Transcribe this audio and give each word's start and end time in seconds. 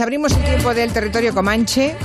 Abrimos 0.00 0.32
el 0.32 0.44
tiempo 0.44 0.74
del 0.74 0.92
territorio 0.92 1.34
comanche. 1.34 1.96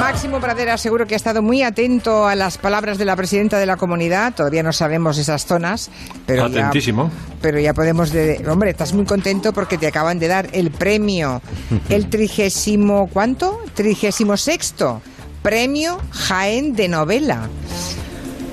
Máximo 0.00 0.40
Pradera 0.40 0.76
seguro 0.78 1.06
que 1.06 1.14
ha 1.14 1.16
estado 1.16 1.42
muy 1.42 1.62
atento 1.62 2.26
a 2.26 2.34
las 2.34 2.58
palabras 2.58 2.98
de 2.98 3.04
la 3.04 3.14
presidenta 3.16 3.58
de 3.58 3.66
la 3.66 3.76
comunidad. 3.76 4.34
Todavía 4.34 4.62
no 4.62 4.72
sabemos 4.72 5.18
esas 5.18 5.46
zonas, 5.46 5.90
pero 6.26 6.44
Atentísimo. 6.44 7.04
ya, 7.12 7.36
pero 7.40 7.60
ya 7.60 7.74
podemos. 7.74 8.10
De, 8.12 8.44
hombre, 8.48 8.70
estás 8.70 8.92
muy 8.94 9.04
contento 9.04 9.52
porque 9.52 9.78
te 9.78 9.86
acaban 9.86 10.18
de 10.18 10.28
dar 10.28 10.48
el 10.52 10.70
premio, 10.70 11.42
el 11.88 12.08
trigésimo 12.08 13.08
¿cuánto? 13.12 13.60
Trigésimo 13.74 14.36
sexto 14.36 15.02
premio 15.42 15.98
Jaén 16.10 16.74
de 16.74 16.88
novela. 16.88 17.48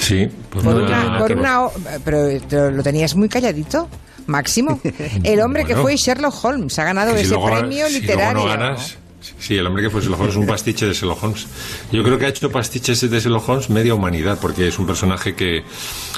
Sí, 0.05 0.27
pues 0.49 0.63
Por 0.63 0.75
no, 0.75 0.83
una, 0.85 1.17
por 1.19 1.27
que 1.27 1.33
una 1.33 1.61
pero 2.03 2.71
lo 2.71 2.83
tenías 2.83 3.15
muy 3.15 3.27
calladito. 3.29 3.87
Máximo, 4.27 4.79
el 5.23 5.39
hombre 5.39 5.63
que 5.65 5.73
Bueno. 5.73 5.83
fue 5.83 5.97
Sherlock 5.97 6.43
Holmes 6.45 6.79
ha 6.79 6.83
ganado 6.83 7.11
Que 7.11 7.19
si 7.19 7.25
ese 7.25 7.35
luego- 7.35 7.49
premio 7.59 7.87
si 7.87 8.01
literario. 8.01 8.33
luego 8.43 8.57
no 8.57 8.63
ganas, 8.63 8.97
sí, 9.39 9.55
el 9.55 9.67
hombre 9.67 9.83
que 9.83 9.89
fue 9.91 10.01
Sherlock 10.01 10.19
Holmes 10.21 10.33
es 10.33 10.39
un 10.39 10.47
pastiche 10.47 10.87
de 10.87 10.93
Sherlock 10.93 11.23
Holmes. 11.23 11.45
Yo 11.91 12.01
creo 12.03 12.17
que 12.17 12.25
ha 12.25 12.29
hecho 12.29 12.51
pastiches 12.51 13.01
de 13.07 13.19
Sherlock 13.19 13.47
Holmes 13.49 13.69
media 13.69 13.93
humanidad, 13.93 14.39
porque 14.41 14.67
es 14.67 14.79
un 14.79 14.87
personaje 14.87 15.35
que, 15.35 15.63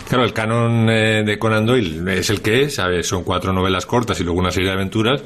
claro, 0.07 0.23
el 0.23 0.31
canon 0.31 0.89
eh, 0.89 1.23
de 1.25 1.37
Conan 1.37 1.65
Doyle 1.65 2.17
es 2.17 2.29
el 2.29 2.41
que 2.41 2.63
es, 2.63 2.75
¿sabes? 2.75 3.05
son 3.07 3.23
cuatro 3.23 3.51
novelas 3.51 3.85
cortas 3.85 4.17
y 4.21 4.23
luego 4.23 4.39
una 4.39 4.51
serie 4.51 4.69
de 4.69 4.75
aventuras. 4.75 5.21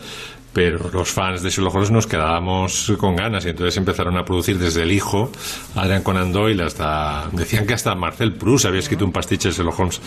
Pero 0.53 0.89
los 0.91 1.09
fans 1.09 1.41
de 1.43 1.49
Sherlock 1.49 1.75
Holmes 1.75 1.91
nos 1.91 2.07
quedábamos 2.07 2.91
con 2.97 3.15
ganas 3.15 3.45
y 3.45 3.49
entonces 3.49 3.77
empezaron 3.77 4.17
a 4.17 4.25
producir 4.25 4.57
desde 4.59 4.83
el 4.83 4.91
hijo, 4.91 5.31
Adrian 5.75 6.03
Conan 6.03 6.33
Doyle, 6.33 6.63
hasta. 6.63 7.29
Decían 7.31 7.65
que 7.65 7.73
hasta 7.73 7.95
Marcel 7.95 8.33
Proust 8.33 8.65
había 8.65 8.79
escrito 8.81 9.05
un 9.05 9.13
pastiche 9.13 9.47
de 9.49 9.55
Sherlock 9.55 9.79
Holmes. 9.79 10.01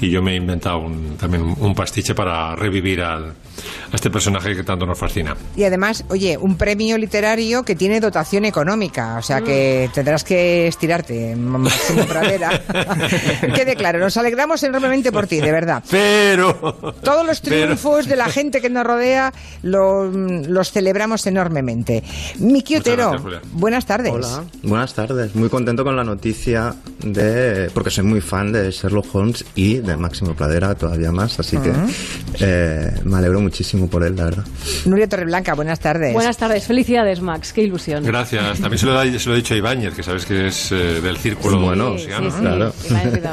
Y 0.00 0.08
yo 0.10 0.22
me 0.22 0.32
he 0.32 0.36
inventado 0.36 0.78
un- 0.78 1.16
también 1.16 1.42
un 1.58 1.74
pastiche 1.74 2.14
para 2.14 2.54
revivir 2.54 3.00
al, 3.02 3.30
a 3.30 3.94
este 3.96 4.10
personaje 4.10 4.54
que 4.54 4.62
tanto 4.62 4.86
nos 4.86 4.96
fascina. 4.96 5.36
Y 5.56 5.64
además, 5.64 6.04
oye, 6.08 6.38
un 6.38 6.56
premio 6.56 6.96
literario 6.96 7.64
que 7.64 7.74
tiene 7.74 7.98
dotación 8.00 8.44
económica, 8.44 9.16
o 9.18 9.22
sea 9.22 9.40
que 9.40 9.90
tendrás 9.92 10.22
que 10.22 10.68
estirarte, 10.68 11.34
Máximo 11.34 12.04
Pradera. 12.06 12.60
Quede 13.54 13.74
claro, 13.74 13.98
nos 13.98 14.16
alegramos 14.16 14.62
enormemente 14.62 15.10
por 15.10 15.26
ti, 15.26 15.40
de 15.40 15.50
verdad. 15.52 15.82
Pero. 15.90 16.94
Todos 17.02 17.26
los 17.26 17.40
pero- 17.42 17.64
triunfos 17.64 18.06
de 18.06 18.16
la 18.16 18.26
gente 18.28 18.60
que 18.60 18.70
nos 18.70 18.84
rodea 18.86 19.32
lo- 19.80 20.10
los 20.10 20.70
celebramos 20.72 21.26
enormemente. 21.26 22.02
Miki 22.38 22.76
Otero, 22.76 23.10
gracias, 23.12 23.42
buenas 23.52 23.86
tardes. 23.86 24.12
Hola, 24.12 24.44
buenas 24.62 24.94
tardes. 24.94 25.34
Muy 25.34 25.48
contento 25.48 25.84
con 25.84 25.96
la 25.96 26.04
noticia 26.04 26.74
de. 27.02 27.70
porque 27.72 27.90
soy 27.90 28.04
muy 28.04 28.20
fan 28.20 28.52
de 28.52 28.70
Sherlock 28.70 29.14
Holmes 29.14 29.44
y 29.54 29.78
de 29.78 29.96
Máximo 29.96 30.34
Pradera 30.34 30.74
todavía 30.74 31.10
más, 31.12 31.38
así 31.40 31.56
que 31.58 31.72
eh, 32.40 32.92
me 33.04 33.16
alegro 33.18 33.40
muchísimo 33.40 33.88
por 33.88 34.04
él, 34.04 34.16
la 34.16 34.24
verdad. 34.24 34.44
Nuria 34.84 35.08
Torreblanca, 35.08 35.54
buenas 35.54 35.80
tardes. 35.80 36.12
Buenas 36.12 36.36
tardes, 36.36 36.66
felicidades 36.66 37.20
Max, 37.20 37.52
qué 37.52 37.62
ilusión. 37.62 38.04
Gracias. 38.04 38.60
También 38.60 38.78
se 38.78 38.86
lo, 38.86 39.00
he- 39.02 39.18
se 39.18 39.28
lo 39.28 39.34
he 39.34 39.38
dicho 39.38 39.54
a 39.54 39.56
Ibáñez, 39.56 39.94
que 39.94 40.02
sabes 40.02 40.24
que 40.26 40.48
es 40.48 40.72
eh, 40.72 41.00
del 41.00 41.16
círculo 41.16 41.60
bueno, 41.60 41.96
sí, 41.98 42.04
sí. 42.04 42.10
claro. 42.40 42.72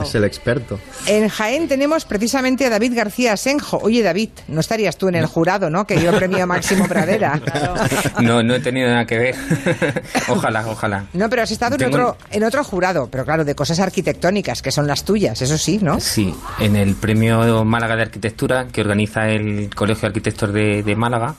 es 0.03 0.15
el 0.15 0.23
experto. 0.23 0.79
En 1.05 1.27
Jaén 1.29 1.67
tenemos 1.67 2.05
precisamente 2.05 2.65
a 2.65 2.69
David 2.69 2.93
García 2.95 3.33
Asenjo. 3.33 3.77
Oye, 3.81 4.01
David, 4.03 4.29
no 4.47 4.59
estarías 4.59 4.97
tú 4.97 5.07
en 5.07 5.15
el 5.15 5.25
jurado, 5.25 5.69
¿no? 5.69 5.85
Que 5.85 5.95
el 5.95 6.15
premio 6.15 6.36
Máximo 6.45 6.87
Pradera. 6.87 7.39
No, 8.21 8.41
no 8.43 8.55
he 8.55 8.59
tenido 8.59 8.89
nada 8.89 9.05
que 9.05 9.17
ver. 9.17 9.35
ojalá, 10.27 10.65
ojalá. 10.67 11.05
No, 11.13 11.29
pero 11.29 11.43
has 11.43 11.51
estado 11.51 11.75
en 11.75 11.79
Tengo- 11.79 11.95
otro, 12.09 12.17
en 12.31 12.43
otro 12.43 12.63
jurado, 12.63 13.07
pero 13.11 13.25
claro, 13.25 13.45
de 13.45 13.55
cosas 13.55 13.79
arquitectónicas, 13.79 14.61
que 14.61 14.71
son 14.71 14.87
las 14.87 15.03
tuyas, 15.03 15.41
eso 15.41 15.57
sí, 15.57 15.79
¿no? 15.81 15.99
Sí, 15.99 16.33
en 16.59 16.75
el 16.75 16.95
premio 16.95 17.63
Málaga 17.65 17.95
de 17.95 18.03
Arquitectura 18.03 18.67
que 18.71 18.81
organiza 18.81 19.29
el 19.29 19.69
Colegio 19.75 20.01
de 20.01 20.07
Arquitectos 20.07 20.53
de, 20.53 20.83
de 20.83 20.95
Málaga. 20.95 21.35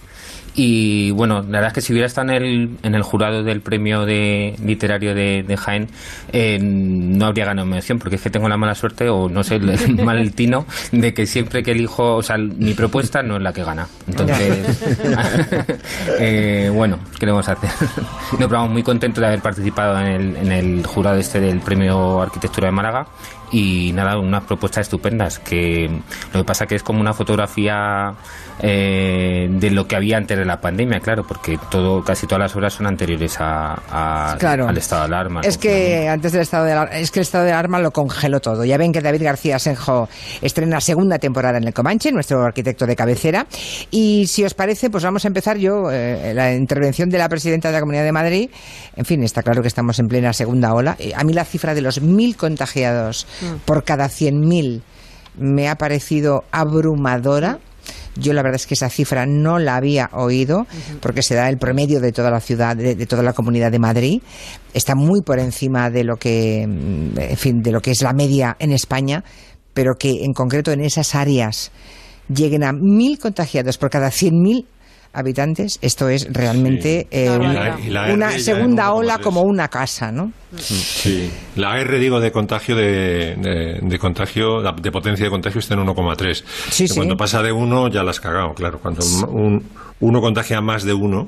Y 0.60 1.12
bueno, 1.12 1.36
la 1.42 1.60
verdad 1.60 1.68
es 1.68 1.72
que 1.74 1.80
si 1.82 1.92
hubiera 1.92 2.08
estado 2.08 2.32
en 2.32 2.42
el, 2.42 2.78
en 2.82 2.96
el 2.96 3.02
jurado 3.04 3.44
del 3.44 3.60
premio 3.60 4.04
de, 4.04 4.56
literario 4.60 5.14
de, 5.14 5.44
de 5.44 5.56
Jaén, 5.56 5.86
eh, 6.32 6.58
no 6.60 7.26
habría 7.26 7.44
ganado 7.44 7.64
mención, 7.64 8.00
porque 8.00 8.16
es 8.16 8.22
que 8.22 8.28
tengo 8.28 8.48
la 8.48 8.56
mala 8.56 8.74
suerte, 8.74 9.08
o 9.08 9.28
no 9.28 9.44
sé, 9.44 9.54
el, 9.54 10.02
mal 10.04 10.32
tino, 10.32 10.66
de 10.90 11.14
que 11.14 11.26
siempre 11.26 11.62
que 11.62 11.70
elijo, 11.70 12.16
o 12.16 12.22
sea, 12.24 12.38
mi 12.38 12.74
propuesta 12.74 13.22
no 13.22 13.36
es 13.36 13.42
la 13.42 13.52
que 13.52 13.62
gana. 13.62 13.86
Entonces, 14.08 14.82
eh, 16.18 16.72
bueno, 16.74 16.98
¿qué 17.20 17.26
le 17.26 17.30
vamos 17.30 17.48
a 17.48 17.52
hacer? 17.52 17.70
No, 18.32 18.48
pero 18.48 18.58
vamos, 18.58 18.72
muy 18.72 18.82
contento 18.82 19.20
de 19.20 19.28
haber 19.28 19.40
participado 19.40 19.96
en 20.00 20.06
el, 20.08 20.36
en 20.38 20.50
el 20.50 20.84
jurado 20.84 21.18
este 21.18 21.38
del 21.38 21.60
premio 21.60 22.20
Arquitectura 22.20 22.66
de 22.66 22.72
Málaga 22.72 23.06
y 23.50 23.92
nada, 23.94 24.18
unas 24.18 24.44
propuestas 24.44 24.82
estupendas 24.82 25.38
que 25.38 25.88
lo 26.32 26.40
que 26.40 26.44
pasa 26.44 26.66
que 26.66 26.74
es 26.74 26.82
como 26.82 27.00
una 27.00 27.14
fotografía 27.14 28.14
eh, 28.60 29.48
de 29.50 29.70
lo 29.70 29.86
que 29.86 29.96
había 29.96 30.16
antes 30.16 30.36
de 30.36 30.44
la 30.48 30.60
pandemia, 30.60 31.00
claro, 31.00 31.24
porque 31.26 31.58
todo 31.70 32.02
casi 32.02 32.26
todas 32.26 32.40
las 32.40 32.56
obras 32.56 32.72
son 32.74 32.86
anteriores 32.86 33.36
a, 33.40 33.74
a- 34.32 34.36
Claro. 34.38 34.66
al 34.68 34.76
estado 34.76 35.02
de 35.02 35.06
alarma. 35.06 35.40
Es 35.44 35.56
que 35.58 36.08
antes 36.08 36.32
del 36.32 36.42
estado 36.42 36.64
de 36.64 36.72
alarma, 36.72 36.96
es 36.96 37.10
que 37.10 37.20
el 37.20 37.22
estado 37.22 37.44
de 37.44 37.52
alarma 37.52 37.78
lo 37.78 37.90
congeló 37.92 38.40
todo. 38.40 38.64
Ya 38.64 38.76
ven 38.78 38.92
que 38.92 39.00
David 39.00 39.22
García 39.22 39.56
Asenjo 39.56 40.08
estrena 40.42 40.80
segunda 40.80 41.18
temporada 41.18 41.58
en 41.58 41.64
el 41.68 41.72
Comanche, 41.74 42.10
nuestro 42.12 42.42
arquitecto 42.42 42.86
de 42.86 42.96
cabecera. 42.96 43.46
Y 43.90 44.26
si 44.26 44.44
os 44.44 44.54
parece, 44.54 44.90
pues 44.90 45.04
vamos 45.04 45.24
a 45.24 45.28
empezar 45.28 45.56
yo 45.58 45.90
eh, 45.92 46.32
la 46.34 46.54
intervención 46.54 47.08
de 47.10 47.18
la 47.18 47.28
presidenta 47.28 47.68
de 47.68 47.74
la 47.74 47.80
Comunidad 47.80 48.04
de 48.04 48.12
Madrid. 48.12 48.50
En 48.96 49.04
fin, 49.04 49.22
está 49.22 49.42
claro 49.42 49.62
que 49.62 49.68
estamos 49.68 49.98
en 49.98 50.08
plena 50.08 50.32
segunda 50.32 50.74
ola. 50.74 50.96
Eh, 50.98 51.12
A 51.14 51.24
mí 51.24 51.32
la 51.32 51.44
cifra 51.44 51.74
de 51.74 51.82
los 51.82 52.00
mil 52.00 52.36
contagiados 52.36 53.26
por 53.64 53.84
cada 53.84 54.08
cien 54.08 54.40
mil 54.40 54.82
me 55.36 55.68
ha 55.68 55.76
parecido 55.76 56.44
abrumadora. 56.50 57.58
Yo 58.18 58.32
la 58.32 58.42
verdad 58.42 58.56
es 58.56 58.66
que 58.66 58.74
esa 58.74 58.88
cifra 58.88 59.26
no 59.26 59.58
la 59.58 59.76
había 59.76 60.10
oído 60.12 60.66
porque 61.00 61.22
se 61.22 61.34
da 61.34 61.48
el 61.48 61.58
promedio 61.58 62.00
de 62.00 62.12
toda 62.12 62.30
la 62.30 62.40
ciudad, 62.40 62.76
de, 62.76 62.94
de 62.94 63.06
toda 63.06 63.22
la 63.22 63.32
comunidad 63.32 63.70
de 63.70 63.78
Madrid. 63.78 64.22
Está 64.74 64.94
muy 64.94 65.22
por 65.22 65.38
encima 65.38 65.90
de 65.90 66.04
lo 66.04 66.16
que, 66.16 66.66
mm, 66.66 67.18
en 67.18 67.36
fin, 67.36 67.62
de 67.62 67.72
lo 67.72 67.80
que 67.80 67.92
es 67.92 68.02
la 68.02 68.12
media 68.12 68.56
en 68.58 68.72
España, 68.72 69.24
pero 69.74 69.94
que 69.98 70.24
en 70.24 70.32
concreto 70.32 70.72
en 70.72 70.80
esas 70.80 71.14
áreas 71.14 71.70
lleguen 72.28 72.64
a 72.64 72.72
mil 72.72 73.18
contagiados 73.18 73.78
por 73.78 73.90
cada 73.90 74.10
cien 74.10 74.40
mil 74.42 74.66
habitantes, 75.18 75.78
esto 75.82 76.08
es 76.08 76.26
realmente 76.32 77.06
Sí. 77.10 77.18
eh, 77.18 77.30
Una. 77.30 77.78
Y 77.80 77.90
la- 77.90 78.12
y 78.12 78.16
la 78.16 78.30
segunda 78.38 78.84
1,3. 78.90 78.98
ola 78.98 79.18
como 79.18 79.42
una 79.42 79.68
casa, 79.68 80.10
¿no? 80.12 80.32
Sí. 80.56 81.30
La 81.56 81.78
R, 81.78 81.98
digo, 81.98 82.20
de 82.20 82.32
contagio 82.32 82.74
de, 82.76 83.36
de, 83.36 83.78
de 83.82 83.98
contagio, 83.98 84.62
de 84.62 84.90
potencia 84.90 85.24
de 85.24 85.30
contagio 85.30 85.58
está 85.58 85.74
en 85.74 85.80
1,3. 85.80 86.44
Sí, 86.70 86.88
sí. 86.88 86.94
Cuando 86.94 87.16
pasa 87.16 87.42
de 87.42 87.52
1 87.52 87.88
ya 87.88 88.02
la 88.02 88.10
has 88.10 88.20
cagado, 88.20 88.54
claro. 88.54 88.78
Cuando 88.80 89.04
un, 89.28 89.62
uno 90.00 90.20
contagia 90.20 90.60
más 90.60 90.84
de 90.84 90.94
1. 90.94 91.26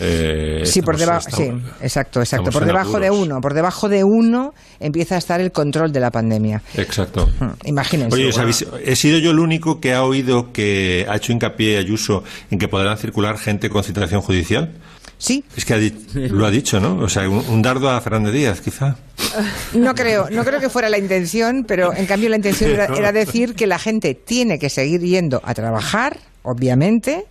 Eh, 0.00 0.62
Sí, 0.64 0.82
por 0.82 0.96
debajo, 0.96 1.28
sí, 1.34 1.50
exacto, 1.80 2.20
exacto. 2.20 2.50
Por 2.50 2.64
debajo 2.64 3.00
de 3.00 3.10
uno, 3.10 3.40
por 3.40 3.54
debajo 3.54 3.88
de 3.88 4.04
uno 4.04 4.54
empieza 4.80 5.16
a 5.16 5.18
estar 5.18 5.40
el 5.40 5.50
control 5.52 5.92
de 5.92 6.00
la 6.00 6.10
pandemia. 6.10 6.62
Exacto. 6.74 7.28
Hmm, 7.40 7.50
Imagínense. 7.64 8.14
Oye, 8.14 8.28
¿os 8.28 8.34
Bueno. 8.36 8.50
habéis- 8.50 8.66
he 8.84 8.96
sido 8.96 9.18
yo 9.18 9.30
el 9.32 9.38
único 9.40 9.80
que 9.80 9.94
ha 9.94 10.02
oído 10.04 10.52
que 10.52 11.06
ha 11.08 11.16
hecho 11.16 11.32
hincapié 11.32 11.78
Ayuso 11.78 12.22
en 12.50 12.58
que 12.58 12.68
podrán 12.68 12.96
circular 12.98 13.38
gente 13.38 13.68
con 13.70 13.82
citación 13.82 14.20
judicial. 14.20 14.72
Sí, 15.20 15.42
Es 15.56 15.64
que 15.64 15.74
ha 15.74 15.78
lo 16.14 16.46
ha 16.46 16.50
dicho, 16.52 16.78
¿no? 16.78 16.96
O 16.98 17.08
sea, 17.08 17.28
un, 17.28 17.44
un 17.48 17.60
dardo 17.60 17.90
a 17.90 18.00
Fernández 18.00 18.32
Díaz, 18.34 18.60
quizá. 18.60 18.96
no 19.74 19.92
creo, 19.96 20.30
no 20.30 20.44
creo 20.44 20.60
que 20.60 20.68
fuera 20.70 20.88
la 20.88 20.96
intención, 20.98 21.64
pero 21.66 21.92
en 21.92 22.06
cambio 22.06 22.28
la 22.28 22.36
intención 22.36 22.70
era, 22.70 22.86
era 22.86 23.10
decir 23.10 23.56
que 23.56 23.66
la 23.66 23.80
gente 23.80 24.14
tiene 24.14 24.60
que 24.60 24.70
seguir 24.70 25.00
yendo 25.00 25.40
a 25.44 25.54
trabajar, 25.54 26.18
obviamente, 26.42 27.24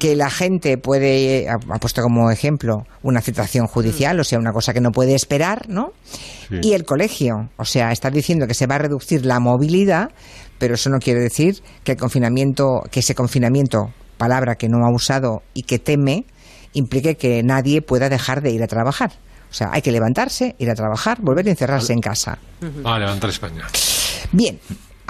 que 0.00 0.16
la 0.16 0.30
gente 0.30 0.78
puede, 0.78 1.48
ha, 1.48 1.54
ha 1.54 1.78
puesto 1.78 2.02
como 2.02 2.30
ejemplo 2.30 2.86
una 3.02 3.20
citación 3.20 3.66
judicial, 3.66 4.18
o 4.18 4.24
sea, 4.24 4.38
una 4.38 4.52
cosa 4.52 4.72
que 4.72 4.80
no 4.80 4.90
puede 4.90 5.14
esperar, 5.14 5.68
¿no? 5.68 5.92
Sí. 6.48 6.56
Y 6.62 6.72
el 6.72 6.84
colegio, 6.84 7.50
o 7.56 7.64
sea, 7.64 7.92
está 7.92 8.10
diciendo 8.10 8.46
que 8.48 8.54
se 8.54 8.66
va 8.66 8.76
a 8.76 8.78
reducir 8.78 9.26
la 9.26 9.38
movilidad, 9.38 10.10
pero 10.58 10.74
eso 10.74 10.90
no 10.90 10.98
quiere 10.98 11.20
decir 11.20 11.62
que 11.84 11.92
el 11.92 11.98
confinamiento, 11.98 12.82
que 12.90 13.00
ese 13.00 13.14
confinamiento, 13.14 13.92
palabra 14.16 14.56
que 14.56 14.68
no 14.68 14.84
ha 14.86 14.90
usado 14.90 15.42
y 15.54 15.62
que 15.64 15.78
teme, 15.78 16.24
implique 16.72 17.16
que 17.16 17.42
nadie 17.42 17.82
pueda 17.82 18.08
dejar 18.08 18.40
de 18.42 18.50
ir 18.50 18.62
a 18.62 18.66
trabajar. 18.66 19.12
O 19.50 19.52
sea, 19.52 19.68
hay 19.72 19.82
que 19.82 19.92
levantarse, 19.92 20.54
ir 20.58 20.70
a 20.70 20.74
trabajar, 20.74 21.18
volver 21.20 21.46
a 21.46 21.50
encerrarse 21.50 21.92
en 21.92 22.00
casa. 22.00 22.38
Ah, 22.84 22.98
levantar 22.98 23.30
España. 23.30 23.66
Bien, 24.32 24.58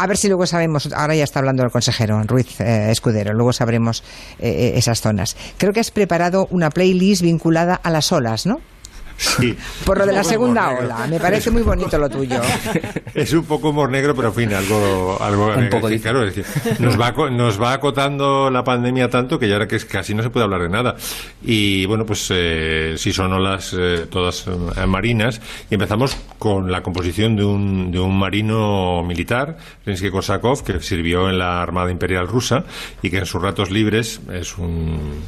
a 0.00 0.06
ver 0.06 0.16
si 0.16 0.28
luego 0.28 0.46
sabemos, 0.46 0.88
ahora 0.94 1.14
ya 1.14 1.24
está 1.24 1.40
hablando 1.40 1.62
el 1.62 1.70
consejero 1.70 2.22
Ruiz 2.22 2.58
eh, 2.60 2.90
Escudero, 2.90 3.34
luego 3.34 3.52
sabremos 3.52 4.02
eh, 4.38 4.48
eh, 4.48 4.72
esas 4.76 5.02
zonas. 5.02 5.36
Creo 5.58 5.74
que 5.74 5.80
has 5.80 5.90
preparado 5.90 6.48
una 6.50 6.70
playlist 6.70 7.20
vinculada 7.22 7.74
a 7.74 7.90
las 7.90 8.10
olas, 8.10 8.46
¿no? 8.46 8.60
Sí. 9.20 9.54
Por 9.84 9.98
lo 9.98 10.06
de 10.06 10.14
la 10.14 10.24
segunda 10.24 10.70
ola. 10.70 11.06
Me 11.06 11.20
parece 11.20 11.50
muy 11.50 11.60
bonito 11.60 11.98
lo 11.98 12.08
tuyo. 12.08 12.40
Es 13.12 13.32
un 13.34 13.44
poco 13.44 13.70
humor 13.70 13.90
negro, 13.90 14.14
pero 14.14 14.28
en 14.28 14.34
fin, 14.34 14.54
algo, 14.54 15.18
algo 15.20 15.48
Un 15.48 15.68
poco 15.68 15.88
es 15.88 15.92
decir, 15.94 16.02
claro, 16.02 16.24
es 16.24 16.34
decir, 16.34 16.80
nos 16.80 16.98
va 16.98 17.10
nos 17.30 17.60
va 17.60 17.72
acotando 17.72 18.50
la 18.50 18.62
pandemia 18.62 19.10
tanto 19.10 19.38
que 19.38 19.48
ya 19.48 19.54
ahora 19.54 19.66
que 19.66 19.76
es 19.76 19.84
casi 19.84 20.14
no 20.14 20.22
se 20.22 20.30
puede 20.30 20.44
hablar 20.44 20.62
de 20.62 20.68
nada. 20.68 20.96
Y 21.42 21.84
bueno, 21.86 22.06
pues 22.06 22.28
eh, 22.30 22.94
si 22.96 23.12
son 23.12 23.32
olas 23.32 23.74
eh, 23.76 24.06
todas 24.08 24.46
eh, 24.46 24.86
marinas 24.86 25.40
y 25.68 25.74
empezamos 25.74 26.16
con 26.38 26.70
la 26.70 26.82
composición 26.82 27.36
de 27.36 27.44
un, 27.44 27.90
de 27.90 27.98
un 27.98 28.16
marino 28.16 29.02
militar, 29.02 29.58
Rinsky 29.84 30.10
Korsakov, 30.10 30.62
que 30.62 30.80
sirvió 30.80 31.28
en 31.28 31.38
la 31.38 31.60
Armada 31.60 31.90
Imperial 31.90 32.26
Rusa 32.26 32.64
y 33.02 33.10
que 33.10 33.18
en 33.18 33.26
sus 33.26 33.42
ratos 33.42 33.70
libres 33.70 34.20
es 34.32 34.56
un 34.56 35.20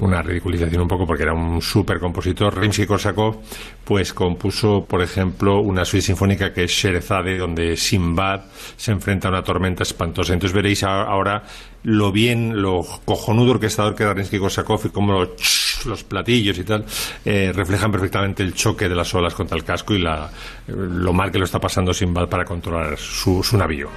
una 0.00 0.22
ridiculización 0.22 0.82
un 0.82 0.88
poco 0.88 1.06
porque 1.06 1.22
era 1.24 1.32
un 1.32 1.60
súper 1.60 1.98
compositor. 1.98 2.54
Rimsky-Korsakov 2.54 3.38
pues 3.84 4.12
compuso, 4.12 4.84
por 4.86 5.02
ejemplo, 5.02 5.60
una 5.60 5.84
suite 5.84 6.06
sinfónica 6.06 6.52
que 6.52 6.64
es 6.64 6.70
Sherezade, 6.70 7.38
donde 7.38 7.76
Simbad 7.76 8.42
se 8.76 8.92
enfrenta 8.92 9.28
a 9.28 9.30
una 9.30 9.42
tormenta 9.42 9.82
espantosa. 9.82 10.32
Entonces 10.32 10.54
veréis 10.54 10.84
ahora 10.84 11.42
lo 11.84 12.12
bien, 12.12 12.60
lo 12.60 12.80
cojonudo 13.04 13.52
orquestador 13.52 13.94
que 13.94 14.02
era 14.02 14.14
Rimsky-Korsakov 14.14 14.86
y 14.86 14.88
cómo 14.90 15.12
los, 15.12 15.84
los 15.86 16.04
platillos 16.04 16.58
y 16.58 16.64
tal 16.64 16.84
eh, 17.24 17.52
reflejan 17.54 17.90
perfectamente 17.90 18.42
el 18.42 18.54
choque 18.54 18.88
de 18.88 18.94
las 18.94 19.14
olas 19.14 19.34
contra 19.34 19.56
el 19.56 19.64
casco 19.64 19.94
y 19.94 20.02
la, 20.02 20.30
lo 20.66 21.12
mal 21.12 21.30
que 21.30 21.38
lo 21.38 21.44
está 21.44 21.58
pasando 21.58 21.92
Simbad 21.92 22.28
para 22.28 22.44
controlar 22.44 22.96
su, 22.98 23.42
su 23.42 23.56
navío. 23.56 23.88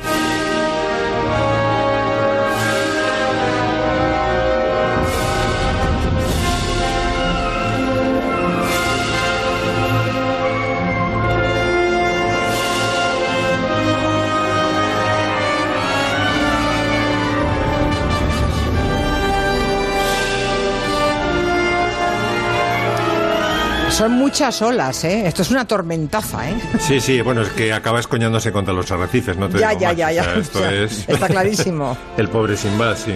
Son 24.01 24.13
muchas 24.13 24.59
olas, 24.63 25.03
¿eh? 25.03 25.27
Esto 25.27 25.43
es 25.43 25.51
una 25.51 25.65
tormentaza, 25.67 26.49
¿eh? 26.49 26.55
Sí, 26.79 26.99
sí, 26.99 27.21
bueno, 27.21 27.43
es 27.43 27.49
que 27.49 27.71
acaba 27.71 27.99
escoñándose 27.99 28.51
contra 28.51 28.73
los 28.73 28.89
arrecifes, 28.91 29.37
no 29.37 29.47
te 29.47 29.59
Ya, 29.59 29.69
digo 29.75 29.81
ya, 29.81 29.87
más. 29.89 29.97
ya, 29.97 30.07
O 30.07 30.11
ya. 30.11 30.23
sea, 30.23 30.35
esto 30.39 30.57
O 30.57 30.61
sea, 30.63 30.71
es... 30.73 31.05
está 31.07 31.27
clarísimo. 31.27 31.95
El 32.17 32.27
pobre 32.29 32.57
Simbad, 32.57 32.97
sí. 32.97 33.13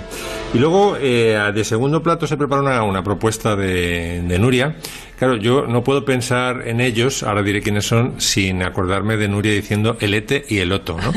Y 0.53 0.59
luego, 0.59 0.95
eh, 1.01 1.39
de 1.55 1.63
segundo 1.63 2.03
plato, 2.03 2.27
se 2.27 2.37
prepara 2.37 2.61
una, 2.61 2.83
una 2.83 3.03
propuesta 3.03 3.55
de, 3.55 4.21
de 4.27 4.37
Nuria. 4.37 4.75
Claro, 5.17 5.37
yo 5.37 5.65
no 5.65 5.81
puedo 5.81 6.03
pensar 6.03 6.67
en 6.67 6.81
ellos, 6.81 7.23
ahora 7.23 7.41
diré 7.41 7.61
quiénes 7.61 7.87
son, 7.87 8.19
sin 8.19 8.61
acordarme 8.61 9.15
de 9.15 9.29
Nuria 9.29 9.53
diciendo 9.53 9.95
el 10.01 10.13
Ete 10.13 10.45
y 10.49 10.57
el 10.59 10.73
Oto, 10.73 10.97
¿no? 11.01 11.13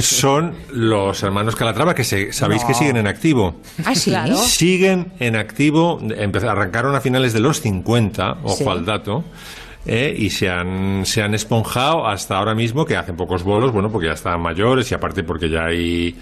son 0.02 0.54
los 0.70 1.22
hermanos 1.22 1.56
Calatrava, 1.56 1.94
que 1.94 2.04
se- 2.04 2.32
sabéis 2.34 2.60
No. 2.62 2.68
que 2.68 2.74
siguen 2.74 2.98
en 2.98 3.06
activo. 3.06 3.56
Ah, 3.86 3.94
sí. 3.94 4.10
Claro. 4.10 4.36
Siguen 4.36 5.14
en 5.20 5.36
activo, 5.36 6.00
arrancaron 6.46 6.94
a 6.94 7.00
finales 7.00 7.32
de 7.32 7.40
los 7.40 7.62
50, 7.62 8.38
ojo 8.44 8.56
Sí. 8.58 8.64
al 8.68 8.83
dato, 8.84 9.24
eh, 9.86 10.14
y 10.16 10.30
se 10.30 10.48
han, 10.48 11.04
se 11.04 11.22
han 11.22 11.34
esponjado 11.34 12.06
hasta 12.06 12.38
ahora 12.38 12.54
mismo, 12.54 12.86
que 12.86 12.96
hacen 12.96 13.16
pocos 13.16 13.42
bolos, 13.42 13.70
bueno, 13.70 13.90
porque 13.92 14.06
ya 14.06 14.14
están 14.14 14.40
mayores 14.40 14.90
y 14.90 14.94
aparte 14.94 15.22
porque 15.24 15.50
ya 15.50 15.66
hay, 15.66 16.16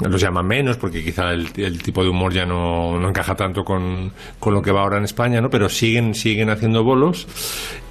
los 0.00 0.20
llaman 0.20 0.44
menos, 0.46 0.76
porque 0.78 1.04
quizá 1.04 1.30
el, 1.30 1.48
el 1.56 1.80
tipo 1.80 2.02
de 2.02 2.08
humor 2.08 2.32
ya 2.32 2.44
no, 2.44 2.98
no 2.98 3.08
encaja 3.08 3.36
tanto 3.36 3.64
con, 3.64 4.12
con 4.40 4.52
lo 4.52 4.62
que 4.62 4.72
va 4.72 4.80
ahora 4.80 4.98
en 4.98 5.04
España, 5.04 5.40
¿no? 5.40 5.48
Pero 5.48 5.68
siguen, 5.68 6.14
siguen 6.14 6.50
haciendo 6.50 6.82
bolos 6.82 7.28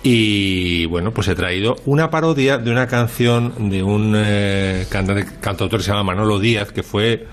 y, 0.04 0.86
bueno, 0.88 1.12
pues 1.12 1.30
he 1.30 1.36
traído 1.36 1.78
una 1.86 2.10
parodia 2.10 2.58
de 2.58 2.70
una 2.70 2.88
canción 2.88 3.70
de 3.70 3.82
un 3.82 4.14
eh, 4.18 4.86
cantante, 4.90 5.26
cantautor 5.40 5.80
que 5.80 5.86
se 5.86 5.92
llama 5.92 6.04
Manolo 6.04 6.38
Díaz, 6.38 6.74
que 6.74 6.84
fue 6.84 7.28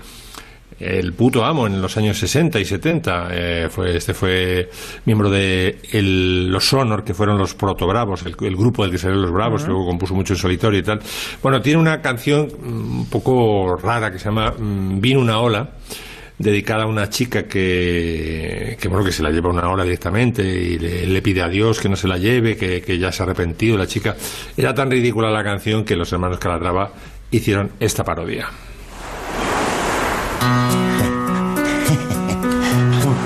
el 0.81 1.13
puto 1.13 1.43
amo 1.45 1.67
en 1.67 1.81
los 1.81 1.95
años 1.97 2.17
60 2.17 2.59
y 2.59 2.65
70. 2.65 3.27
Eh, 3.31 3.67
fue, 3.69 3.95
este 3.97 4.13
fue 4.13 4.69
miembro 5.05 5.29
de 5.29 5.79
el- 5.91 6.47
los 6.51 6.65
Sonor, 6.67 7.03
que 7.03 7.13
fueron 7.13 7.37
los 7.37 7.53
Proto 7.53 7.85
Bravos, 7.87 8.23
el, 8.25 8.35
el 8.41 8.55
grupo 8.55 8.83
del 8.83 8.91
que 8.91 8.97
salieron 8.97 9.21
los 9.23 9.31
Bravos, 9.31 9.67
luego 9.67 9.85
compuso 9.85 10.13
mucho 10.13 10.33
en 10.33 10.39
solitario 10.39 10.79
y 10.79 10.83
tal. 10.83 10.99
Bueno, 11.41 11.61
tiene 11.61 11.79
una 11.79 12.01
canción 12.01 12.47
mm, 12.47 12.99
un 13.01 13.09
poco 13.09 13.77
rara 13.77 14.11
que 14.11 14.19
se 14.19 14.25
llama 14.25 14.51
mm, 14.57 14.99
Vino 14.99 15.19
una 15.19 15.39
ola 15.39 15.69
dedicada 16.37 16.83
a 16.85 16.87
una 16.87 17.07
chica 17.07 17.43
que, 17.43 18.75
que 18.81 18.87
bueno 18.87 19.05
que 19.05 19.11
se 19.11 19.21
la 19.21 19.29
lleva 19.29 19.49
una 19.51 19.69
ola 19.69 19.83
directamente 19.83 20.41
y 20.43 20.79
le, 20.79 21.05
le 21.05 21.21
pide 21.21 21.43
a 21.43 21.47
Dios 21.47 21.79
que 21.79 21.87
no 21.87 21.95
se 21.95 22.07
la 22.07 22.17
lleve, 22.17 22.57
que, 22.57 22.81
que 22.81 22.97
ya 22.97 23.11
se 23.11 23.21
ha 23.21 23.25
arrepentido 23.27 23.77
la 23.77 23.85
chica. 23.85 24.15
Era 24.57 24.73
tan 24.73 24.89
ridícula 24.89 25.29
la 25.29 25.43
canción 25.43 25.83
que 25.85 25.95
los 25.95 26.11
hermanos 26.11 26.39
Calatrava 26.39 26.91
hicieron 27.29 27.71
esta 27.79 28.03
parodia. 28.03 28.47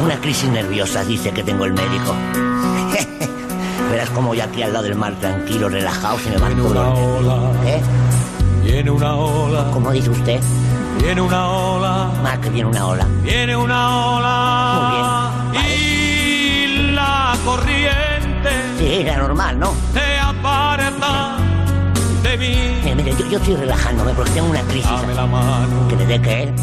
Una 0.06 0.16
crisis 0.22 0.50
nerviosa, 0.50 1.04
dice 1.04 1.32
que 1.32 1.44
tengo 1.44 1.66
el 1.66 1.74
médico. 1.74 2.14
Verás 3.92 4.10
como 4.12 4.34
yo 4.36 4.44
aquí 4.44 4.62
al 4.62 4.74
lado 4.74 4.86
del 4.86 4.96
mar, 4.96 5.14
tranquilo, 5.20 5.68
relajado, 5.70 6.20
se 6.20 6.30
me 6.30 6.38
Viene 6.38 6.56
todos 6.56 6.72
una 6.72 6.90
ola, 6.90 7.52
¿Eh? 7.66 7.82
viene 8.64 8.92
una 8.92 9.16
ola, 9.16 9.66
¿Cómo 9.72 9.92
dice 9.92 10.10
usted? 10.10 10.40
viene 11.02 11.22
una 11.22 11.48
ola, 11.48 12.10
Más 12.24 12.38
que 12.40 12.50
viene 12.50 12.70
una 12.70 12.86
ola. 12.88 13.08
viene 13.24 13.56
una 13.56 14.08
ola. 14.18 15.32
Muy 15.54 15.60
bien, 15.60 15.72
Y 16.90 16.92
la 16.94 17.36
corriente 17.46 18.50
Sí, 18.78 18.86
era 19.02 19.18
normal, 19.18 19.60
¿no? 19.60 19.74
se 19.94 20.20
aparta 20.20 21.38
de 22.24 22.38
mí. 22.38 22.54
Eh, 22.90 22.94
mire, 22.96 23.12
yo, 23.18 23.26
yo 23.30 23.38
estoy 23.38 23.56
relajándome 23.56 24.14
porque 24.14 24.32
tengo 24.32 24.50
una 24.50 24.62
crisis. 24.62 24.90
Dame 24.90 25.14
la 25.16 25.26
mano, 25.26 25.88
¿Que 25.90 25.96
le 25.96 26.06
dé 26.06 26.22
qué? 26.22 26.54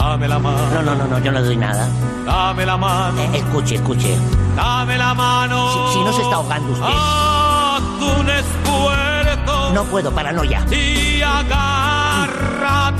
Dame 0.00 0.28
la 0.28 0.38
mano, 0.38 0.58
No, 0.74 0.82
no, 0.82 0.94
no, 0.94 1.04
no, 1.06 1.18
yo 1.18 1.32
no 1.32 1.42
doy 1.42 1.56
nada. 1.56 1.88
dame 2.24 2.64
la 2.66 2.76
mano, 2.76 3.20
Eh, 3.20 3.30
escuche, 3.34 3.74
escuche. 3.76 4.16
dame 4.56 4.96
la 4.98 5.14
mano. 5.14 5.88
Si- 5.88 5.98
si 5.98 6.04
no 6.04 6.12
se 6.12 6.22
está 6.22 6.36
ahogando 6.36 6.72
usted. 6.72 6.86
Haz 6.86 7.82
un 8.18 8.28
esfuerzo 8.30 9.72
No 9.74 9.84
puedo, 9.84 10.10
paranoia. 10.12 10.64
y 10.70 11.22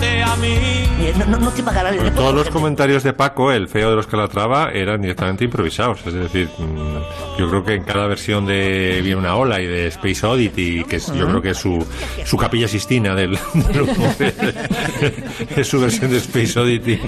a 0.06 0.36
mí. 0.36 0.58
Mire, 0.98 1.14
no, 1.18 1.26
no, 1.26 1.38
no 1.38 1.50
te 1.50 1.62
pagará 1.62 1.90
el 1.90 1.96
Pues 1.98 2.14
todos 2.14 2.34
los 2.34 2.48
comentarios 2.50 3.02
de 3.02 3.12
Paco, 3.12 3.52
el 3.52 3.68
feo 3.68 3.90
de 3.90 3.96
los 3.96 4.06
Calatrava, 4.06 4.70
eran 4.72 5.00
directamente 5.00 5.44
improvisados. 5.44 6.00
Es 6.06 6.12
decir, 6.14 6.48
mm, 6.58 7.38
yo 7.38 7.48
creo 7.48 7.64
que 7.64 7.74
en 7.74 7.84
cada 7.84 8.06
versión 8.06 8.46
de 8.46 9.00
Viene 9.02 9.16
una 9.16 9.36
ola 9.36 9.60
y 9.60 9.66
de 9.66 9.86
Space 9.88 10.26
Oddity, 10.26 10.84
que 10.84 10.96
es, 10.96 11.06
yo 11.14 11.26
creo 11.28 11.42
que 11.42 11.50
es 11.50 11.58
su, 11.58 11.84
su 12.24 12.36
capilla 12.36 12.68
sistina 12.68 13.14
del, 13.14 13.38
del 13.54 13.82
humor, 13.82 14.14
es 15.56 15.66
su 15.66 15.80
versión 15.80 16.10
de 16.10 16.18
Space 16.18 16.58
Oddity. 16.58 17.00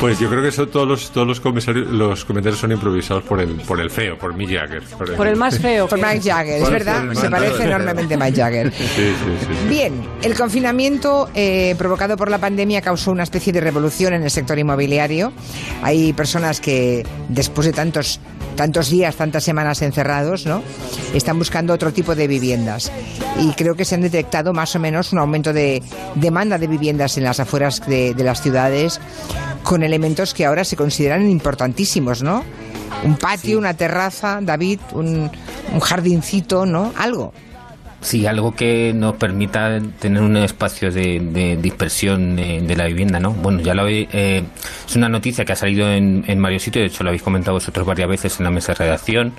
Pues 0.00 0.18
yo 0.18 0.28
creo 0.28 0.42
que 0.42 0.50
son 0.52 0.68
todos 0.70 0.88
los 0.88 1.10
todos 1.10 1.26
los 1.26 1.40
comentarios, 1.40 1.86
los 1.88 2.24
comentarios 2.24 2.60
son 2.60 2.72
improvisados 2.72 3.22
por 3.24 3.40
el 3.40 3.56
por 3.62 3.80
el 3.80 3.90
feo, 3.90 4.16
por 4.18 4.34
Mick 4.34 4.50
Jagger. 4.50 4.82
Por 5.16 5.26
el 5.26 5.36
más 5.36 5.58
feo. 5.58 5.86
Por 5.88 5.98
Mike 5.98 6.20
Jagger, 6.30 6.56
es 6.56 6.62
Por- 6.62 6.72
verdad, 6.72 7.02
por 7.02 7.10
el 7.10 7.16
se 7.16 7.30
parece 7.30 7.64
enormemente 7.64 8.14
a 8.14 8.18
Mike 8.18 8.36
Jagger. 8.40 8.72
Sí, 8.72 8.84
sí, 8.96 9.14
sí, 9.24 9.46
sí. 9.62 9.68
Bien, 9.68 9.92
el 10.22 10.34
confinamiento 10.34 11.28
eh, 11.34 11.61
provocado 11.76 12.16
por 12.16 12.30
la 12.30 12.38
pandemia 12.38 12.80
causó 12.82 13.10
una 13.10 13.22
especie 13.22 13.52
de 13.52 13.60
revolución 13.60 14.14
en 14.14 14.22
el 14.22 14.30
sector 14.30 14.58
inmobiliario. 14.58 15.32
Hay 15.82 16.12
personas 16.12 16.60
que 16.60 17.04
después 17.28 17.66
de 17.66 17.72
tantos 17.72 18.20
tantos 18.56 18.90
días, 18.90 19.16
tantas 19.16 19.44
semanas 19.44 19.82
encerrados, 19.82 20.46
¿no? 20.46 20.62
Están 21.14 21.38
buscando 21.38 21.72
otro 21.72 21.92
tipo 21.92 22.14
de 22.14 22.28
viviendas. 22.28 22.92
Y 23.40 23.52
creo 23.52 23.74
que 23.74 23.84
se 23.84 23.94
han 23.94 24.02
detectado 24.02 24.52
más 24.52 24.76
o 24.76 24.78
menos 24.78 25.12
un 25.12 25.18
aumento 25.18 25.52
de 25.52 25.82
demanda 26.16 26.58
de 26.58 26.66
viviendas 26.66 27.16
en 27.16 27.24
las 27.24 27.40
afueras 27.40 27.80
de, 27.86 28.14
de 28.14 28.24
las 28.24 28.42
ciudades 28.42 29.00
con 29.62 29.82
elementos 29.82 30.34
que 30.34 30.44
ahora 30.44 30.64
se 30.64 30.76
consideran 30.76 31.28
importantísimos, 31.28 32.22
¿no? 32.22 32.44
Un 33.04 33.16
patio, 33.16 33.58
una 33.58 33.74
terraza, 33.74 34.38
David, 34.42 34.80
un, 34.92 35.30
un 35.72 35.80
jardincito, 35.80 36.66
¿no? 36.66 36.92
Algo. 36.96 37.32
Sí, 38.02 38.26
algo 38.26 38.52
que 38.54 38.92
nos 38.92 39.14
permita 39.14 39.78
tener 40.00 40.20
un 40.22 40.36
espacio 40.36 40.90
de, 40.90 41.20
de 41.20 41.56
dispersión 41.56 42.38
eh, 42.38 42.60
de 42.60 42.76
la 42.76 42.86
vivienda, 42.86 43.18
¿no? 43.20 43.30
Bueno, 43.32 43.60
ya 43.60 43.74
lo 43.74 43.82
habéis, 43.82 44.08
eh, 44.12 44.42
es 44.88 44.96
una 44.96 45.08
noticia 45.08 45.44
que 45.44 45.52
ha 45.52 45.56
salido 45.56 45.88
en, 45.88 46.24
en 46.26 46.42
varios 46.42 46.62
sitios, 46.64 46.82
de 46.82 46.86
hecho 46.88 47.04
lo 47.04 47.10
habéis 47.10 47.22
comentado 47.22 47.54
vosotros 47.54 47.86
varias 47.86 48.08
veces 48.08 48.38
en 48.40 48.44
la 48.44 48.50
mesa 48.50 48.72
de 48.72 48.78
redacción. 48.84 49.32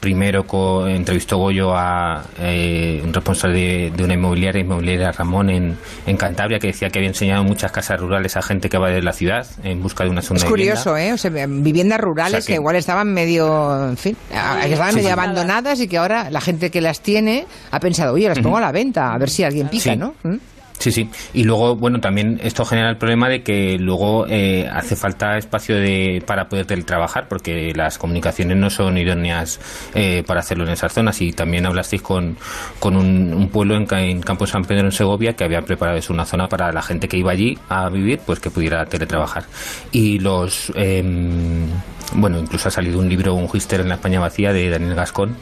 Primero 0.00 0.44
co- 0.46 0.86
entrevistó 0.88 1.36
Goyo 1.36 1.74
a 1.76 2.24
eh, 2.38 3.02
un 3.04 3.12
responsable 3.12 3.58
de, 3.58 3.90
de 3.94 4.04
una 4.04 4.14
inmobiliaria, 4.14 4.62
inmobiliaria 4.62 5.12
Ramón 5.12 5.50
en, 5.50 5.76
en 6.06 6.16
Cantabria, 6.16 6.58
que 6.58 6.68
decía 6.68 6.88
que 6.88 7.00
había 7.00 7.10
enseñado 7.10 7.44
muchas 7.44 7.70
casas 7.70 8.00
rurales 8.00 8.34
a 8.38 8.40
gente 8.40 8.70
que 8.70 8.78
va 8.78 8.88
de 8.88 9.02
la 9.02 9.12
ciudad 9.12 9.46
en 9.62 9.82
busca 9.82 10.04
de 10.04 10.10
una 10.10 10.22
segunda 10.22 10.44
Es 10.44 10.50
curioso, 10.50 10.96
¿eh? 10.96 11.12
O 11.12 11.18
sea, 11.18 11.30
viviendas 11.46 12.00
rurales 12.00 12.38
O 12.38 12.40
sea 12.40 12.46
que... 12.46 12.52
que- 12.54 12.60
igual 12.60 12.76
estaban 12.76 13.12
medio, 13.12 13.88
en 13.90 13.96
fin, 13.98 14.16
estaban 14.30 14.90
Sí, 14.92 14.96
medio 14.96 15.08
sí. 15.08 15.12
abandonadas 15.12 15.80
y 15.80 15.86
que 15.88 15.98
ahora 15.98 16.30
la 16.30 16.40
gente 16.40 16.70
que 16.70 16.80
las 16.80 17.00
tiene 17.02 17.44
ha 17.70 17.78
pensado, 17.80 18.09
oye, 18.12 18.28
las 18.28 18.38
pongo 18.40 18.56
a 18.58 18.60
la 18.60 18.72
venta, 18.72 19.12
a 19.12 19.18
ver 19.18 19.30
si 19.30 19.44
alguien 19.44 19.68
pica, 19.68 19.92
Sí. 19.92 19.96
¿no? 19.96 20.14
¿Mm? 20.22 20.36
Sí, 20.80 20.90
sí. 20.92 21.10
Y 21.34 21.44
luego, 21.44 21.76
bueno, 21.76 22.00
también 22.00 22.40
esto 22.42 22.64
genera 22.64 22.88
el 22.88 22.96
problema 22.96 23.28
de 23.28 23.42
que 23.42 23.76
luego 23.78 24.26
eh, 24.26 24.66
hace 24.72 24.96
falta 24.96 25.36
espacio 25.36 25.76
de, 25.76 26.22
para 26.26 26.48
poder 26.48 26.64
teletrabajar, 26.64 27.28
porque 27.28 27.74
las 27.76 27.98
comunicaciones 27.98 28.56
no 28.56 28.70
son 28.70 28.96
idóneas 28.96 29.60
eh, 29.94 30.24
para 30.26 30.40
hacerlo 30.40 30.64
en 30.64 30.70
esas 30.70 30.90
zonas. 30.94 31.20
Y 31.20 31.32
también 31.34 31.66
hablasteis 31.66 32.00
con, 32.00 32.34
con 32.78 32.96
un, 32.96 33.34
un 33.34 33.48
pueblo 33.50 33.76
en, 33.76 33.86
en 33.92 34.22
Campo 34.22 34.46
San 34.46 34.64
Pedro, 34.64 34.86
en 34.86 34.92
Segovia, 34.92 35.34
que 35.34 35.44
había 35.44 35.60
preparado 35.60 35.98
eso, 35.98 36.14
una 36.14 36.24
zona 36.24 36.48
para 36.48 36.72
la 36.72 36.80
gente 36.80 37.08
que 37.08 37.18
iba 37.18 37.30
allí 37.32 37.58
a 37.68 37.90
vivir, 37.90 38.20
pues 38.24 38.40
que 38.40 38.48
pudiera 38.48 38.86
teletrabajar. 38.86 39.44
Y 39.92 40.18
los. 40.18 40.72
em, 40.76 41.66
bueno, 42.12 42.38
incluso 42.38 42.68
ha 42.68 42.70
salido 42.70 42.98
un 42.98 43.08
libro, 43.08 43.34
un 43.34 43.48
hister 43.52 43.80
en 43.80 43.88
la 43.88 43.94
España 43.96 44.20
vacía 44.20 44.52
de 44.52 44.68
Daniel 44.70 44.94
Gascón, 44.94 45.36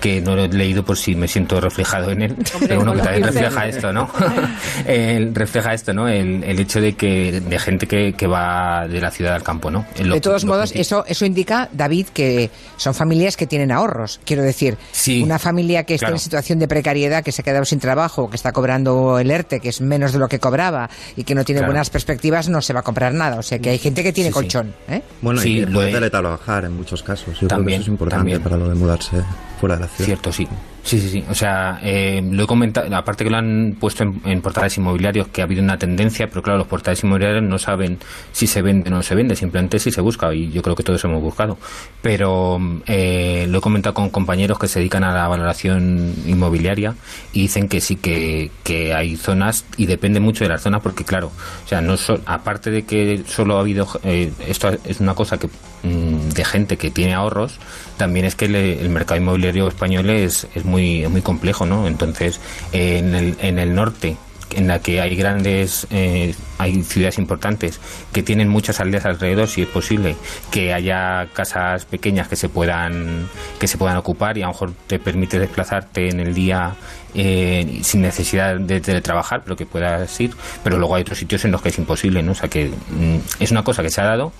que 0.00 0.20
no 0.20 0.34
lo 0.36 0.44
he 0.44 0.48
leído 0.48 0.84
por 0.84 0.96
si 0.96 1.14
me 1.14 1.28
siento 1.28 1.60
reflejado 1.60 2.10
en 2.10 2.22
él, 2.22 2.36
pero 2.60 2.76
bueno, 2.76 2.94
que 2.94 3.00
también 3.02 3.24
refleja 3.24 3.66
esto, 3.66 3.92
¿no? 3.92 4.10
El- 4.86 5.34
refleja 5.34 5.74
esto, 5.74 5.92
¿no? 5.92 6.08
El, 6.08 6.42
el 6.44 6.58
hecho 6.60 6.80
de 6.80 6.94
que 6.94 7.40
de 7.40 7.58
gente 7.58 7.86
que, 7.86 8.12
que 8.14 8.26
va 8.26 8.86
de 8.88 9.00
la 9.00 9.10
ciudad 9.10 9.34
al 9.34 9.42
campo, 9.42 9.70
¿no? 9.70 9.86
Lo- 10.02 10.14
de 10.14 10.20
todos 10.20 10.44
lo 10.44 10.52
modos, 10.52 10.72
que- 10.72 10.80
eso, 10.80 11.04
eso 11.06 11.24
indica, 11.26 11.68
David, 11.72 12.06
que 12.12 12.50
son 12.76 12.94
familias 12.94 13.36
que 13.36 13.46
tienen 13.46 13.70
ahorros. 13.72 14.20
Quiero 14.24 14.42
decir, 14.42 14.76
Sí, 14.92 15.22
una 15.22 15.38
familia 15.38 15.84
que 15.84 15.94
está 15.94 16.06
claro. 16.06 16.16
en 16.16 16.20
situación 16.20 16.58
de 16.58 16.68
precariedad, 16.68 17.22
que 17.24 17.32
se 17.32 17.42
ha 17.42 17.44
quedado 17.44 17.64
sin 17.64 17.78
trabajo, 17.78 18.28
que 18.30 18.36
está 18.36 18.52
cobrando 18.52 19.18
el 19.18 19.30
ERTE, 19.30 19.60
que 19.60 19.68
es 19.68 19.80
menos 19.80 20.12
de 20.12 20.18
lo 20.18 20.28
que 20.28 20.38
cobraba 20.38 20.88
y 21.16 21.24
que 21.24 21.34
no 21.34 21.44
tiene 21.44 21.60
Claro. 21.60 21.72
buenas 21.72 21.90
perspectivas, 21.90 22.48
no 22.48 22.60
se 22.60 22.72
va 22.72 22.80
a 22.80 22.82
comprar 22.82 23.14
nada. 23.14 23.38
O 23.38 23.42
sea 23.42 23.58
que 23.58 23.70
hay 23.70 23.78
gente 23.78 24.02
que 24.02 24.12
tiene 24.12 24.28
Sí, 24.28 24.32
sí. 24.32 24.34
colchón. 24.34 24.74
¿eh? 24.88 25.02
Bueno, 25.22 25.40
Sí, 25.40 25.58
y 25.58 25.66
lo 25.66 25.80
de- 25.80 25.92
teletrabajar 26.14 26.64
en 26.64 26.76
muchos 26.76 27.02
casos. 27.02 27.38
Yo 27.40 27.48
creo 27.48 27.64
que 27.64 27.72
eso 27.72 27.82
es 27.82 27.88
importante 27.88 28.20
también. 28.20 28.42
para 28.42 28.56
lo 28.56 28.68
de 28.68 28.74
mudarse 28.74 29.24
fuera 29.60 29.76
la 29.76 29.88
ciudad. 29.88 30.06
Cierto, 30.06 30.32
sí. 30.32 30.46
Sí, 30.82 31.00
sí, 31.00 31.08
sí. 31.08 31.24
O 31.30 31.34
sea, 31.34 31.80
eh, 31.82 32.22
lo 32.30 32.44
he 32.44 32.46
comentado, 32.46 32.94
aparte 32.94 33.24
que 33.24 33.30
lo 33.30 33.38
han 33.38 33.74
puesto 33.80 34.02
en, 34.02 34.20
en 34.26 34.42
portales 34.42 34.76
inmobiliarios, 34.76 35.28
que 35.28 35.40
ha 35.40 35.44
habido 35.44 35.62
una 35.62 35.78
tendencia, 35.78 36.28
pero 36.28 36.42
claro, 36.42 36.58
los 36.58 36.66
portales 36.66 37.02
inmobiliarios 37.02 37.42
no 37.42 37.58
saben 37.58 37.98
si 38.32 38.46
se 38.46 38.60
vende 38.60 38.90
o 38.90 38.92
no 38.92 39.02
se 39.02 39.14
vende, 39.14 39.34
simplemente 39.34 39.78
si 39.78 39.90
se 39.90 40.02
busca, 40.02 40.34
y 40.34 40.50
yo 40.50 40.60
creo 40.60 40.76
que 40.76 40.82
todos 40.82 41.02
hemos 41.04 41.22
buscado. 41.22 41.56
Pero 42.02 42.60
eh, 42.86 43.46
lo 43.48 43.58
he 43.58 43.60
comentado 43.62 43.94
con 43.94 44.10
compañeros 44.10 44.58
que 44.58 44.68
se 44.68 44.80
dedican 44.80 45.04
a 45.04 45.14
la 45.14 45.26
valoración 45.26 46.14
inmobiliaria 46.26 46.94
y 47.32 47.40
dicen 47.42 47.66
que 47.68 47.80
sí 47.80 47.96
que, 47.96 48.50
que 48.62 48.92
hay 48.92 49.16
zonas, 49.16 49.64
y 49.78 49.86
depende 49.86 50.20
mucho 50.20 50.44
de 50.44 50.50
las 50.50 50.60
zonas, 50.62 50.82
porque 50.82 51.04
claro, 51.04 51.28
o 51.64 51.68
sea, 51.68 51.80
no 51.80 51.96
so- 51.96 52.20
aparte 52.26 52.70
de 52.70 52.82
que 52.82 53.22
solo 53.26 53.56
ha 53.56 53.60
habido, 53.60 53.88
eh, 54.02 54.30
esto 54.46 54.68
es 54.84 55.00
una 55.00 55.14
cosa 55.14 55.38
que 55.38 55.48
mm, 55.82 56.28
de 56.28 56.44
gente 56.44 56.76
que 56.76 56.90
tiene 56.90 57.14
ahorros, 57.14 57.58
también 57.96 58.24
es 58.26 58.34
que 58.34 58.46
el 58.46 58.88
mercado 58.88 59.20
inmobiliario 59.20 59.68
español 59.68 60.10
es, 60.10 60.46
es 60.54 60.64
muy 60.64 61.04
es 61.04 61.10
muy 61.10 61.22
complejo, 61.22 61.66
¿no? 61.66 61.86
Entonces, 61.86 62.40
en, 62.72 63.14
el, 63.14 63.36
en 63.40 63.58
el 63.58 63.74
norte, 63.74 64.16
en 64.54 64.68
la 64.68 64.78
que 64.78 65.00
hay 65.00 65.16
grandes, 65.16 65.86
eh, 65.90 66.34
hay 66.58 66.82
ciudades 66.82 67.18
importantes 67.18 67.80
que 68.12 68.22
tienen 68.22 68.48
muchas 68.48 68.80
aldeas 68.80 69.04
alrededor, 69.04 69.48
si 69.48 69.62
es 69.62 69.68
posible, 69.68 70.16
que 70.50 70.72
haya 70.72 71.28
casas 71.32 71.84
pequeñas 71.84 72.28
que 72.28 72.36
se 72.36 72.48
puedan 72.48 73.28
que 73.58 73.66
se 73.66 73.78
puedan 73.78 73.96
ocupar 73.96 74.38
y 74.38 74.42
a 74.42 74.46
lo 74.46 74.52
mejor 74.52 74.72
te 74.86 74.98
permite 74.98 75.38
desplazarte 75.38 76.08
en 76.08 76.20
el 76.20 76.34
día 76.34 76.74
eh, 77.14 77.80
sin 77.82 78.02
necesidad 78.02 78.56
de 78.56 78.80
teletrabajar, 78.80 79.42
pero 79.42 79.56
que 79.56 79.66
puedas 79.66 80.20
ir. 80.20 80.32
Pero 80.62 80.78
luego 80.78 80.94
hay 80.94 81.02
otros 81.02 81.18
sitios 81.18 81.44
en 81.44 81.52
los 81.52 81.62
que 81.62 81.68
es 81.68 81.78
imposible, 81.78 82.22
¿no? 82.22 82.32
O 82.32 82.34
sea 82.34 82.48
que 82.48 82.66
mm, 82.68 83.16
es 83.40 83.50
una 83.50 83.64
cosa 83.64 83.82
que 83.82 83.90
se 83.90 84.00
ha 84.00 84.04
dado 84.04 84.32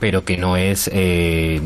pero 0.00 0.24
que 0.24 0.36
no 0.36 0.56
es 0.56 0.90
eh, 0.92 1.60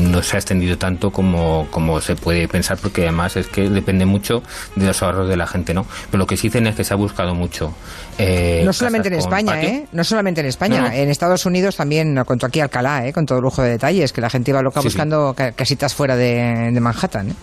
no 0.00 0.22
se 0.22 0.36
ha 0.36 0.38
extendido 0.40 0.76
tanto 0.78 1.10
como, 1.10 1.66
como 1.70 2.00
se 2.00 2.16
puede 2.16 2.48
pensar 2.48 2.76
porque 2.78 3.02
además 3.02 3.36
es 3.36 3.46
que 3.46 3.70
depende 3.70 4.04
mucho 4.04 4.42
de 4.76 4.86
los 4.86 5.02
ahorros 5.02 5.28
de 5.28 5.36
la 5.36 5.46
gente 5.46 5.72
no 5.72 5.86
pero 6.10 6.18
lo 6.18 6.26
que 6.26 6.36
sí 6.36 6.48
dicen 6.48 6.66
es 6.66 6.74
que 6.74 6.84
se 6.84 6.92
ha 6.92 6.96
buscado 6.96 7.34
mucho 7.34 7.72
eh, 8.18 8.62
No 8.64 8.72
solamente 8.72 9.08
en 9.08 9.14
España, 9.14 9.52
patio. 9.52 9.68
¿eh? 9.68 9.86
No 9.92 10.04
solamente 10.04 10.40
en 10.42 10.46
España. 10.48 10.80
No, 10.82 10.88
no. 10.88 10.92
En 10.94 11.08
Estados 11.08 11.46
Unidos 11.46 11.76
también, 11.76 12.14
contó 12.26 12.44
aquí 12.46 12.60
Alcalá, 12.60 13.06
¿eh? 13.06 13.12
Con 13.12 13.24
todo 13.24 13.40
lujo 13.40 13.62
de 13.62 13.70
detalles, 13.70 14.12
que 14.12 14.20
la 14.20 14.28
gente 14.28 14.50
iba 14.50 14.60
loca 14.60 14.80
Sí, 14.80 14.88
sí. 14.88 14.88
buscando 14.88 15.32
ca- 15.34 15.52
casitas 15.52 15.94
fuera 15.94 16.14
de, 16.14 16.70
de 16.72 16.80
Manhattan, 16.80 17.30
¿eh? 17.30 17.34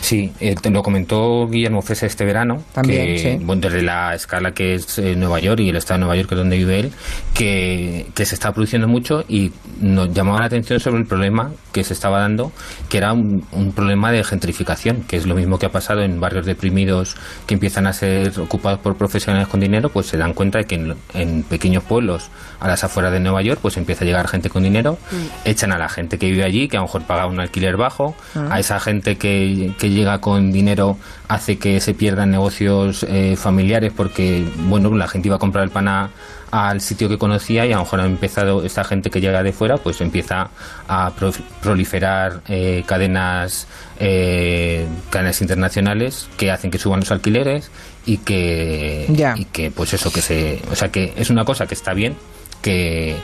Sí, 0.00 0.32
eh, 0.40 0.54
lo 0.70 0.82
comentó 0.82 1.48
Guillermo 1.48 1.82
Fesa 1.82 2.06
este 2.06 2.24
verano, 2.24 2.62
También, 2.72 3.06
que, 3.06 3.18
sí. 3.18 3.44
bueno, 3.44 3.62
desde 3.62 3.82
la 3.82 4.14
escala 4.14 4.52
que 4.52 4.74
es 4.74 4.98
eh, 4.98 5.16
Nueva 5.16 5.40
York 5.40 5.60
y 5.60 5.68
el 5.68 5.76
estado 5.76 5.98
de 5.98 6.00
Nueva 6.00 6.16
York, 6.16 6.28
que 6.28 6.34
es 6.34 6.38
donde 6.38 6.56
vive 6.56 6.80
él, 6.80 6.92
que, 7.34 8.06
que 8.14 8.24
se 8.24 8.34
está 8.34 8.52
produciendo 8.52 8.88
mucho 8.88 9.24
y 9.28 9.52
nos 9.80 10.12
llamaba 10.12 10.40
la 10.40 10.46
atención 10.46 10.80
sobre 10.80 10.98
el 10.98 11.06
problema 11.06 11.52
que 11.72 11.84
se 11.84 11.92
estaba 11.92 12.20
dando, 12.20 12.52
que 12.88 12.98
era 12.98 13.12
un, 13.12 13.44
un 13.52 13.72
problema 13.72 14.12
de 14.12 14.22
gentrificación, 14.24 15.02
que 15.08 15.16
es 15.16 15.26
lo 15.26 15.34
mismo 15.34 15.58
que 15.58 15.66
ha 15.66 15.72
pasado 15.72 16.02
en 16.02 16.20
barrios 16.20 16.46
deprimidos 16.46 17.16
que 17.46 17.54
empiezan 17.54 17.86
a 17.86 17.92
ser 17.92 18.38
ocupados 18.38 18.80
por 18.80 18.96
profesionales 18.96 19.48
con 19.48 19.60
dinero, 19.60 19.88
pues 19.90 20.06
se 20.06 20.16
dan 20.16 20.34
cuenta 20.34 20.58
de 20.58 20.64
que 20.64 20.74
en, 20.74 20.94
en 21.14 21.42
pequeños 21.42 21.84
pueblos 21.84 22.30
a 22.60 22.68
las 22.68 22.84
afueras 22.84 23.12
de 23.12 23.20
Nueva 23.20 23.42
York, 23.42 23.60
pues 23.62 23.76
empieza 23.76 24.04
a 24.04 24.06
llegar 24.06 24.28
gente 24.28 24.50
con 24.50 24.62
dinero, 24.62 24.98
echan 25.44 25.72
a 25.72 25.78
la 25.78 25.88
gente 25.88 26.18
que 26.18 26.30
vive 26.30 26.44
allí, 26.44 26.68
que 26.68 26.76
a 26.76 26.80
lo 26.80 26.86
mejor 26.86 27.02
paga 27.02 27.26
un 27.26 27.40
alquiler 27.40 27.76
bajo, 27.76 28.14
a 28.50 28.60
esa 28.60 28.78
gente 28.80 29.16
que, 29.16 29.69
que 29.78 29.90
llega 29.90 30.20
con 30.20 30.52
dinero 30.52 30.96
hace 31.28 31.58
que 31.58 31.80
se 31.80 31.94
pierdan 31.94 32.30
negocios 32.30 33.04
eh, 33.08 33.36
familiares 33.36 33.92
porque, 33.96 34.44
bueno, 34.68 34.94
la 34.94 35.08
gente 35.08 35.28
iba 35.28 35.36
a 35.36 35.38
comprar 35.38 35.64
el 35.64 35.70
pan 35.70 35.88
a- 35.88 36.10
al 36.50 36.80
sitio 36.80 37.08
que 37.08 37.16
conocía 37.16 37.64
y 37.64 37.72
a 37.72 37.76
lo 37.76 37.82
mejor 37.82 38.00
ha 38.00 38.06
empezado 38.06 38.64
esta 38.64 38.82
gente 38.82 39.08
que 39.08 39.20
llega 39.20 39.40
de 39.44 39.52
fuera 39.52 39.76
pues 39.76 40.00
empieza 40.00 40.48
a 40.88 41.10
pro- 41.16 41.32
proliferar 41.62 42.40
eh, 42.48 42.82
cadenas 42.86 43.68
eh, 44.00 44.84
cadenas 45.10 45.40
internacionales 45.42 46.28
que 46.36 46.50
hacen 46.50 46.72
que 46.72 46.78
suban 46.78 47.00
los 47.00 47.12
alquileres 47.12 47.70
y 48.04 48.16
que 48.16 49.06
Ya. 49.10 49.34
y 49.36 49.44
que 49.44 49.70
pues 49.70 49.92
eso 49.94 50.12
que 50.12 50.22
se 50.22 50.60
o 50.72 50.74
sea 50.74 50.88
que 50.90 51.12
es 51.16 51.30
una 51.30 51.44
cosa 51.44 51.66
que 51.68 51.74
está 51.74 51.94
bien 51.94 52.16
que 52.62 53.14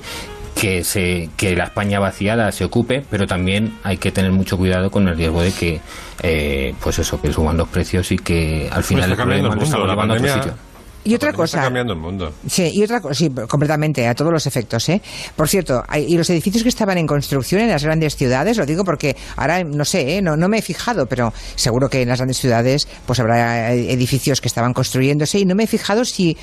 que 0.58 0.82
se 0.82 1.28
que 1.36 1.54
la 1.54 1.64
España 1.64 2.00
vaciada 2.00 2.50
se 2.50 2.64
ocupe 2.64 3.04
pero 3.10 3.26
también 3.26 3.74
hay 3.84 3.98
que 3.98 4.10
tener 4.10 4.32
mucho 4.32 4.56
cuidado 4.56 4.90
con 4.90 5.06
el 5.06 5.16
riesgo 5.16 5.42
de 5.42 5.52
que 5.52 5.80
eh, 6.22 6.74
pues 6.80 6.98
eso 6.98 7.20
que 7.20 7.30
suban 7.32 7.56
los 7.58 7.68
precios 7.68 8.10
y 8.10 8.16
que 8.16 8.68
al 8.72 8.82
final 8.82 9.04
está 9.10 9.12
el 9.12 9.18
cambiando 9.18 9.50
problema 9.50 9.54
el 9.54 9.58
lo 9.58 9.64
estamos 9.64 9.68
mundo, 9.70 9.86
la 9.86 9.92
llevando 9.92 10.14
a 10.14 10.16
otro 10.16 10.28
pandemia- 10.28 10.42
sitio 10.42 10.66
Y 11.04 11.14
otra 11.14 11.28
Está 11.30 11.36
cosa. 11.36 11.62
cambiando 11.62 11.92
el 11.92 12.00
mundo. 12.00 12.32
Sí, 12.48 12.68
y 12.74 12.82
otra 12.82 13.00
cosa, 13.00 13.14
sí, 13.14 13.30
completamente, 13.48 14.08
a 14.08 14.14
todos 14.16 14.32
los 14.32 14.44
efectos, 14.44 14.88
¿eh? 14.88 15.00
Por 15.36 15.46
cierto, 15.48 15.84
hay- 15.86 16.06
y 16.12 16.16
los 16.16 16.28
edificios 16.30 16.64
que 16.64 16.68
estaban 16.68 16.98
en 16.98 17.06
construcción 17.06 17.60
en 17.60 17.68
las 17.68 17.84
grandes 17.84 18.16
ciudades, 18.16 18.56
lo 18.56 18.66
digo 18.66 18.82
porque 18.82 19.14
ahora 19.36 19.62
no 19.62 19.84
sé, 19.84 20.16
¿eh? 20.16 20.20
no, 20.22 20.36
no 20.36 20.48
me 20.48 20.58
he 20.58 20.62
fijado, 20.62 21.06
pero 21.06 21.32
seguro 21.54 21.88
que 21.88 22.02
en 22.02 22.08
las 22.08 22.18
grandes 22.18 22.38
ciudades 22.38 22.88
pues 23.06 23.20
habrá 23.20 23.72
eh, 23.72 23.92
edificios 23.92 24.40
que 24.40 24.48
estaban 24.48 24.72
construyéndose 24.72 25.38
y 25.38 25.44
no 25.44 25.54
me 25.54 25.62
he 25.64 25.66
fijado 25.68 26.04
si 26.04 26.36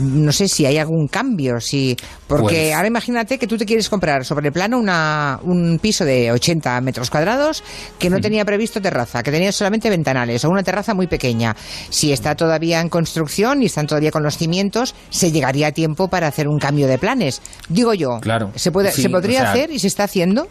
no 0.00 0.32
sé 0.32 0.48
si 0.48 0.64
hay 0.64 0.78
algún 0.78 1.08
cambio, 1.08 1.60
si 1.60 1.96
porque 2.26 2.44
Pues- 2.66 2.74
ahora 2.74 2.86
imagínate 2.88 3.38
que 3.38 3.46
tú 3.46 3.56
te 3.56 3.66
quieres 3.66 3.88
comprar 3.88 4.24
sobre 4.24 4.52
plano 4.52 4.78
una, 4.78 5.40
un 5.42 5.78
piso 5.80 6.04
de 6.04 6.30
80 6.32 6.80
metros 6.80 7.10
cuadrados 7.10 7.64
que 7.98 8.08
no 8.10 8.20
tenía 8.20 8.44
previsto 8.44 8.80
terraza, 8.80 9.22
que 9.22 9.30
tenía 9.30 9.50
solamente 9.52 9.90
ventanales 9.90 10.44
o 10.44 10.50
una 10.50 10.62
terraza 10.62 10.94
muy 10.94 11.06
pequeña. 11.08 11.56
Si 11.90 12.12
está 12.12 12.34
todavía 12.36 12.80
en 12.80 12.88
construcción 12.88 13.62
y 13.62 13.66
están 13.66 13.86
todavía 13.86 14.10
con 14.10 14.22
los 14.22 14.36
cimientos, 14.38 14.94
se 15.10 15.32
llegaría 15.32 15.68
a 15.68 15.72
tiempo 15.72 16.08
para 16.08 16.28
hacer 16.28 16.48
un 16.48 16.58
cambio 16.58 16.86
de 16.86 16.98
planes. 16.98 17.42
Digo 17.68 17.92
yo, 17.94 18.20
Claro. 18.20 18.52
¿se, 18.54 18.70
puede, 18.70 18.92
Sí, 18.92 19.02
¿se 19.02 19.10
podría 19.10 19.40
o 19.40 19.42
sea, 19.42 19.50
hacer 19.52 19.70
y 19.72 19.78
se 19.78 19.88
está 19.88 20.04
haciendo? 20.04 20.48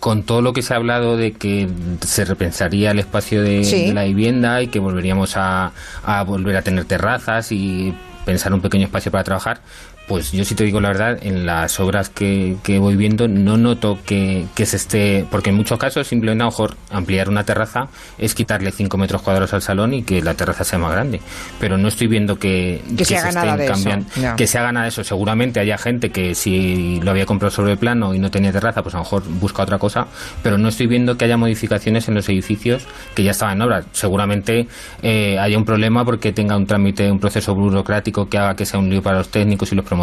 con 0.00 0.22
todo 0.22 0.42
lo 0.42 0.52
que 0.52 0.62
se 0.62 0.72
ha 0.72 0.76
hablado 0.76 1.16
de 1.16 1.32
que 1.32 1.68
se 2.06 2.24
repensaría 2.24 2.92
el 2.92 3.00
espacio 3.00 3.42
de, 3.42 3.64
Sí. 3.64 3.86
de 3.86 3.94
la 3.94 4.04
vivienda 4.04 4.62
y 4.62 4.68
que 4.68 4.78
volveríamos 4.78 5.36
a, 5.36 5.72
a 6.04 6.22
volver 6.22 6.56
a 6.56 6.62
tener 6.62 6.84
terrazas 6.84 7.50
y 7.50 7.92
pensar 8.28 8.52
un 8.52 8.60
pequeño 8.60 8.84
espacio 8.84 9.10
para 9.10 9.24
trabajar, 9.24 9.62
pues 10.08 10.32
yo 10.32 10.44
sí 10.44 10.54
te 10.54 10.64
digo 10.64 10.80
la 10.80 10.88
verdad, 10.88 11.18
en 11.22 11.46
las 11.46 11.78
obras 11.80 12.08
que, 12.08 12.56
que 12.62 12.78
voy 12.78 12.96
viendo 12.96 13.28
no 13.28 13.56
noto 13.56 13.98
que, 14.04 14.46
que 14.54 14.66
se 14.66 14.76
esté, 14.76 15.26
porque 15.30 15.50
en 15.50 15.56
muchos 15.56 15.78
casos 15.78 16.06
simplemente 16.06 16.42
a 16.42 16.46
lo 16.46 16.50
mejor 16.50 16.76
ampliar 16.90 17.28
una 17.28 17.44
terraza 17.44 17.88
es 18.16 18.34
quitarle 18.34 18.72
5 18.72 18.96
metros 18.96 19.22
cuadrados 19.22 19.52
al 19.54 19.62
salón 19.62 19.94
y 19.94 20.02
que 20.02 20.22
la 20.22 20.34
terraza 20.34 20.64
sea 20.64 20.78
más 20.78 20.92
grande, 20.92 21.20
pero 21.60 21.76
no 21.76 21.88
estoy 21.88 22.06
viendo 22.06 22.36
que, 22.38 22.82
Que 22.96 23.04
se 23.04 23.14
de 23.14 23.28
eso, 23.28 23.72
cambiando, 23.72 24.06
que 24.36 24.46
se 24.46 24.58
haga 24.58 24.72
nada 24.72 24.84
de 24.84 24.88
eso. 24.88 25.04
Seguramente 25.04 25.60
haya 25.60 25.78
gente 25.78 26.10
que 26.10 26.34
si 26.34 27.00
lo 27.02 27.10
había 27.10 27.26
comprado 27.26 27.50
sobre 27.50 27.72
el 27.72 27.78
plano 27.78 28.14
y 28.14 28.18
no 28.18 28.30
tenía 28.30 28.52
terraza, 28.52 28.82
pues 28.82 28.94
a 28.94 28.98
lo 28.98 29.04
mejor 29.04 29.22
busca 29.28 29.62
otra 29.62 29.78
cosa, 29.78 30.06
pero 30.42 30.58
no 30.58 30.68
estoy 30.68 30.86
viendo 30.86 31.16
que 31.16 31.26
haya 31.26 31.36
modificaciones 31.36 32.08
en 32.08 32.14
los 32.14 32.28
edificios 32.28 32.86
que 33.14 33.22
ya 33.22 33.32
estaban 33.32 33.56
en 33.56 33.62
obra. 33.62 33.84
Seguramente 33.92 34.66
eh, 35.02 35.38
haya 35.38 35.58
un 35.58 35.64
problema 35.64 36.04
porque 36.04 36.32
tenga 36.32 36.56
un 36.56 36.66
trámite, 36.66 37.10
un 37.10 37.18
proceso 37.18 37.54
burocrático 37.54 38.28
que 38.28 38.38
haga 38.38 38.54
que 38.56 38.64
sea 38.64 38.80
un 38.80 38.88
lío 38.88 39.02
para 39.02 39.18
los 39.18 39.28
técnicos 39.28 39.72
y 39.72 39.74
los 39.74 39.84
promotores, 39.84 39.97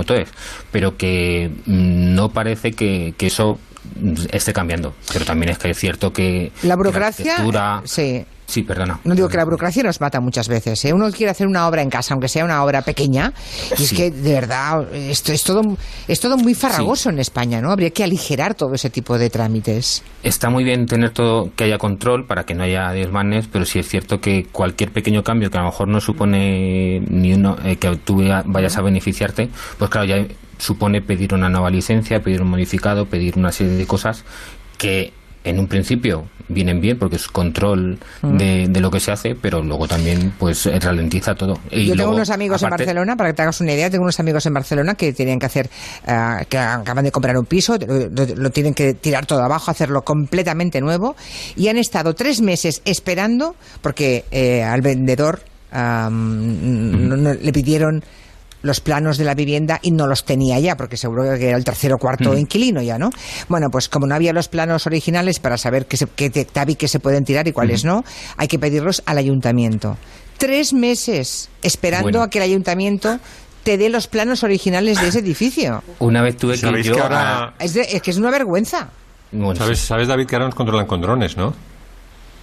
pero 0.72 0.98
que 0.98 1.50
mm, 1.66 2.14
no 2.16 2.30
parece 2.30 2.74
que, 2.74 3.14
que 3.18 3.28
eso 3.28 3.60
mm, 4.00 4.14
esté 4.32 4.54
cambiando. 4.54 4.94
Pero 5.14 5.26
también 5.26 5.52
es 5.52 5.58
que 5.58 5.70
es 5.70 5.78
cierto 5.78 6.12
que 6.14 6.52
La 6.64 6.76
burocracia, 6.76 7.36
arquitectura- 7.38 7.82
sí. 7.86 8.26
Sí, 8.48 8.62
perdona. 8.64 9.00
No 9.04 9.16
digo 9.16 9.28
que 9.28 9.38
la 9.38 9.44
burocracia 9.44 9.82
nos 9.84 10.00
mata 10.00 10.20
muchas 10.20 10.48
veces. 10.48 10.84
¿eh? 10.86 10.94
Uno 10.94 11.10
quiere 11.12 11.32
hacer 11.32 11.48
una 11.48 11.68
obra 11.68 11.82
en 11.82 11.90
casa, 11.90 12.14
aunque 12.14 12.28
sea 12.28 12.46
una 12.46 12.64
obra 12.64 12.82
pequeña, 12.84 13.34
y 13.78 13.84
es 13.84 13.90
Sí. 13.90 13.96
que 13.96 14.12
de 14.12 14.34
verdad 14.34 14.94
esto 14.94 15.32
es 15.34 15.44
todo 15.44 15.62
es 16.08 16.20
todo 16.20 16.38
muy 16.38 16.54
farragoso 16.54 17.10
en 17.10 17.20
España, 17.20 17.60
¿no? 17.62 17.72
Habría 17.72 17.90
que 17.90 18.04
aligerar 18.04 18.54
todo 18.54 18.74
ese 18.76 18.90
tipo 18.90 19.18
de 19.18 19.30
trámites. 19.30 20.04
Está 20.24 20.50
muy 20.50 20.64
bien 20.64 20.86
tener 20.86 21.10
todo, 21.12 21.52
que 21.56 21.64
haya 21.66 21.78
control 21.78 22.26
para 22.28 22.44
que 22.44 22.54
no 22.54 22.64
haya 22.64 22.90
desmanes, 22.92 23.48
pero 23.52 23.66
sí 23.66 23.80
es 23.80 23.88
cierto 23.88 24.20
que 24.20 24.46
cualquier 24.52 24.92
pequeño 24.92 25.24
cambio 25.24 25.50
que 25.50 25.58
a 25.58 25.62
lo 25.62 25.68
mejor 25.68 25.88
no 25.88 26.00
supone 26.00 27.00
ni 27.10 27.34
uno 27.34 27.56
eh, 27.64 27.78
que 27.78 27.96
tú 27.98 28.22
vayas 28.46 28.78
a 28.78 28.82
beneficiarte, 28.82 29.50
pues 29.80 29.90
claro, 29.90 30.06
ya 30.08 30.18
supone 30.58 31.02
pedir 31.02 31.34
una 31.34 31.50
nueva 31.50 31.70
licencia, 31.70 32.20
pedir 32.22 32.42
un 32.42 32.50
modificado, 32.50 33.06
pedir 33.06 33.38
una 33.38 33.52
serie 33.52 33.74
de 33.74 33.86
cosas 33.88 34.24
que 34.78 35.12
en 35.46 35.60
un 35.60 35.68
principio 35.68 36.26
vienen 36.48 36.80
bien 36.80 37.00
porque 37.00 37.16
es 37.16 37.28
control 37.28 37.98
de, 38.22 38.68
de 38.68 38.80
lo 38.80 38.92
que 38.92 39.00
se 39.00 39.12
hace, 39.12 39.34
pero 39.34 39.64
luego 39.64 39.88
también 39.88 40.32
pues 40.38 40.66
ralentiza 40.84 41.34
todo. 41.34 41.58
Y 41.72 41.86
Yo 41.88 41.96
tengo 41.96 42.12
unos 42.12 42.30
amigos 42.30 42.62
aparte- 42.62 42.84
en 42.84 42.88
Barcelona, 42.88 43.16
para 43.16 43.30
que 43.30 43.34
te 43.34 43.42
hagas 43.42 43.62
una 43.62 43.74
idea, 43.74 43.90
tengo 43.90 44.04
unos 44.04 44.20
amigos 44.20 44.46
en 44.46 44.54
Barcelona 44.54 44.94
que 44.96 45.12
tenían 45.14 45.40
que 45.40 45.46
hacer, 45.48 45.70
ah, 46.06 46.44
que 46.48 46.58
acaban 46.58 47.04
de 47.04 47.12
comprar 47.12 47.36
un 47.38 47.46
piso, 47.46 47.78
lo, 47.78 48.10
lo- 48.10 48.36
lo 48.36 48.50
tienen 48.52 48.76
que 48.76 48.94
tirar 48.94 49.26
todo 49.26 49.42
abajo, 49.44 49.72
hacerlo 49.72 50.04
completamente 50.04 50.82
nuevo, 50.82 51.16
y 51.56 51.68
han 51.70 51.78
estado 51.78 52.14
tres 52.14 52.42
meses 52.42 52.82
esperando, 52.86 53.56
porque 53.82 54.26
eh, 54.30 54.62
al 54.62 54.82
vendedor 54.82 55.42
no- 56.10 57.18
no- 57.18 57.34
le 57.34 57.52
pidieron 57.54 58.04
los 58.66 58.82
planos 58.82 59.18
de 59.18 59.24
la 59.26 59.34
vivienda 59.36 59.80
y 59.82 59.92
no 59.92 60.08
los 60.08 60.26
tenía 60.26 60.60
ya, 60.60 60.76
porque 60.76 60.98
seguro 60.98 61.24
que 61.38 61.48
era 61.50 61.58
el 61.58 61.64
tercer 61.64 61.94
o 61.94 61.98
cuarto 61.98 62.34
Mm. 62.34 62.38
inquilino 62.40 62.82
ya, 62.82 62.98
¿no? 62.98 63.10
Bueno, 63.48 63.68
pues 63.72 63.88
como 63.88 64.08
no 64.08 64.16
había 64.16 64.34
los 64.34 64.48
planos 64.48 64.86
originales 64.88 65.40
para 65.40 65.58
saber 65.58 65.86
qué, 65.86 65.98
se, 65.98 66.08
qué 66.08 66.30
tabiques 66.46 66.90
se 66.92 67.00
pueden 67.00 67.24
tirar 67.24 67.48
y 67.48 67.52
cuáles 67.52 67.86
no, 67.86 68.04
hay 68.38 68.48
que 68.48 68.60
pedirlos 68.60 69.04
al 69.06 69.18
ayuntamiento. 69.18 69.98
Tres 70.38 70.74
meses 70.74 71.50
esperando 71.62 72.04
Bueno. 72.10 72.24
a 72.24 72.30
que 72.30 72.40
el 72.40 72.44
ayuntamiento 72.44 73.20
te 73.64 73.78
dé 73.78 73.90
los 73.90 74.08
planos 74.08 74.44
originales 74.44 75.00
de 75.02 75.08
ese 75.08 75.20
edificio. 75.20 75.82
Una 76.00 76.22
vez 76.22 76.38
tuve 76.38 76.54
que 76.54 76.60
¿Sabéis 76.60 76.86
yo 76.86 76.96
que 76.96 77.00
a- 77.02 77.04
ahora... 77.04 77.54
Es, 77.60 77.74
de- 77.74 77.82
es 77.90 78.02
que 78.02 78.12
es 78.12 78.18
una 78.18 78.30
vergüenza. 78.32 78.90
bueno, 79.32 79.56
¿Sabes, 79.56 79.80
sí. 79.80 79.88
sabes, 79.88 80.08
David, 80.08 80.28
que 80.28 80.36
ahora 80.36 80.46
nos 80.48 80.56
controlan 80.56 80.86
con 80.88 81.02
drones, 81.02 81.38
¿no? 81.38 81.54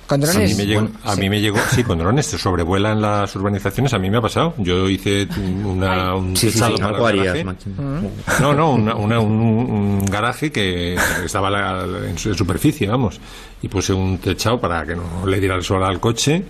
Con 0.07 0.23
A 0.25 0.33
mí 0.35 0.55
me 0.55 0.67
llegó, 0.67 0.81
Bueno, 0.83 0.97
a 1.05 1.15
sí. 1.15 1.21
mí 1.21 1.31
me 1.31 1.41
llegó, 1.41 1.59
sí, 1.71 1.85
con 1.85 1.99
drones 1.99 2.27
se 2.27 2.37
sobrevuelan 2.37 3.01
las 3.01 3.35
urbanizaciones, 3.35 3.95
a 3.95 3.99
mí 3.99 4.11
me 4.11 4.19
ha 4.19 4.21
pasado. 4.21 4.53
Yo 4.59 4.89
hice 4.89 5.27
una, 5.65 6.15
un 6.15 6.37
Sí, 6.37 6.51
techado 6.51 6.77
sí, 6.77 6.83
para 6.83 7.09
harías, 7.09 7.25
garaje. 7.27 7.45
Máximo. 7.45 8.01
No, 8.41 8.53
no, 8.53 8.73
una- 8.73 8.95
una- 8.97 9.21
un, 9.21 9.33
un 9.33 10.05
garaje 10.05 10.51
que 10.53 10.97
estaba 11.25 11.49
la- 11.49 11.85
en, 12.09 12.19
su- 12.19 12.29
en 12.31 12.35
superficie, 12.35 12.87
vamos. 12.89 13.21
Y 13.63 13.69
puse 13.69 13.93
un 13.95 14.19
techado 14.19 14.61
para 14.61 14.85
que 14.85 14.95
no 14.97 15.25
le 15.27 15.39
diera 15.41 15.55
el 15.55 15.63
sol 15.63 15.83
al 15.85 15.99
coche. 16.01 16.45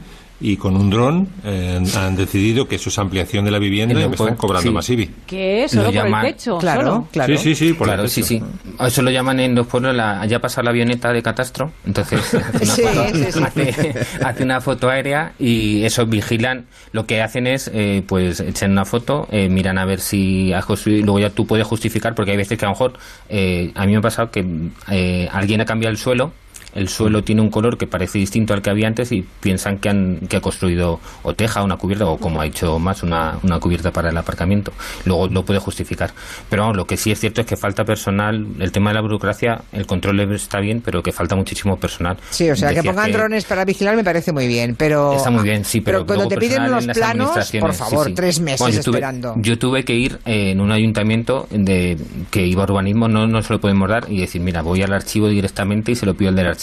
Y 0.44 0.56
con 0.56 0.76
un 0.76 0.90
dron 0.90 1.28
eh, 1.44 1.80
han 1.96 2.16
decidido 2.16 2.66
que 2.66 2.74
eso 2.74 2.88
es 2.88 2.98
ampliación 2.98 3.44
de 3.44 3.52
la 3.52 3.60
vivienda 3.60 3.94
Y 3.94 4.02
lo 4.02 4.08
me 4.08 4.16
están 4.16 4.34
cobrando 4.34 4.68
sí. 4.70 4.74
más 4.74 4.90
IBI. 4.90 5.10
Que 5.24 5.62
Lo 5.62 5.68
solo 5.68 5.84
por 5.84 5.94
llaman- 5.94 6.26
el 6.26 6.32
techo. 6.34 6.58
Claro, 6.58 6.80
solo. 6.82 7.08
claro. 7.12 7.36
Sí, 7.38 7.42
sí, 7.42 7.54
sí, 7.54 7.72
por 7.74 7.86
Claro, 7.86 8.02
techo. 8.02 8.24
sí. 8.24 8.42
Eso 8.80 9.02
lo 9.02 9.10
llaman 9.12 9.38
en 9.38 9.54
los 9.54 9.68
pueblos 9.68 9.94
la, 9.94 10.26
ya 10.26 10.40
pasa 10.40 10.60
la 10.64 10.70
avioneta 10.70 11.12
de 11.12 11.22
catastro. 11.22 11.70
Entonces 11.86 12.34
hace 12.34 12.64
una, 12.64 12.74
Sí, 12.74 12.82
foto, 12.82 13.04
sí, 13.14 13.24
sí. 13.32 13.42
hace- 13.44 13.94
hace 14.24 14.42
una 14.42 14.60
foto 14.60 14.90
aérea 14.90 15.32
y 15.38 15.84
eso 15.84 16.06
vigilan. 16.06 16.66
Lo 16.90 17.06
que 17.06 17.22
hacen 17.22 17.46
es, 17.46 17.70
eh, 17.72 18.02
pues, 18.04 18.40
echan 18.40 18.72
una 18.72 18.84
foto, 18.84 19.28
eh, 19.30 19.48
miran 19.48 19.78
a 19.78 19.84
ver 19.84 20.00
si 20.00 20.52
has 20.52 20.64
construido 20.66 21.04
luego 21.04 21.20
ya 21.20 21.30
tú 21.30 21.46
puedes 21.46 21.66
justificar 21.68 22.16
porque 22.16 22.32
hay 22.32 22.36
veces 22.36 22.58
que 22.58 22.64
a 22.64 22.68
lo 22.68 22.72
mejor, 22.74 22.94
eh, 23.28 23.70
a 23.76 23.86
mí 23.86 23.92
me 23.92 23.98
ha 23.98 24.02
pasado 24.02 24.30
que 24.32 24.44
eh, 24.90 25.28
alguien 25.30 25.60
ha 25.60 25.64
cambiado 25.64 25.92
el 25.92 25.98
suelo. 25.98 26.32
El 26.74 26.88
suelo 26.88 27.22
tiene 27.22 27.42
un 27.42 27.50
color 27.50 27.76
que 27.76 27.86
parece 27.86 28.18
distinto 28.18 28.54
al 28.54 28.62
que 28.62 28.70
había 28.70 28.88
antes 28.88 29.12
y 29.12 29.26
piensan 29.40 29.78
que, 29.78 29.88
han, 29.90 30.20
que 30.28 30.36
ha 30.38 30.40
construido 30.40 31.00
o 31.22 31.34
teja, 31.34 31.62
una 31.62 31.76
cubierta, 31.76 32.06
o 32.06 32.16
como 32.16 32.40
ha 32.40 32.46
hecho 32.46 32.78
más, 32.78 33.02
una, 33.02 33.38
una 33.42 33.60
cubierta 33.60 33.90
para 33.90 34.08
el 34.10 34.16
aparcamiento. 34.16 34.72
Luego 35.04 35.28
lo 35.28 35.44
puede 35.44 35.58
justificar. 35.58 36.12
Pero 36.48 36.62
vamos, 36.62 36.76
lo 36.76 36.86
que 36.86 36.96
sí 36.96 37.10
es 37.10 37.20
cierto 37.20 37.42
es 37.42 37.46
que 37.46 37.56
falta 37.56 37.84
personal. 37.84 38.46
El 38.58 38.72
tema 38.72 38.90
de 38.90 38.94
la 38.94 39.02
burocracia, 39.02 39.60
el 39.72 39.86
control 39.86 40.20
está 40.32 40.60
bien, 40.60 40.80
pero 40.82 41.02
que 41.02 41.12
falta 41.12 41.36
muchísimo 41.36 41.76
personal. 41.76 42.16
Sí, 42.30 42.48
o 42.50 42.56
sea, 42.56 42.72
que 42.72 42.82
pongan 42.82 43.12
drones 43.12 43.44
para 43.44 43.64
vigilar 43.66 43.94
me 43.96 44.04
parece 44.04 44.32
muy 44.32 44.46
bien, 44.46 44.74
pero... 44.74 45.12
Está 45.14 45.30
muy 45.30 45.42
bien, 45.44 45.64
sí, 45.66 45.82
pero, 45.82 46.06
cuando 46.06 46.14
luego 46.24 46.28
te 46.30 46.36
piden 46.38 46.70
los 46.70 46.86
planos, 46.86 47.30
por 47.32 47.44
sí, 47.44 47.60
favor, 47.78 48.06
sí. 48.06 48.14
tres 48.14 48.40
meses 48.40 48.60
Bueno, 48.60 48.76
yo 48.76 48.82
tuve- 48.82 48.96
esperando. 48.96 49.34
Yo 49.36 49.58
tuve 49.58 49.84
que 49.84 49.94
ir 49.94 50.18
eh, 50.24 50.52
en 50.52 50.60
un 50.60 50.72
ayuntamiento 50.72 51.46
de 51.50 51.98
que 52.30 52.46
iba 52.46 52.62
a 52.62 52.64
urbanismo, 52.64 53.08
no, 53.08 53.26
no 53.26 53.42
se 53.42 53.52
lo 53.52 53.60
podemos 53.60 53.88
dar 53.90 54.06
y 54.08 54.20
decir, 54.20 54.40
mira, 54.40 54.62
voy 54.62 54.82
al 54.82 54.92
archivo 54.94 55.28
directamente 55.28 55.92
y 55.92 55.96
se 55.96 56.06
lo 56.06 56.14
pido 56.14 56.30
al 56.30 56.36
del 56.36 56.46
archivo 56.46 56.61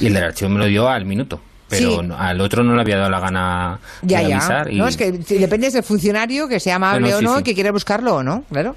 y 0.00 0.06
el 0.06 0.14
del 0.14 0.24
archivo 0.24 0.50
me 0.50 0.58
lo 0.58 0.66
dio 0.66 0.88
al 0.88 1.04
minuto. 1.04 1.40
Pero 1.68 2.00
Sí. 2.00 2.08
al 2.16 2.40
otro 2.40 2.62
no 2.62 2.74
le 2.74 2.80
había 2.82 2.96
dado 2.98 3.10
la 3.10 3.20
gana 3.20 3.80
Ya, 4.02 4.20
de 4.20 4.28
ya. 4.28 4.36
avisar. 4.36 4.72
Y, 4.72 4.76
No, 4.78 4.86
es 4.86 4.96
que 4.96 5.10
depende 5.12 5.70
del 5.70 5.82
funcionario 5.82 6.46
que 6.48 6.60
sea 6.60 6.76
amable 6.76 7.00
Bueno, 7.10 7.18
sí, 7.18 7.24
o 7.24 7.28
no, 7.28 7.36
sí. 7.38 7.42
que 7.42 7.54
quiera 7.54 7.72
buscarlo 7.72 8.16
o 8.16 8.22
no, 8.22 8.44
claro. 8.50 8.76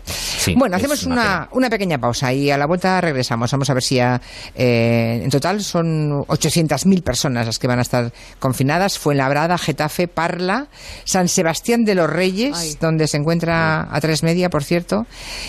bueno, 0.55 0.75
hacemos 0.75 1.03
una 1.05 1.47
una, 1.51 1.69
pequeña 1.69 1.97
pausa 1.99 2.33
y 2.33 2.49
a 2.49 2.57
la 2.57 2.65
vuelta 2.65 2.99
regresamos. 3.01 3.51
Vamos 3.51 3.69
a 3.69 3.73
ver 3.73 3.83
si 3.83 3.95
ya, 3.95 4.19
eh, 4.55 5.21
en 5.23 5.29
total 5.29 5.61
son 5.63 6.09
800.000 6.27 7.03
personas 7.03 7.45
las 7.45 7.59
que 7.59 7.67
van 7.67 7.79
a 7.79 7.83
estar 7.83 8.11
confinadas. 8.39 8.97
Fuenlabrada, 8.97 9.57
Getafe, 9.57 10.07
Parla, 10.07 10.67
San 11.03 11.27
Sebastián 11.27 11.83
de 11.83 11.95
los 11.95 12.09
Reyes, 12.09 12.55
Ay. 12.57 12.77
donde 12.81 13.07
se 13.07 13.17
encuentra 13.17 13.87
a 13.93 14.01
tres 14.01 14.23
media, 14.23 14.49
por 14.49 14.63
cierto, 14.63 15.05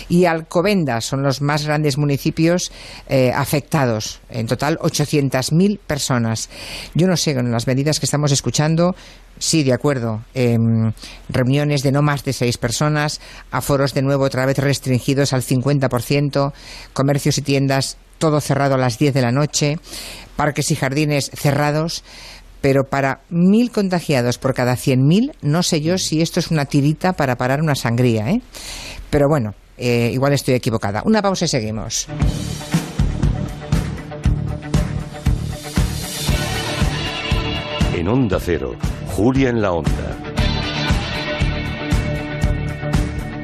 y 0.09 0.25
Alcobendas 0.25 1.05
son 1.05 1.23
los 1.23 1.41
más 1.41 1.65
grandes 1.65 1.97
municipios 1.97 2.71
eh, 3.09 3.31
afectados. 3.35 4.19
En 4.29 4.45
total, 4.47 4.77
800.000 4.79 5.79
personas. 5.85 6.49
Yo 6.93 7.07
no 7.07 7.17
sé, 7.17 7.30
con 7.35 7.51
las 7.51 7.67
medidas 7.67 7.99
que 7.99 8.05
estamos 8.05 8.31
escuchando, 8.31 8.95
sí, 9.37 9.63
de 9.63 9.73
acuerdo. 9.73 10.21
Em, 10.33 10.91
reuniones 11.29 11.83
de 11.83 11.91
no 11.91 12.01
más 12.01 12.23
de 12.23 12.33
seis 12.33 12.57
personas, 12.57 13.19
aforos 13.51 13.93
de 13.93 14.01
nuevo 14.01 14.25
otra 14.25 14.45
vez 14.45 14.57
restringidos 14.57 15.33
al 15.33 15.41
50%, 15.41 16.53
comercios 16.93 17.37
y 17.37 17.41
tiendas 17.41 17.97
todo 18.17 18.39
cerrado 18.39 18.75
a 18.75 18.77
las 18.77 18.97
10 18.99 19.13
de 19.13 19.21
la 19.21 19.31
noche, 19.31 19.79
parques 20.35 20.71
y 20.71 20.75
jardines 20.75 21.31
cerrados. 21.33 22.03
Pero 22.61 22.83
para 22.83 23.21
mil 23.31 23.71
contagiados 23.71 24.37
por 24.37 24.53
cada 24.53 24.75
100.000, 24.75 25.31
no 25.41 25.63
sé 25.63 25.81
yo 25.81 25.97
si 25.97 26.21
esto 26.21 26.39
es 26.39 26.51
una 26.51 26.65
tirita 26.65 27.13
para 27.13 27.35
parar 27.35 27.59
una 27.59 27.73
sangría, 27.73 28.29
¿eh? 28.29 28.39
Pero 29.09 29.27
bueno, 29.27 29.55
eh, 29.79 30.11
igual 30.13 30.33
estoy 30.33 30.53
equivocada. 30.53 31.01
Una 31.03 31.23
pausa 31.23 31.45
y 31.45 31.47
seguimos. 31.47 32.07
En 38.01 38.07
Onda 38.07 38.39
Cero, 38.39 38.75
Julia 39.09 39.49
en 39.49 39.61
la 39.61 39.73
Onda. 39.73 39.91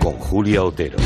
Con 0.01 0.13
Julia 0.13 0.63
Otero. 0.63 0.97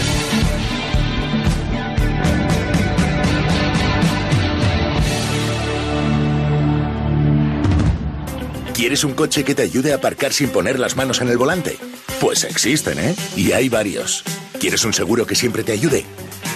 ¿Quieres 8.74 9.04
un 9.04 9.16
coche 9.16 9.44
que 9.44 9.54
te 9.54 9.64
ayude 9.64 9.92
a 9.92 9.96
aparcar 9.96 10.32
sin 10.32 10.48
poner 10.48 10.80
las 10.80 10.96
manos 10.96 11.20
en 11.20 11.28
el 11.28 11.38
volante? 11.38 11.78
Pues 12.22 12.46
existen, 12.46 13.00
¿eh? 13.00 13.14
Y 13.36 13.52
hay 13.52 13.68
varios. 13.68 14.24
¿Quieres 14.62 14.86
un 14.86 14.94
seguro 14.94 15.26
que 15.26 15.36
siempre 15.36 15.66
te 15.66 15.74
ayude? 15.74 16.06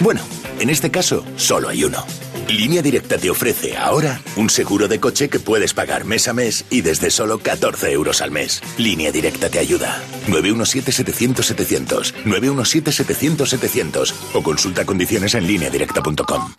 Bueno, 0.00 0.22
en 0.60 0.70
este 0.70 0.90
caso, 0.90 1.26
solo 1.36 1.68
hay 1.68 1.84
uno. 1.84 2.06
Línea 2.48 2.80
Directa 2.80 3.18
te 3.18 3.28
ofrece 3.28 3.76
ahora 3.76 4.20
un 4.36 4.48
seguro 4.50 4.86
de 4.86 5.00
coche 5.00 5.28
que 5.28 5.40
puedes 5.40 5.74
pagar 5.74 6.04
mes 6.04 6.28
a 6.28 6.32
mes 6.32 6.64
y 6.70 6.80
desde 6.80 7.10
solo 7.10 7.38
14 7.38 7.90
euros 7.90 8.20
al 8.22 8.30
mes. 8.30 8.62
Línea 8.78 9.10
Directa 9.10 9.48
te 9.48 9.58
ayuda. 9.58 10.00
917-700-700. 10.28 12.14
917-700-700. 12.24 14.14
O 14.34 14.42
consulta 14.42 14.84
condiciones 14.86 15.34
en 15.34 15.46
lineadirecta.com. 15.46 16.54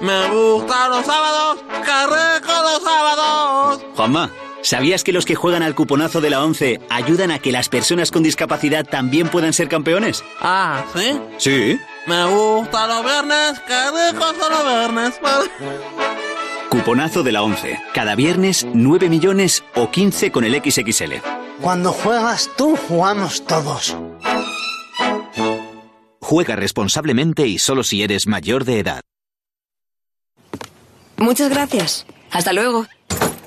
Me 0.00 0.28
gustan 0.30 0.90
los 0.90 1.04
sábados, 1.04 1.58
rico 1.60 2.52
los 2.62 2.82
sábados. 2.82 3.84
Juanma, 3.96 4.30
¿sabías 4.62 5.04
que 5.04 5.12
los 5.12 5.26
que 5.26 5.34
juegan 5.34 5.62
al 5.62 5.74
cuponazo 5.74 6.22
de 6.22 6.30
la 6.30 6.42
11 6.42 6.80
ayudan 6.88 7.30
a 7.30 7.38
que 7.38 7.52
las 7.52 7.68
personas 7.68 8.10
con 8.10 8.22
discapacidad 8.22 8.86
también 8.86 9.28
puedan 9.28 9.52
ser 9.52 9.68
campeones? 9.68 10.24
Ah, 10.40 10.86
¿sí? 10.94 11.20
Sí. 11.36 11.78
Me 12.10 12.26
gustan 12.26 12.88
los 12.88 13.04
viernes, 13.04 13.62
ricos 13.68 14.36
son 14.36 14.52
los 14.52 14.64
viernes. 14.64 15.20
Cuponazo 16.68 17.22
de 17.22 17.30
la 17.30 17.44
11. 17.44 17.80
Cada 17.94 18.16
viernes 18.16 18.66
9 18.74 19.08
millones 19.08 19.62
o 19.76 19.92
15 19.92 20.32
con 20.32 20.42
el 20.42 20.60
XXL. 20.60 21.22
Cuando 21.60 21.92
juegas 21.92 22.50
tú, 22.56 22.76
jugamos 22.88 23.46
todos. 23.46 23.96
Juega 26.20 26.56
responsablemente 26.56 27.46
y 27.46 27.60
solo 27.60 27.84
si 27.84 28.02
eres 28.02 28.26
mayor 28.26 28.64
de 28.64 28.80
edad. 28.80 29.02
Muchas 31.16 31.48
gracias. 31.48 32.06
Hasta 32.32 32.52
luego. 32.52 32.86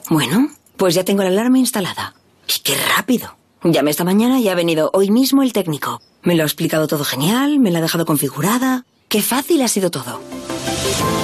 Bueno, 0.09 0.47
pues 0.77 0.95
ya 0.95 1.03
tengo 1.03 1.23
la 1.23 1.29
alarma 1.29 1.59
instalada. 1.59 2.13
¡Y 2.47 2.61
qué 2.61 2.77
rápido! 2.95 3.35
Llamé 3.61 3.91
esta 3.91 4.05
mañana 4.05 4.39
y 4.39 4.47
ha 4.47 4.55
venido 4.55 4.89
hoy 4.93 5.11
mismo 5.11 5.43
el 5.43 5.51
técnico. 5.51 5.99
Me 6.23 6.35
lo 6.35 6.43
ha 6.43 6.45
explicado 6.45 6.87
todo 6.87 7.03
genial, 7.03 7.59
me 7.59 7.69
la 7.69 7.79
ha 7.79 7.81
dejado 7.81 8.05
configurada. 8.05 8.85
¡Qué 9.09 9.21
fácil 9.21 9.61
ha 9.61 9.67
sido 9.67 9.91
todo! 9.91 10.21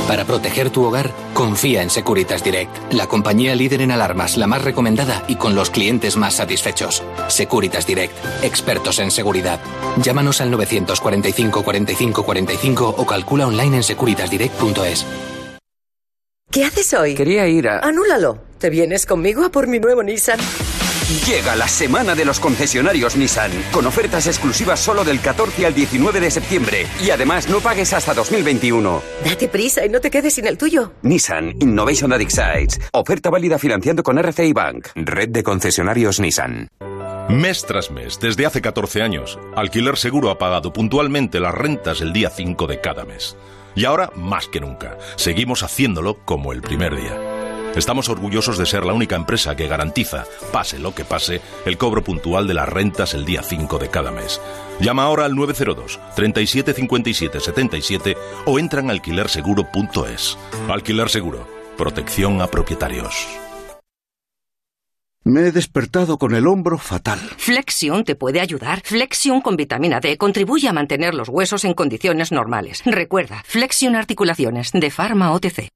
Para 0.07 0.25
proteger 0.25 0.71
tu 0.71 0.83
hogar, 0.83 1.11
confía 1.33 1.83
en 1.83 1.89
Securitas 1.89 2.43
Direct, 2.43 2.75
la 2.91 3.07
compañía 3.07 3.55
líder 3.55 3.81
en 3.81 3.91
alarmas, 3.91 4.37
la 4.37 4.47
más 4.47 4.63
recomendada 4.63 5.23
y 5.27 5.35
con 5.35 5.55
los 5.55 5.69
clientes 5.69 6.17
más 6.17 6.35
satisfechos. 6.35 7.03
Securitas 7.27 7.85
Direct, 7.85 8.13
expertos 8.43 8.99
en 8.99 9.11
seguridad. 9.11 9.59
Llámanos 10.01 10.41
al 10.41 10.51
945 10.51 11.63
45 11.63 12.23
45 12.23 12.95
o 12.97 13.05
calcula 13.05 13.47
online 13.47 13.77
en 13.77 13.83
securitasdirect.es. 13.83 15.05
¿Qué 16.51 16.65
haces 16.65 16.93
hoy? 16.93 17.13
Quería 17.13 17.47
ir 17.47 17.69
a... 17.69 17.79
Anúlalo. 17.79 18.39
¿Te 18.57 18.69
vienes 18.69 19.05
conmigo 19.05 19.45
a 19.45 19.49
por 19.49 19.67
mi 19.67 19.79
nuevo 19.79 20.01
Nissan? 20.01 20.39
Llega 21.09 21.55
la 21.55 21.67
semana 21.67 22.13
de 22.13 22.23
los 22.23 22.39
concesionarios 22.39 23.17
Nissan, 23.17 23.51
con 23.71 23.87
ofertas 23.87 24.27
exclusivas 24.27 24.79
solo 24.79 25.03
del 25.03 25.19
14 25.19 25.65
al 25.65 25.73
19 25.73 26.19
de 26.19 26.29
septiembre. 26.29 26.85
Y 27.03 27.09
además 27.09 27.49
no 27.49 27.61
pagues 27.61 27.93
hasta 27.93 28.13
2021. 28.13 29.01
Date 29.25 29.47
prisa 29.47 29.83
y 29.83 29.89
no 29.89 30.01
te 30.01 30.11
quedes 30.11 30.35
sin 30.35 30.45
el 30.45 30.59
tuyo. 30.59 30.93
Nissan 31.01 31.55
Innovation 31.61 32.11
that 32.11 32.21
excites. 32.21 32.79
Oferta 32.93 33.31
válida 33.31 33.57
financiando 33.57 34.03
con 34.03 34.19
RCI 34.19 34.53
Bank. 34.53 34.89
Red 34.93 35.29
de 35.29 35.41
concesionarios 35.41 36.19
Nissan. 36.19 36.69
Mes 37.27 37.65
tras 37.65 37.89
mes, 37.89 38.19
desde 38.19 38.45
hace 38.45 38.61
14 38.61 39.01
años, 39.01 39.39
Alquiler 39.55 39.97
Seguro 39.97 40.29
ha 40.29 40.37
pagado 40.37 40.71
puntualmente 40.71 41.39
las 41.39 41.55
rentas 41.55 42.01
el 42.01 42.13
día 42.13 42.29
5 42.29 42.67
de 42.67 42.81
cada 42.81 43.05
mes. 43.05 43.35
Y 43.73 43.85
ahora, 43.85 44.11
más 44.15 44.47
que 44.47 44.59
nunca, 44.59 44.97
seguimos 45.15 45.63
haciéndolo 45.63 46.23
como 46.25 46.53
el 46.53 46.61
primer 46.61 46.95
día. 46.95 47.28
Estamos 47.75 48.09
orgullosos 48.09 48.57
de 48.57 48.65
ser 48.65 48.85
la 48.85 48.93
única 48.93 49.15
empresa 49.15 49.55
que 49.55 49.67
garantiza, 49.67 50.25
pase 50.51 50.79
lo 50.79 50.93
que 50.93 51.05
pase, 51.05 51.41
el 51.65 51.77
cobro 51.77 52.03
puntual 52.03 52.47
de 52.47 52.53
las 52.53 52.67
rentas 52.67 53.13
el 53.13 53.25
día 53.25 53.43
5 53.43 53.77
de 53.77 53.89
cada 53.89 54.11
mes. 54.11 54.41
Llama 54.79 55.03
ahora 55.03 55.25
al 55.25 55.35
902 55.35 55.99
37 56.15 56.73
57 56.73 57.39
77 57.39 58.17
o 58.45 58.59
entra 58.59 58.81
en 58.81 58.89
alquilerseguro.es. 58.89 60.37
Alquiler 60.67 61.09
Seguro. 61.09 61.47
Protección 61.77 62.41
a 62.41 62.47
propietarios. 62.47 63.27
Me 65.23 65.41
he 65.41 65.51
despertado 65.51 66.17
con 66.17 66.33
el 66.33 66.47
hombro 66.47 66.77
fatal. 66.77 67.19
Flexion 67.37 68.03
te 68.03 68.15
puede 68.15 68.39
ayudar. 68.39 68.81
Flexion 68.83 69.41
con 69.41 69.57
vitamina 69.57 69.99
D 69.99 70.17
contribuye 70.17 70.67
a 70.67 70.73
mantener 70.73 71.13
los 71.13 71.29
huesos 71.29 71.65
en 71.65 71.73
condiciones 71.73 72.31
normales. 72.31 72.81
Recuerda, 72.85 73.43
Flexion 73.45 73.95
Articulaciones 73.95 74.71
de 74.73 74.89
Pharma 74.89 75.31
OTC. 75.33 75.69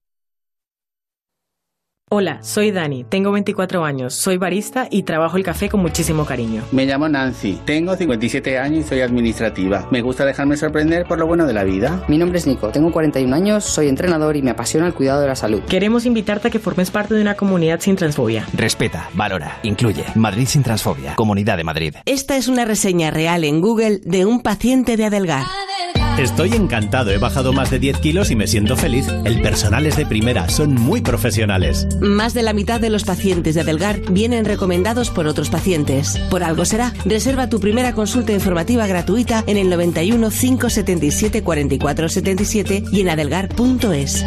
Hola, 2.16 2.38
soy 2.44 2.70
Dani, 2.70 3.04
tengo 3.04 3.32
24 3.32 3.84
años, 3.84 4.14
soy 4.14 4.38
barista 4.38 4.88
y 4.88 5.02
trabajo 5.02 5.36
el 5.36 5.44
café 5.44 5.68
con 5.68 5.82
muchísimo 5.82 6.26
cariño. 6.26 6.62
Me 6.72 6.86
llamo 6.86 7.10
Nancy, 7.10 7.58
tengo 7.66 7.96
57 7.96 8.60
años 8.60 8.86
y 8.86 8.88
soy 8.88 9.02
administrativa. 9.02 9.88
Me 9.90 10.04
gusta 10.04 10.24
dejarme 10.24 10.56
sorprender 10.56 11.08
por 11.08 11.18
lo 11.18 11.26
bueno 11.26 11.48
de 11.48 11.54
la 11.54 11.64
vida. 11.64 12.04
Mi 12.08 12.20
nombre 12.20 12.38
es 12.38 12.46
Nico, 12.46 12.70
tengo 12.70 12.92
41 12.92 13.36
años, 13.36 13.64
soy 13.64 13.88
entrenador 13.88 14.38
y 14.38 14.44
me 14.44 14.52
apasiona 14.52 14.86
el 14.86 14.94
cuidado 14.94 15.22
de 15.22 15.28
la 15.28 15.36
salud. 15.36 15.64
Queremos 15.64 16.06
invitarte 16.06 16.50
a 16.50 16.52
que 16.52 16.60
formes 16.60 16.92
parte 16.92 17.16
de 17.16 17.22
una 17.22 17.34
comunidad 17.34 17.80
sin 17.80 17.96
transfobia. 17.96 18.46
Respeta, 18.54 19.10
valora, 19.16 19.58
incluye. 19.64 20.06
Madrid 20.14 20.46
sin 20.46 20.62
transfobia, 20.62 21.16
Comunidad 21.16 21.58
de 21.58 21.64
Madrid. 21.64 21.96
Esta 22.06 22.38
es 22.38 22.48
una 22.48 22.64
reseña 22.64 23.10
real 23.10 23.44
en 23.44 23.60
Google 23.60 24.02
de 24.04 24.28
un 24.28 24.44
paciente 24.44 24.98
de 24.98 25.06
Adelgar. 25.06 25.46
Estoy 26.18 26.54
encantado, 26.54 27.10
he 27.10 27.18
bajado 27.18 27.54
más 27.54 27.72
de 27.72 27.80
10 27.80 27.98
kilos 27.98 28.30
y 28.30 28.36
me 28.36 28.48
siento 28.48 28.78
feliz. 28.78 29.08
El 29.26 29.42
personal 29.42 29.86
es 29.88 29.98
de 29.98 30.06
primera, 30.06 30.48
son 30.48 30.76
muy 30.76 31.02
profesionales. 31.02 31.88
Más 32.02 32.34
de 32.34 32.44
la 32.44 32.54
mitad 32.54 32.80
de 32.80 32.92
los 32.92 33.04
pacientes 33.04 33.56
de 33.56 33.62
Adelgar 33.62 34.00
vienen 34.12 34.46
recomendados 34.46 35.10
por 35.10 35.26
otros 35.26 35.50
pacientes. 35.50 36.20
Por 36.30 36.44
algo 36.44 36.66
será. 36.66 36.94
Reserva 37.04 37.50
tu 37.50 37.60
primera 37.60 37.94
consulta 37.94 38.32
informativa 38.32 38.86
gratuita 38.86 39.44
en 39.48 39.58
el 39.58 39.70
91 39.70 40.30
577 40.30 41.44
44 41.44 42.10
77 42.10 42.84
y 42.92 43.02
en 43.02 43.10
adelgar.es. 43.10 44.26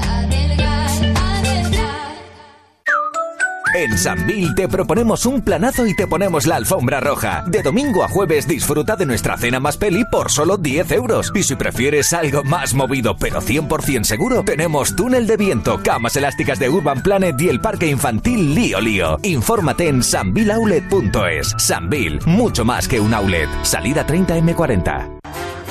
En 3.76 3.98
Sanvil 3.98 4.54
te 4.54 4.68
proponemos 4.68 5.26
un 5.26 5.42
planazo 5.42 5.86
y 5.86 5.94
te 5.94 6.06
ponemos 6.06 6.46
la 6.46 6.56
alfombra 6.56 6.98
roja. 6.98 7.44
De 7.46 7.62
domingo 7.62 8.02
a 8.04 8.08
jueves 8.08 8.48
disfruta 8.48 8.96
de 8.96 9.04
nuestra 9.04 9.36
cena 9.36 9.60
más 9.60 9.76
peli 9.76 10.02
por 10.10 10.30
solo 10.30 10.56
10 10.56 10.92
euros. 10.92 11.30
Y 11.34 11.42
si 11.42 11.56
prefieres 11.56 12.14
algo 12.14 12.42
más 12.42 12.72
movido 12.72 13.18
pero 13.18 13.42
100% 13.42 14.04
seguro, 14.04 14.44
tenemos 14.44 14.96
túnel 14.96 15.26
de 15.26 15.36
viento, 15.36 15.78
camas 15.82 16.16
elásticas 16.16 16.58
de 16.58 16.70
Urban 16.70 17.02
Planet 17.02 17.38
y 17.38 17.50
el 17.50 17.60
parque 17.60 17.86
infantil 17.86 18.54
Lío 18.54 18.80
Lío. 18.80 19.18
Infórmate 19.22 19.88
en 19.88 20.02
sanviloulet.es. 20.02 21.52
Sanvil, 21.58 22.18
mucho 22.24 22.64
más 22.64 22.88
que 22.88 22.98
un 22.98 23.12
outlet. 23.12 23.50
Salida 23.62 24.06
30M40. 24.06 25.18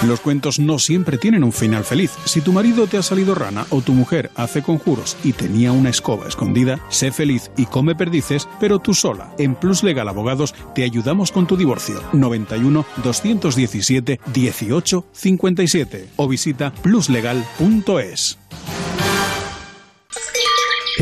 Los 0.04 0.20
cuentos 0.20 0.60
no 0.60 0.78
siempre 0.78 1.18
tienen 1.18 1.44
un 1.44 1.52
final 1.52 1.84
feliz. 1.84 2.12
Si 2.26 2.42
tu 2.42 2.52
marido 2.52 2.88
te 2.88 2.98
ha 2.98 3.04
salido 3.04 3.34
rana 3.34 3.66
o 3.70 3.82
tu 3.82 3.94
mujer 3.94 4.32
hace 4.36 4.62
conjuros 4.62 5.18
y 5.24 5.34
tenía 5.34 5.72
una 5.72 5.90
escoba 5.90 6.28
escondida, 6.28 6.80
sé 6.90 7.12
feliz 7.12 7.50
y 7.58 7.66
come 7.66 7.96
perdices, 7.96 8.48
pero 8.60 8.80
tú 8.80 8.94
sola. 8.94 9.34
En 9.38 9.56
Plus 9.56 9.84
Legal 9.84 10.08
Abogados 10.08 10.54
te 10.74 10.84
ayudamos 10.84 11.32
con 11.32 11.48
tu 11.48 11.58
divorcio. 11.58 12.02
91 12.14 12.86
217 13.04 14.20
18 14.34 15.06
57 15.12 16.10
o 16.18 16.28
visita 16.28 16.72
pluslegal.es. 16.72 18.38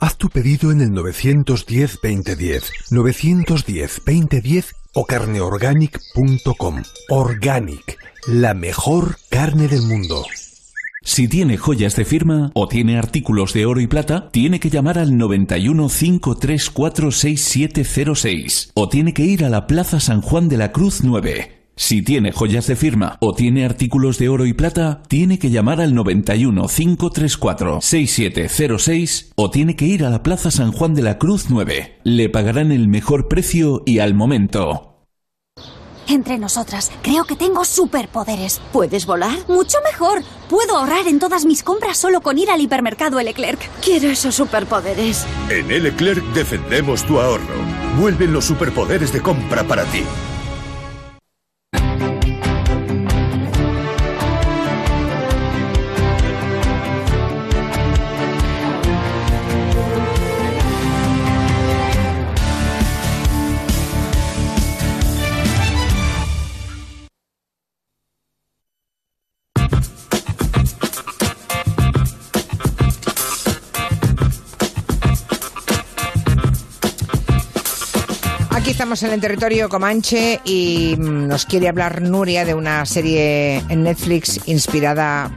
Haz 0.00 0.16
tu 0.16 0.28
pedido 0.28 0.72
en 0.72 0.80
el 0.80 0.90
910-2010, 0.90 2.70
910-2010 2.90 4.74
o 4.94 5.06
carneorganic.com. 5.06 6.82
Organic, 7.10 7.98
la 8.26 8.54
mejor 8.54 9.16
carne 9.30 9.68
del 9.68 9.82
mundo. 9.82 10.24
Si 11.02 11.28
tiene 11.28 11.58
joyas 11.58 11.96
de 11.96 12.04
firma 12.06 12.50
o 12.54 12.66
tiene 12.66 12.98
artículos 12.98 13.52
de 13.52 13.66
oro 13.66 13.80
y 13.80 13.86
plata, 13.86 14.30
tiene 14.30 14.58
que 14.58 14.70
llamar 14.70 14.98
al 14.98 15.16
91 15.18 15.88
534 15.88 17.10
6706 17.10 18.70
o 18.74 18.88
tiene 18.88 19.12
que 19.12 19.24
ir 19.24 19.44
a 19.44 19.50
la 19.50 19.66
Plaza 19.66 20.00
San 20.00 20.22
Juan 20.22 20.48
de 20.48 20.56
la 20.56 20.72
Cruz 20.72 21.04
9. 21.04 21.63
Si 21.76 22.02
tiene 22.02 22.30
joyas 22.30 22.66
de 22.68 22.76
firma 22.76 23.18
o 23.20 23.34
tiene 23.34 23.64
artículos 23.64 24.18
de 24.18 24.28
oro 24.28 24.46
y 24.46 24.52
plata, 24.52 25.02
tiene 25.08 25.38
que 25.38 25.50
llamar 25.50 25.80
al 25.80 25.94
91 25.94 26.68
534 26.68 27.80
6706 27.80 29.32
o 29.34 29.50
tiene 29.50 29.74
que 29.74 29.84
ir 29.84 30.04
a 30.04 30.10
la 30.10 30.22
Plaza 30.22 30.50
San 30.50 30.70
Juan 30.70 30.94
de 30.94 31.02
la 31.02 31.18
Cruz 31.18 31.46
9. 31.48 32.00
Le 32.04 32.28
pagarán 32.28 32.70
el 32.70 32.86
mejor 32.86 33.26
precio 33.28 33.82
y 33.86 33.98
al 33.98 34.14
momento. 34.14 34.90
Entre 36.06 36.38
nosotras, 36.38 36.92
creo 37.02 37.24
que 37.24 37.34
tengo 37.34 37.64
superpoderes. 37.64 38.60
¿Puedes 38.72 39.06
volar? 39.06 39.36
Mucho 39.48 39.78
mejor. 39.90 40.22
Puedo 40.50 40.76
ahorrar 40.76 41.08
en 41.08 41.18
todas 41.18 41.46
mis 41.46 41.62
compras 41.62 41.96
solo 41.96 42.20
con 42.20 42.38
ir 42.38 42.50
al 42.50 42.60
hipermercado 42.60 43.20
Leclerc. 43.20 43.58
Quiero 43.80 44.10
esos 44.10 44.34
superpoderes. 44.34 45.26
En 45.48 45.70
El 45.70 45.84
Leclerc 45.84 46.22
defendemos 46.34 47.04
tu 47.04 47.18
ahorro. 47.18 47.54
Vuelven 47.98 48.32
los 48.32 48.44
superpoderes 48.44 49.12
de 49.12 49.22
compra 49.22 49.64
para 49.64 49.84
ti. 49.84 50.02
Estamos 78.94 79.10
en 79.10 79.14
el 79.14 79.20
territorio 79.20 79.68
Comanche 79.68 80.40
y 80.44 80.94
mm, 80.96 81.26
nos 81.26 81.46
quiere 81.46 81.68
hablar 81.68 82.00
Nuria 82.00 82.44
de 82.44 82.54
una 82.54 82.86
serie 82.86 83.56
en 83.68 83.82
Netflix 83.82 84.40
inspirada, 84.46 85.36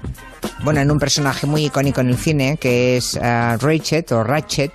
bueno, 0.64 0.80
en 0.82 0.92
un 0.92 1.00
personaje 1.00 1.48
muy 1.48 1.66
icónico 1.66 2.02
en 2.02 2.10
el 2.10 2.18
cine, 2.18 2.58
que 2.58 2.98
es 2.98 3.16
uh, 3.16 3.58
Ratchet 3.58 4.12
o 4.12 4.24
Ratchet, 4.24 4.72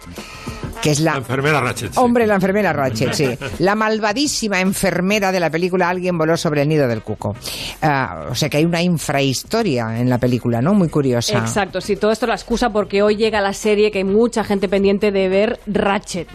que 0.82 0.90
es 0.90 0.98
la... 0.98 1.12
La 1.12 1.18
enfermera 1.18 1.60
Ratchet. 1.60 1.92
sí. 1.92 2.00
Hombre, 2.00 2.26
la 2.26 2.34
enfermera 2.34 2.72
Ratchet, 2.72 3.12
sí. 3.12 3.28
La 3.60 3.76
malvadísima 3.76 4.60
enfermera 4.60 5.30
de 5.30 5.38
la 5.38 5.48
película 5.48 5.88
Alguien 5.88 6.18
voló 6.18 6.36
sobre 6.36 6.62
el 6.62 6.68
nido 6.68 6.88
del 6.88 7.02
cuco. 7.02 7.36
Ah, 7.82 8.26
o 8.30 8.34
sea 8.34 8.48
que 8.48 8.56
hay 8.56 8.64
una 8.64 8.82
infrahistoria 8.82 10.00
en 10.00 10.10
la 10.10 10.18
película, 10.18 10.60
¿no? 10.60 10.74
Muy 10.74 10.88
curiosa. 10.88 11.38
Exacto, 11.38 11.80
sí, 11.80 11.94
todo 11.94 12.10
esto 12.10 12.26
es 12.26 12.30
la 12.30 12.34
excusa 12.34 12.70
porque 12.70 13.00
hoy 13.00 13.14
llega 13.14 13.40
la 13.40 13.52
serie 13.52 13.92
que 13.92 13.98
hay 13.98 14.04
mucha 14.04 14.42
gente 14.42 14.68
pendiente 14.68 15.12
de 15.12 15.28
ver 15.28 15.60
Ratchet. 15.68 16.26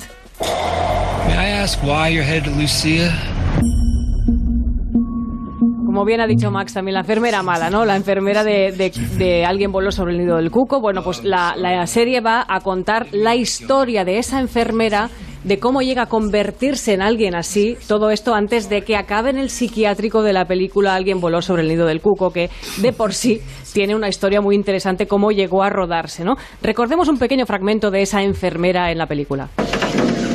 Como 5.86 6.06
bien 6.06 6.22
ha 6.22 6.28
dicho 6.28 6.52
Max, 6.52 6.74
también 6.74 6.94
la 6.94 7.00
enfermera 7.02 7.42
mala, 7.42 7.70
¿no? 7.72 7.84
La 7.86 7.96
enfermera 7.96 8.44
de, 8.44 8.72
de- 8.72 8.92
de 9.18 9.46
Alguien 9.46 9.72
voló 9.72 9.92
sobre 9.92 10.14
el 10.14 10.20
nido 10.20 10.38
del 10.38 10.52
cuco. 10.52 10.80
Bueno, 10.80 11.02
pues 11.04 11.24
la, 11.24 11.56
la 11.58 11.86
serie 11.88 12.22
va 12.22 12.46
a 12.48 12.60
contar 12.60 13.08
la 13.12 13.36
historia 13.36 14.06
de 14.06 14.20
esa 14.20 14.40
enfermera, 14.40 15.10
de 15.44 15.60
cómo 15.60 15.82
llega 15.82 16.04
a 16.04 16.06
convertirse 16.06 16.94
en 16.94 17.02
alguien 17.02 17.34
así. 17.34 17.78
Todo 17.88 18.12
esto 18.12 18.36
antes 18.36 18.70
de 18.70 18.84
que 18.84 18.96
acabe 18.96 19.32
en 19.32 19.38
el 19.40 19.50
psiquiátrico 19.50 20.22
de 20.22 20.34
la 20.34 20.46
película 20.46 20.94
Alguien 20.94 21.20
voló 21.20 21.42
sobre 21.42 21.64
el 21.64 21.68
nido 21.70 21.88
del 21.88 22.02
cuco, 22.02 22.32
que 22.32 22.52
de 22.80 22.94
por 22.94 23.14
sí 23.14 23.42
tiene 23.74 23.96
una 23.96 24.08
historia 24.10 24.40
muy 24.42 24.56
interesante, 24.56 25.08
cómo 25.08 25.32
llegó 25.32 25.64
a 25.64 25.70
rodarse, 25.72 26.24
¿no? 26.24 26.36
Recordemos 26.62 27.08
un 27.08 27.18
pequeño 27.18 27.46
fragmento 27.48 27.90
de 27.90 28.04
esa 28.04 28.22
enfermera 28.22 28.92
en 28.92 29.00
la 29.00 29.08
película. 29.08 29.50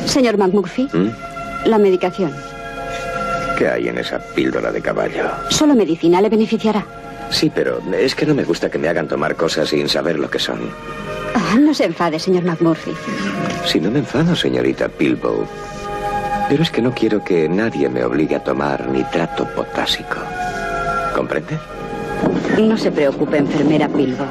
Señor 0.05 0.37
McMurphy, 0.37 0.87
la 1.65 1.77
medicación. 1.77 2.31
¿Qué 3.57 3.67
hay 3.67 3.87
en 3.87 3.97
esa 3.97 4.19
píldora 4.19 4.71
de 4.71 4.81
caballo? 4.81 5.29
Solo 5.49 5.75
medicina 5.75 6.21
le 6.21 6.29
beneficiará. 6.29 6.85
Sí, 7.29 7.51
pero 7.53 7.81
es 7.97 8.13
que 8.15 8.25
no 8.25 8.35
me 8.35 8.43
gusta 8.43 8.69
que 8.69 8.77
me 8.77 8.87
hagan 8.87 9.07
tomar 9.07 9.35
cosas 9.35 9.69
sin 9.69 9.89
saber 9.89 10.19
lo 10.19 10.29
que 10.29 10.39
son. 10.39 10.69
Ah, 11.35 11.57
no 11.59 11.73
se 11.73 11.85
enfade, 11.85 12.19
señor 12.19 12.43
McMurphy. 12.43 12.93
Si 13.65 13.79
no 13.79 13.89
me 13.89 13.99
enfado, 13.99 14.35
señorita 14.35 14.87
Pilbow. 14.87 15.47
Pero 16.49 16.61
es 16.61 16.69
que 16.69 16.81
no 16.81 16.93
quiero 16.93 17.23
que 17.23 17.47
nadie 17.49 17.89
me 17.89 18.03
obligue 18.03 18.35
a 18.35 18.43
tomar 18.43 18.87
nitrato 18.87 19.45
potásico. 19.55 20.17
¿Comprende? 21.15 21.57
No 22.59 22.77
se 22.77 22.91
preocupe, 22.91 23.37
enfermera 23.37 23.87
Pilbo. 23.87 24.25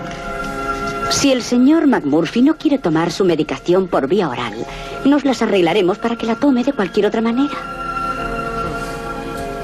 Si 1.12 1.30
el 1.30 1.42
señor 1.42 1.86
McMurphy 1.86 2.42
no 2.42 2.56
quiere 2.56 2.78
tomar 2.78 3.12
su 3.12 3.24
medicación 3.24 3.86
por 3.86 4.08
vía 4.08 4.28
oral, 4.28 4.54
nos 5.04 5.24
las 5.24 5.40
arreglaremos 5.42 5.98
para 5.98 6.16
que 6.16 6.26
la 6.26 6.34
tome 6.36 6.64
de 6.64 6.72
cualquier 6.72 7.06
otra 7.06 7.20
manera. 7.20 7.54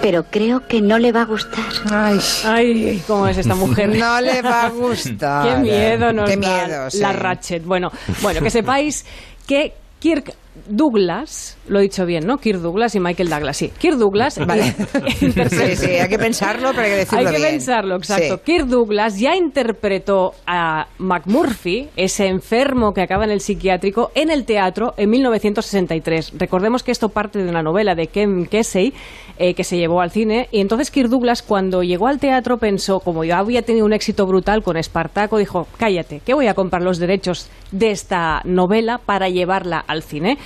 Pero 0.01 0.25
creo 0.31 0.67
que 0.69 0.81
no 0.81 0.99
le 0.99 1.11
va 1.11 1.23
a 1.23 1.25
gustar. 1.25 1.65
Ay, 1.91 2.21
Ay, 2.45 3.03
cómo 3.07 3.27
es 3.27 3.37
esta 3.39 3.57
mujer. 3.57 3.89
No 3.99 4.21
le 4.21 4.41
va 4.43 4.67
a 4.67 4.69
gustar. 4.71 5.57
Qué 5.57 5.61
miedo 5.63 6.13
nos 6.13 6.31
Qué 6.31 6.37
da 6.37 6.67
miedo, 6.67 6.91
sí. 6.91 6.99
la 6.99 7.13
Ratchet. 7.13 7.65
Bueno, 7.65 7.91
bueno, 8.23 8.41
que 8.41 8.51
sepáis 8.51 9.05
que 9.47 9.75
Kirk 9.99 10.33
Douglas, 10.67 11.57
lo 11.69 11.79
he 11.79 11.83
dicho 11.83 12.05
bien, 12.07 12.27
¿no? 12.27 12.39
Kirk 12.39 12.61
Douglas 12.61 12.95
y 12.95 13.01
Michael 13.01 13.29
Douglas, 13.29 13.57
sí. 13.57 13.73
Kirk 13.79 13.97
Douglas. 13.97 14.39
Vale. 14.47 14.75
Sí, 15.19 15.77
sí, 15.77 15.91
hay 15.91 16.09
que 16.09 16.19
pensarlo, 16.19 16.71
pero 16.71 16.83
hay 16.83 16.91
que 16.91 16.97
decirlo 16.97 17.19
Hay 17.29 17.35
que 17.35 17.39
bien. 17.41 17.51
pensarlo, 17.53 17.97
exacto. 17.97 18.37
Sí. 18.37 18.43
Kirk 18.45 18.67
Douglas 18.67 19.19
ya 19.19 19.35
interpretó 19.37 20.33
a 20.47 20.87
McMurphy, 20.99 21.89
ese 21.97 22.27
enfermo 22.27 22.93
que 22.93 23.03
acaba 23.03 23.25
en 23.25 23.31
el 23.31 23.41
psiquiátrico, 23.41 24.11
en 24.15 24.31
el 24.31 24.45
teatro 24.45 24.95
en 24.97 25.11
1963. 25.11 26.33
Recordemos 26.39 26.83
que 26.83 26.93
esto 26.93 27.09
parte 27.09 27.43
de 27.43 27.49
una 27.49 27.63
novela 27.63 27.95
de 27.95 28.07
Ken 28.07 28.47
Kesey 28.47 28.93
eh, 29.39 29.55
que 29.55 29.65
se 29.65 29.77
llevó 29.77 30.01
al 30.01 30.11
cine. 30.11 30.49
Y 30.51 30.61
entonces 30.61 30.91
Kirk 30.91 31.09
Douglas, 31.09 31.43
cuando 31.43 31.83
llegó 31.83 32.09
al 32.09 32.19
teatro, 32.19 32.59
pensó, 32.59 33.01
como 33.01 33.25
yo 33.25 33.37
había 33.37 33.63
tenido 33.63 33.87
un 33.87 33.93
éxito 33.93 34.27
brutal 34.27 34.63
con 34.63 34.77
Espartaco, 34.77 35.39
dijo, 35.39 35.67
cállate, 35.77 36.21
que 36.25 36.35
voy 36.35 36.47
a 36.49 36.55
comprar 36.55 36.83
los 36.83 36.99
derechos 36.99 37.49
de 37.71 37.91
esta 37.91 38.41
novela 38.45 38.99
para 38.99 39.29
llevarla 39.29 39.79
al 39.87 40.03
cine. 40.03 40.39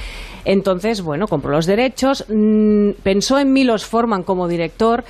Entonces, 0.44 1.02
bueno, 1.02 1.26
compró 1.26 1.52
los 1.52 1.66
derechos, 1.66 2.24
mm, 2.28 3.02
pensó 3.02 3.38
en 3.38 3.52
Milos 3.52 3.86
Forman 3.86 4.22
como 4.22 4.48
director 4.48 5.04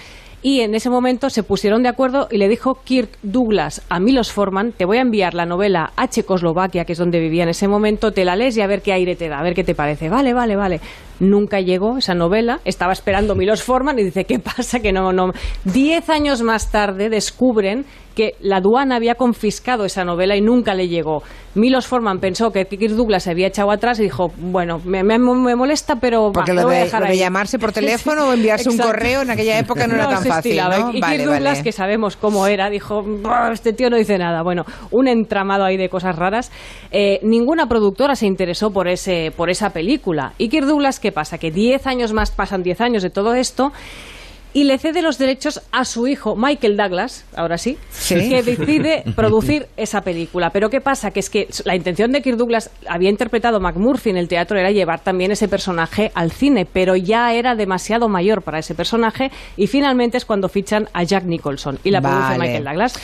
y 0.45 0.63
en 0.63 0.75
ese 0.75 0.91
momento 0.91 1.31
se 1.31 1.45
pusieron 1.45 1.85
de 1.85 1.89
acuerdo 1.89 2.27
y 2.29 2.37
le 2.37 2.49
dijo 2.49 2.81
Kirk 2.85 3.11
Douglas 3.23 3.81
a 3.89 4.01
Milos 4.01 4.33
Forman, 4.33 4.73
te 4.73 4.85
voy 4.85 4.99
a 4.99 5.03
enviar 5.03 5.35
la 5.35 5.47
novela 5.47 5.93
a 5.97 6.09
Checoslovaquia, 6.09 6.85
que 6.85 6.95
es 6.95 6.99
donde 6.99 7.21
vivía 7.21 7.45
en 7.45 7.51
ese 7.51 7.69
momento, 7.69 8.11
te 8.11 8.25
la 8.25 8.35
lees 8.35 8.57
y 8.57 8.61
a 8.61 8.67
ver 8.67 8.83
qué 8.83 8.93
aire 8.93 9.15
te 9.15 9.29
da, 9.29 9.39
a 9.39 9.43
ver 9.45 9.55
qué 9.55 9.63
te 9.63 9.77
parece. 9.77 10.09
Vale, 10.09 10.35
vale, 10.35 10.57
vale. 10.57 10.81
Nunca 11.21 11.61
llegó 11.61 11.99
esa 11.99 12.15
novela, 12.15 12.59
estaba 12.65 12.93
esperando 12.93 13.37
Milos 13.37 13.63
Forman 13.63 14.01
y 14.01 14.03
dice, 14.03 14.25
¿qué 14.25 14.41
pasa? 14.41 14.81
Que 14.81 14.93
no, 14.93 15.13
no. 15.13 15.31
Diez 15.65 16.11
años 16.11 16.43
más 16.43 16.73
tarde 16.73 17.09
descubren 17.09 17.87
que 18.15 18.35
la 18.41 18.57
aduana 18.59 18.97
había 18.97 19.15
confiscado 19.15 19.85
esa 19.85 20.05
novela 20.05 20.37
y 20.37 20.41
nunca 20.41 20.75
le 20.75 20.89
llegó. 20.89 21.23
Milos 21.55 21.87
Forman 21.87 22.19
pensó 22.19 22.51
que 22.51 22.65
Kirk 22.65 22.95
Douglas 22.95 23.25
se 23.25 23.31
había 23.31 23.47
echado 23.49 23.71
atrás 23.71 23.99
y 24.01 24.05
dijo, 24.05 24.33
bueno, 24.39 24.81
me, 24.85 25.03
me- 25.03 25.19
me 25.19 25.55
molesta, 25.55 25.97
pero 25.97 26.27
va, 26.29 26.33
Porque 26.33 26.53
lo 26.55 26.63
lo 26.63 26.67
voy 26.69 26.77
a 26.77 26.79
de, 26.79 26.85
dejar 26.85 27.01
lo 27.01 27.07
de 27.09 27.13
ahí". 27.13 27.19
llamarse 27.19 27.59
por 27.59 27.73
teléfono 27.83 28.29
o 28.29 28.33
enviarse 28.33 28.71
un 28.71 28.79
correo 28.79 29.23
en 29.23 29.31
aquella 29.31 29.59
época 29.59 29.87
no, 29.87 29.95
era 29.95 30.09
tan 30.09 30.25
fácil. 30.25 30.53
Y 30.55 30.59
Vale, 30.59 31.17
Kirk 31.17 31.25
Douglas, 31.27 31.43
vale. 31.59 31.63
que 31.63 31.73
sabemos 31.73 32.17
cómo 32.17 32.47
era, 32.47 32.71
dijo, 32.71 33.03
"Buah, 33.03 33.53
este 33.53 33.73
tío 33.73 33.91
no 33.91 33.97
dice 33.97 34.17
nada. 34.19 34.43
Bueno, 34.43 34.65
un 34.91 35.09
entramado 35.09 35.65
ahí 35.65 35.77
de 35.77 35.89
cosas 35.89 36.17
raras. 36.17 36.51
Eh, 36.91 37.19
ninguna 37.23 37.67
productora 37.67 38.15
se 38.15 38.27
interesó 38.27 38.71
por, 38.71 38.89
ese, 38.89 39.31
por 39.37 39.51
esa 39.51 39.71
película. 39.71 40.33
Y 40.39 40.49
Kirk 40.49 40.67
Douglas, 40.67 41.01
¿qué 41.01 41.13
pasa? 41.13 41.37
Que 41.39 41.51
10 41.51 41.87
años 41.87 42.13
más, 42.13 42.31
pasan 42.31 42.63
10 42.63 42.81
años 42.81 43.03
de 43.03 43.11
todo 43.11 43.35
esto, 43.35 43.73
y 44.55 44.65
le 44.65 44.79
cede 44.79 45.03
los 45.03 45.19
derechos 45.19 45.63
a 45.73 45.85
su 45.85 46.07
hijo 46.07 46.37
Michael 46.37 46.77
Douglas, 46.77 47.25
ahora 47.35 47.59
sí, 47.59 47.79
Sí. 47.91 48.29
que 48.29 48.43
decide 48.43 49.03
producir 49.17 49.67
esa 49.77 50.03
película. 50.03 50.51
Pero 50.51 50.69
¿qué 50.71 50.81
pasa? 50.81 51.11
Que 51.11 51.21
es 51.21 51.31
que 51.31 51.49
la 51.65 51.75
intención 51.75 52.13
de 52.13 52.21
Kirk 52.23 52.37
Douglas 52.37 52.71
había 52.87 53.09
interpretado 53.11 53.61
McMurphy 53.61 54.11
en 54.11 54.17
el 54.17 54.29
teatro 54.29 54.59
era 54.59 54.71
llevar 54.71 55.01
también 55.01 55.31
ese 55.31 55.49
personaje 55.49 56.13
al 56.15 56.31
cine, 56.33 56.67
pero 56.71 56.97
ya 56.97 57.33
era 57.35 57.55
demasiado 57.55 58.09
mayor 58.09 58.43
para 58.43 58.59
ese 58.59 58.75
personaje 58.75 59.31
y 59.57 59.67
finalmente 59.67 60.17
es 60.19 60.25
cuando 60.25 60.49
fichan 60.49 60.89
a 60.93 61.03
Jack 61.03 61.25
Nicholson 61.25 61.79
y 61.85 61.91
la 61.91 62.01
produce 62.01 62.23
Vale. 62.23 62.39
Michael 62.39 62.65
Douglas. 62.65 62.95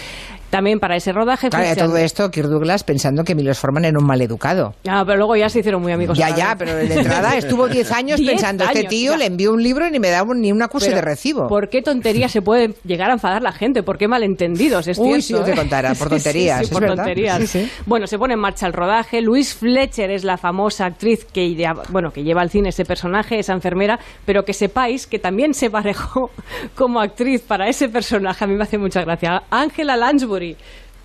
También 0.51 0.81
para 0.81 0.97
ese 0.97 1.13
rodaje 1.13 1.51
Claro, 1.51 1.77
todo 1.77 1.97
esto, 1.99 2.31
Kirk 2.31 2.49
Douglas 2.49 2.83
pensando 2.85 3.23
que 3.25 3.35
Milos 3.35 3.59
Forman 3.59 3.85
era 3.85 3.99
un 3.99 4.07
maleducado. 4.07 4.75
Ah, 4.89 5.03
pero 5.07 5.19
luego 5.19 5.37
ya 5.37 5.49
se 5.49 5.61
hicieron 5.61 5.83
muy 5.83 5.93
amigos. 5.93 6.17
Ya, 6.17 6.35
ya, 6.35 6.55
vez. 6.55 6.57
pero 6.59 6.75
de 6.75 6.95
entrada 6.95 7.37
estuvo 7.37 7.69
10 7.69 7.93
años 7.93 8.19
10 8.19 8.31
pensando, 8.33 8.65
este 8.65 8.85
tío 8.85 9.13
ya. 9.13 9.19
le 9.19 9.27
envió 9.27 9.53
un 9.53 9.63
libro 9.63 9.87
y 9.87 9.91
ni 9.91 9.99
me 9.99 10.09
da 10.11 10.23
un- 10.23 10.41
ni 10.41 10.51
un 10.53 10.63
acuse 10.63 10.91
de 10.91 11.01
recibo. 11.03 11.49
¿Por 11.49 11.69
qué 11.69 11.83
tontería 11.83 12.29
se 12.29 12.41
puede 12.43 12.75
llegar 12.85 13.11
a 13.11 13.15
enfadar 13.15 13.43
la 13.43 13.53
gente? 13.53 13.83
¿Por 13.83 13.99
qué 13.99 14.09
malentendidos? 14.09 14.89
Es 14.89 14.99
Uy, 14.99 15.21
cierto, 15.21 15.45
te 15.45 15.53
¿eh? 15.53 15.55
contara, 15.57 15.91
por 15.91 15.97
Sí, 15.97 16.03
sí, 16.05 16.09
tonterías, 16.25 16.59
sí, 16.59 16.65
es 16.65 16.71
por 16.71 16.81
verdad. 16.83 16.97
tonterías. 16.97 17.39
Sí, 17.41 17.47
sí. 17.47 17.71
Bueno, 17.87 18.07
se 18.07 18.19
pone 18.19 18.35
en 18.35 18.41
marcha 18.41 18.67
el 18.67 18.73
rodaje. 18.73 19.21
Louise 19.21 19.55
Fletcher 19.55 20.11
es 20.11 20.25
la 20.25 20.39
famosa 20.39 20.87
actriz 20.87 21.25
que, 21.27 21.45
idea- 21.45 21.75
bueno, 21.91 22.11
que 22.11 22.23
lleva 22.25 22.41
al 22.41 22.49
cine 22.51 22.71
ese 22.71 22.85
personaje, 22.85 23.39
esa 23.39 23.53
enfermera, 23.53 23.99
pero 24.25 24.45
que 24.45 24.55
sepáis 24.55 25.07
que 25.07 25.19
también 25.19 25.53
se 25.53 25.69
parejó 25.69 26.31
como 26.75 27.01
actriz 27.01 27.43
para 27.43 27.69
ese 27.69 27.89
personaje. 27.91 28.45
A 28.45 28.47
mí 28.47 28.55
me 28.55 28.63
hace 28.63 28.79
mucha 28.79 29.03
gracia. 29.03 29.43
Angela 29.51 29.97
Lansbury. 29.97 30.38
genitori 30.39 30.57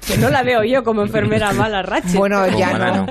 Que 0.07 0.17
no 0.17 0.29
la 0.29 0.43
veo 0.43 0.63
yo 0.63 0.83
como 0.83 1.01
enfermera 1.01 1.53
mala, 1.53 1.81
Ratchet. 1.81 2.15
Bueno, 2.15 2.45
ya 2.57 2.73
no. 2.77 3.05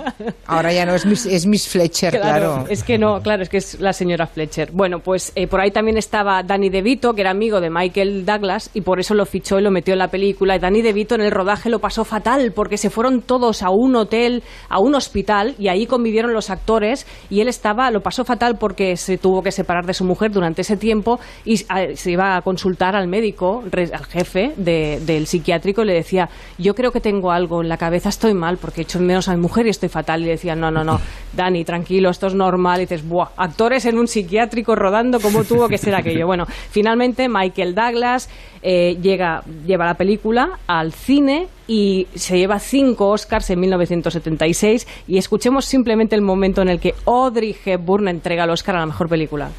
Ahora 0.47 0.73
ya 0.73 0.85
no, 0.85 0.95
es 0.95 1.07
Miss, 1.07 1.25
es 1.27 1.47
Miss 1.47 1.69
Fletcher, 1.69 2.21
claro. 2.21 2.65
Es 2.69 2.83
que 2.83 2.99
no, 2.99 3.21
claro, 3.23 3.43
es 3.43 3.49
que 3.49 3.57
es 3.59 3.81
la 3.81 3.93
señora 3.93 4.27
Fletcher. 4.27 4.71
Bueno, 4.73 4.99
pues 4.99 5.33
eh, 5.35 5.47
por 5.47 5.61
ahí 5.61 5.71
también 5.71 5.97
estaba 5.97 6.43
Danny 6.43 6.69
DeVito, 6.69 7.15
que 7.15 7.23
era 7.23 7.31
amigo 7.31 7.61
de 7.61 7.71
Michael 7.71 8.27
Douglas, 8.27 8.71
y 8.75 8.83
por 8.83 9.01
eso 9.01 9.15
lo 9.15 9.25
fichó 9.25 9.59
y 9.59 9.63
lo 9.63 9.71
metió 9.71 9.95
en 9.95 9.99
la 9.99 10.09
película. 10.09 10.57
Y 10.57 10.59
Danny 10.59 10.83
DeVito 10.83 11.15
en 11.15 11.23
el 11.23 11.31
rodaje 11.31 11.71
lo 11.71 11.79
pasó 11.79 12.05
fatal, 12.05 12.53
porque 12.55 12.77
se 12.77 12.91
fueron 12.91 13.23
todos 13.23 13.63
a 13.63 13.71
un 13.71 13.97
hotel, 13.97 14.43
a 14.69 14.79
un 14.81 14.95
hospital, 14.95 15.55
y 15.59 15.69
ahí 15.69 15.87
convivieron 15.87 16.35
los 16.35 16.51
actores, 16.51 17.07
y 17.31 17.41
él 17.41 17.49
estaba, 17.49 17.91
lo 17.91 18.01
pasó 18.03 18.25
fatal 18.25 18.57
porque 18.59 18.97
se 18.97 19.17
tuvo 19.17 19.43
que 19.43 19.51
separar 19.53 19.87
de 19.87 19.95
su 19.95 20.05
mujer 20.05 20.31
durante 20.31 20.61
ese 20.63 20.77
tiempo, 20.77 21.19
y 21.45 21.65
ah, 21.69 21.85
se 21.95 22.11
iba 22.11 22.37
a 22.37 22.43
consultar 22.43 22.97
al 22.97 23.09
médico, 23.09 23.63
re- 23.71 23.91
al 23.93 24.05
jefe 24.05 24.53
de- 24.57 25.01
del 25.07 25.27
psiquiátrico, 25.27 25.83
y 25.83 25.87
le 25.87 25.95
decía, 25.95 26.29
yo 26.59 26.75
creo 26.75 26.82
que 26.91 27.01
tengo 27.01 27.31
algo 27.31 27.63
en 27.63 27.69
la 27.69 27.77
cabeza, 27.77 28.09
estoy 28.09 28.35
mal, 28.35 28.57
porque 28.57 28.81
he 28.81 28.85
hecho 28.85 28.99
menos 28.99 29.29
a 29.29 29.37
mi 29.37 29.41
mujer 29.41 29.67
y 29.67 29.71
estoy 29.71 29.89
fatal. 29.89 30.23
Y 30.23 30.27
decía, 30.27 30.57
no, 30.57 30.71
no, 30.71 30.83
no, 30.83 31.01
Dani, 31.37 31.65
tranquilo, 31.65 32.11
esto 32.11 32.27
es 32.27 32.35
normal. 32.35 32.79
Y 32.81 32.85
dices, 32.85 33.07
buah, 33.07 33.29
actores 33.37 33.85
en 33.85 33.99
un 33.99 34.09
psiquiátrico 34.09 34.75
rodando, 34.75 35.21
¿cómo 35.21 35.45
tuvo 35.45 35.69
que 35.69 35.79
ser 35.79 35.95
aquello? 35.95 36.27
Bueno, 36.33 36.47
finalmente 36.47 37.29
Michael 37.29 37.75
Douglas 37.75 38.31
eh, 38.63 38.97
llega, 39.03 39.43
lleva 39.67 39.85
la 39.85 39.95
película 39.95 40.61
al 40.67 40.93
cine 40.93 41.49
y 41.69 42.07
se 42.15 42.39
lleva 42.39 42.59
cinco 42.59 43.11
Oscars 43.11 43.51
en 43.51 43.61
1976 43.61 44.87
y 45.09 45.19
escuchemos 45.19 45.67
simplemente 45.67 46.17
el 46.17 46.23
momento 46.23 46.63
en 46.63 46.71
el 46.71 46.81
que 46.81 46.95
Audrey 47.05 47.55
Hepburn 47.65 48.09
entrega 48.09 48.45
el 48.45 48.51
Oscar 48.51 48.77
a 48.77 48.81
la 48.81 48.87
mejor 48.87 49.09
película. 49.11 49.51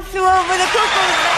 Flew 0.00 0.24
Over 0.24 0.56
the 0.56 0.64
Cuckoo's 0.64 1.22
Nest. 1.22 1.31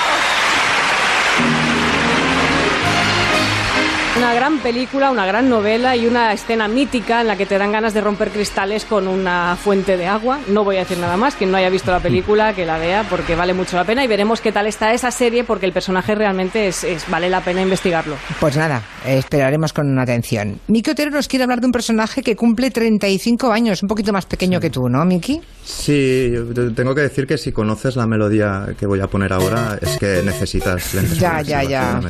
Una 4.25 4.33
gran 4.33 4.59
película, 4.61 5.11
una 5.11 5.27
gran 5.27 5.51
novela 5.51 5.95
y 5.97 6.07
una 6.07 6.33
escena 6.33 6.67
mítica 6.67 7.21
en 7.21 7.27
la 7.27 7.37
que 7.37 7.45
te 7.45 7.59
dan 7.59 7.73
ganas 7.73 7.93
de 7.93 8.01
romper 8.01 8.31
cristales 8.31 8.87
con 8.87 9.07
una 9.07 9.55
fuente 9.63 9.99
de 9.99 10.07
agua. 10.07 10.41
No 10.49 10.65
voy 10.65 10.77
a 10.77 10.79
decir 10.81 10.97
nada 10.97 11.19
más, 11.19 11.35
quien 11.35 11.51
no 11.51 11.59
haya 11.59 11.69
visto 11.69 11.91
la 11.93 12.01
película, 12.01 12.55
que 12.55 12.65
la 12.65 12.79
vea 12.79 13.05
porque 13.11 13.35
vale 13.35 13.53
mucho 13.53 13.77
la 13.77 13.85
pena 13.85 14.03
y 14.03 14.07
veremos 14.07 14.41
qué 14.41 14.51
tal 14.51 14.67
está 14.67 14.95
esa 14.95 15.11
serie 15.11 15.45
porque 15.45 15.67
el 15.67 15.73
personaje 15.73 16.15
realmente 16.15 16.69
es, 16.69 16.85
es- 16.85 17.05
vale 17.11 17.29
la 17.29 17.43
pena 17.43 17.61
investigarlo. 17.61 18.17
Pues 18.41 18.57
nada, 18.57 18.83
esperaremos 19.07 19.75
con 19.75 19.99
atención. 19.99 20.59
Miki 20.69 20.93
Otero 20.93 21.11
nos 21.11 21.29
quiere 21.29 21.43
hablar 21.43 21.61
de 21.61 21.67
un 21.67 21.73
personaje 21.73 22.23
que 22.23 22.35
cumple 22.35 22.71
35 22.71 23.53
años, 23.53 23.83
un 23.83 23.89
poquito 23.91 24.11
más 24.15 24.25
pequeño 24.25 24.59
que 24.59 24.71
tú, 24.71 24.89
¿no, 24.89 25.05
Miki? 25.05 25.43
Sí, 25.63 26.33
tengo 26.75 26.95
que 26.95 27.03
decir 27.03 27.27
que 27.27 27.37
si 27.37 27.53
conoces 27.53 27.97
la 27.97 28.07
melodía 28.07 28.69
que 28.79 28.87
voy 28.87 29.01
a 29.01 29.07
poner 29.07 29.35
ahora, 29.35 29.79
es 29.83 29.99
que 29.99 30.23
necesitas 30.25 30.95
lentes 30.95 31.19
Ya, 31.19 31.43
ya, 31.43 31.63
ya. 31.63 32.01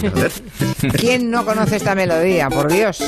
¿Quién 0.97 1.29
no 1.31 1.45
conoce 1.45 1.77
esta 1.77 1.91
melodía? 1.95 2.04
Melodía, 2.07 2.51
por 2.51 2.71
Dios. 2.71 3.03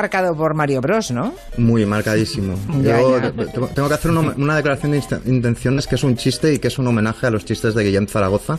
Marcado 0.00 0.34
por 0.34 0.54
Mario 0.54 0.80
Bros, 0.80 1.10
¿no? 1.10 1.34
Muy 1.58 1.84
marcadísimo. 1.84 2.58
Ya, 2.82 3.00
Yo 3.02 3.20
ya. 3.20 3.32
tengo 3.74 3.86
que 3.88 3.94
hacer 3.94 4.10
una, 4.10 4.32
una 4.34 4.56
declaración 4.56 4.92
de 4.92 5.02
intenciones 5.26 5.86
que 5.86 5.96
es 5.96 6.02
un 6.04 6.16
chiste 6.16 6.54
y 6.54 6.58
que 6.58 6.68
es 6.68 6.78
un 6.78 6.86
homenaje 6.86 7.26
a 7.26 7.30
los 7.30 7.44
chistes 7.44 7.74
de 7.74 7.84
Guillem 7.84 8.06
Zaragoza. 8.06 8.58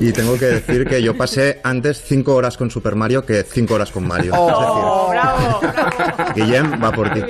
Y 0.00 0.10
tengo 0.10 0.36
que 0.36 0.46
decir 0.46 0.84
que 0.88 1.00
yo 1.00 1.16
pasé 1.16 1.60
antes 1.62 2.02
cinco 2.04 2.34
horas 2.34 2.56
con 2.56 2.72
Super 2.72 2.96
Mario 2.96 3.24
que 3.24 3.44
cinco 3.44 3.74
horas 3.74 3.92
con 3.92 4.04
Mario. 4.08 4.32
Oh, 4.36 5.10
bravo, 5.10 5.60
es 5.62 6.26
decir, 6.26 6.34
Guillem 6.44 6.82
va 6.82 6.90
por 6.90 7.12
ti. 7.14 7.20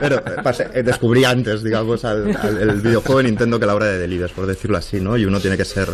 Pero 0.00 0.16
eh, 0.16 0.22
pasé- 0.42 0.68
eh, 0.74 0.82
descubrí 0.82 1.24
antes, 1.24 1.62
digamos, 1.62 2.04
al, 2.04 2.36
al- 2.36 2.58
el 2.60 2.80
videojuego 2.80 3.18
de 3.18 3.24
Nintendo 3.28 3.60
que 3.60 3.66
la 3.66 3.74
obra 3.76 3.86
de 3.86 3.98
Delibes, 3.98 4.32
por 4.32 4.46
decirlo 4.46 4.78
así, 4.78 5.00
¿no? 5.00 5.16
Y 5.16 5.24
uno 5.26 5.38
tiene 5.38 5.56
que 5.56 5.64
ser 5.64 5.88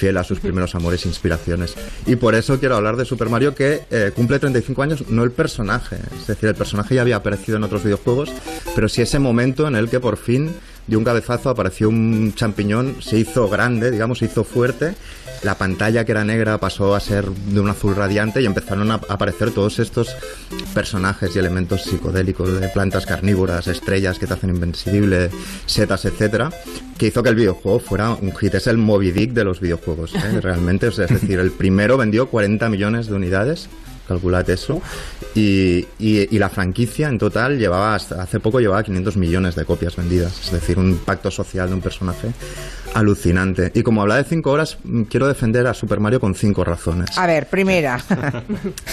fiel 0.00 0.16
a 0.16 0.24
sus 0.24 0.40
primeros 0.40 0.74
amores 0.74 1.04
e 1.04 1.08
inspiraciones. 1.08 1.74
Y 2.06 2.16
por 2.16 2.34
eso 2.34 2.58
quiero 2.58 2.74
hablar 2.74 2.96
de 2.96 3.04
Super 3.04 3.28
Mario 3.28 3.54
que 3.54 3.82
eh, 3.90 4.12
cumple 4.16 4.38
35 4.38 4.82
años, 4.82 5.04
no 5.08 5.24
el 5.24 5.30
personaje. 5.30 5.96
Es 6.18 6.26
decir, 6.26 6.48
el 6.48 6.54
personaje 6.54 6.94
ya 6.94 7.02
había 7.02 7.16
aparecido 7.16 7.58
en 7.58 7.64
otros 7.64 7.84
videojuegos, 7.84 8.32
pero 8.74 8.88
sí 8.88 9.02
ese 9.02 9.18
momento 9.18 9.68
en 9.68 9.76
el 9.76 9.90
que 9.90 10.00
por 10.00 10.16
fin 10.16 10.54
de 10.86 10.96
un 10.96 11.04
cabezazo 11.04 11.50
apareció 11.50 11.90
un 11.90 12.32
champiñón, 12.34 12.96
se 13.02 13.18
hizo 13.18 13.46
grande, 13.50 13.90
digamos, 13.90 14.20
se 14.20 14.24
hizo 14.24 14.42
fuerte. 14.42 14.94
La 15.42 15.54
pantalla 15.54 16.04
que 16.04 16.12
era 16.12 16.24
negra 16.24 16.58
pasó 16.58 16.94
a 16.94 17.00
ser 17.00 17.26
de 17.30 17.60
un 17.60 17.68
azul 17.68 17.96
radiante 17.96 18.42
y 18.42 18.46
empezaron 18.46 18.90
a 18.90 19.00
aparecer 19.08 19.52
todos 19.52 19.78
estos 19.78 20.14
personajes 20.74 21.34
y 21.34 21.38
elementos 21.38 21.84
psicodélicos 21.84 22.60
de 22.60 22.68
plantas 22.68 23.06
carnívoras, 23.06 23.66
estrellas 23.66 24.18
que 24.18 24.26
te 24.26 24.34
hacen 24.34 24.50
invencible, 24.50 25.30
setas, 25.64 26.04
etcétera, 26.04 26.50
que 26.98 27.06
hizo 27.06 27.22
que 27.22 27.30
el 27.30 27.36
videojuego 27.36 27.78
fuera 27.78 28.10
un 28.10 28.36
hit. 28.36 28.54
Es 28.54 28.66
el 28.66 28.76
Moby 28.76 29.12
Dick 29.12 29.32
de 29.32 29.44
los 29.44 29.60
videojuegos, 29.60 30.14
¿eh? 30.14 30.40
realmente. 30.42 30.88
O 30.88 30.92
sea, 30.92 31.06
es 31.06 31.12
decir, 31.12 31.38
el 31.38 31.52
primero 31.52 31.96
vendió 31.96 32.28
40 32.28 32.68
millones 32.68 33.06
de 33.06 33.14
unidades, 33.14 33.70
calculad 34.14 34.48
eso, 34.50 34.82
y, 35.34 35.86
y- 35.98 36.34
y 36.34 36.38
la 36.38 36.48
franquicia 36.48 37.08
en 37.08 37.18
total 37.18 37.58
llevaba, 37.58 37.94
hasta 37.94 38.22
hace 38.22 38.40
poco 38.40 38.60
llevaba 38.60 38.82
500 38.82 39.16
millones 39.16 39.54
de 39.54 39.64
copias 39.64 39.94
vendidas. 39.96 40.38
Es 40.44 40.50
decir, 40.52 40.78
un 40.78 40.90
impacto 40.90 41.30
social 41.30 41.68
de 41.68 41.74
un 41.74 41.80
personaje 41.80 42.28
alucinante. 42.94 43.70
Y 43.74 43.82
como 43.82 44.02
habla 44.02 44.16
de 44.16 44.24
5 44.24 44.50
horas, 44.50 44.78
mm, 44.84 45.02
quiero 45.04 45.28
defender 45.28 45.66
a 45.66 45.74
Super 45.74 46.00
Mario 46.00 46.20
con 46.20 46.34
5 46.34 46.64
razones. 46.64 47.16
A 47.16 47.26
ver, 47.26 47.46
primera. 47.48 47.98